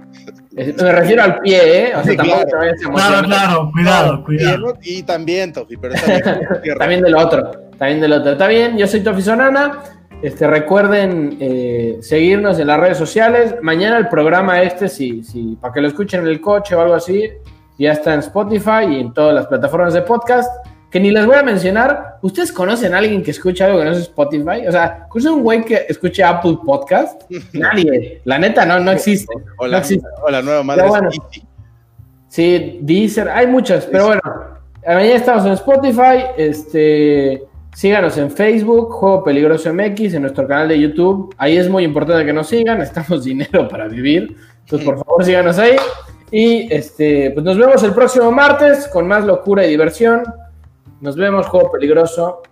Me 0.56 0.92
refiero 0.92 1.24
al 1.24 1.40
pie, 1.40 1.90
¿eh? 1.90 1.96
O 1.96 2.04
sea, 2.04 2.16
tampoco 2.16 2.46
claro, 2.94 3.28
claro, 3.28 3.72
cuidado, 3.74 4.24
cuidado. 4.24 4.78
Y, 4.82 5.04
también, 5.04 5.52
Tofi, 5.52 5.76
pero 5.76 5.96
también, 5.96 6.24
también 6.80 7.02
del 7.02 7.16
otro. 7.16 7.52
También 7.78 8.00
del 8.00 8.14
otro. 8.14 8.32
Está 8.32 8.48
bien, 8.48 8.78
yo 8.78 8.88
soy 8.88 9.02
Tofi 9.02 9.22
Sonana. 9.22 9.84
Este, 10.22 10.48
recuerden 10.48 11.38
eh, 11.40 11.98
seguirnos 12.02 12.58
en 12.60 12.68
las 12.68 12.80
redes 12.80 12.98
sociales. 12.98 13.56
Mañana 13.62 13.98
el 13.98 14.08
programa 14.08 14.62
este, 14.62 14.88
si, 14.88 15.24
si, 15.24 15.56
para 15.56 15.74
que 15.74 15.82
lo 15.82 15.88
escuchen 15.88 16.22
en 16.22 16.28
el 16.28 16.42
coche 16.42 16.76
o 16.76 16.82
algo 16.82 16.96
así, 16.96 17.30
ya 17.78 17.92
está 17.92 18.14
en 18.14 18.22
Spotify 18.22 18.86
y 18.90 19.00
en 19.02 19.14
todas 19.14 19.36
las 19.36 19.48
plataformas 19.48 19.94
de 19.94 20.02
podcast 20.02 20.50
que 20.90 21.00
ni 21.02 21.12
les 21.12 21.26
voy 21.26 21.36
a 21.36 21.44
mencionar. 21.44 22.20
¿Ustedes 22.22 22.54
conocen 22.54 22.94
a 22.94 23.00
alguien 23.00 23.22
que 23.22 23.32
escucha 23.32 23.66
algo 23.66 23.80
que 23.80 23.86
no 23.86 23.92
es 23.92 23.98
Spotify? 24.00 24.66
O 24.68 24.72
sea, 24.72 25.08
¿conocen 25.10 25.34
un 25.34 25.44
güey 25.44 25.66
que 25.66 25.86
escuche 25.90 26.24
Apple 26.24 26.58
Podcast? 26.66 27.24
Nadie. 27.54 28.22
La 28.24 28.40
neta, 28.40 28.66
no, 28.66 28.80
no 28.80 28.92
existe. 28.92 29.34
O 29.58 29.68
la, 29.68 29.82
no 29.82 30.42
nueva 30.42 30.64
madre. 30.64 30.86
sí, 32.30 32.80
Deezer, 32.82 33.28
hay 33.28 33.48
muchas, 33.48 33.86
pero 33.88 34.08
bueno. 34.08 34.22
Mañana 34.88 35.16
estamos 35.16 35.46
en 35.46 35.52
Spotify. 35.52 36.26
Este. 36.38 37.44
Síganos 37.76 38.18
en 38.18 38.32
Facebook, 38.32 38.90
Juego 38.94 39.22
Peligroso 39.22 39.74
MX, 39.74 40.14
en 40.14 40.22
nuestro 40.22 40.48
canal 40.48 40.70
de 40.70 40.80
YouTube. 40.80 41.36
Ahí 41.38 41.58
es 41.58 41.70
muy 41.70 41.84
importante 41.84 42.26
que 42.26 42.32
nos 42.32 42.48
sigan, 42.48 42.80
necesitamos 42.80 43.24
dinero 43.26 43.68
para 43.68 43.90
vivir. 43.90 44.38
Entonces, 44.62 44.86
por 44.86 44.98
favor, 44.98 45.26
síganos 45.26 45.60
ahí. 45.60 45.76
Y 46.32 46.74
este, 46.74 47.32
pues 47.32 47.46
nos 47.46 47.58
vemos 47.58 47.84
el 47.84 47.94
próximo 47.94 48.32
martes 48.32 48.88
con 48.88 49.06
más 49.06 49.26
locura 49.26 49.66
y 49.66 49.70
diversión. 49.70 50.24
Nos 51.02 51.18
vemos, 51.18 51.48
juego 51.48 51.70
peligroso. 51.70 52.44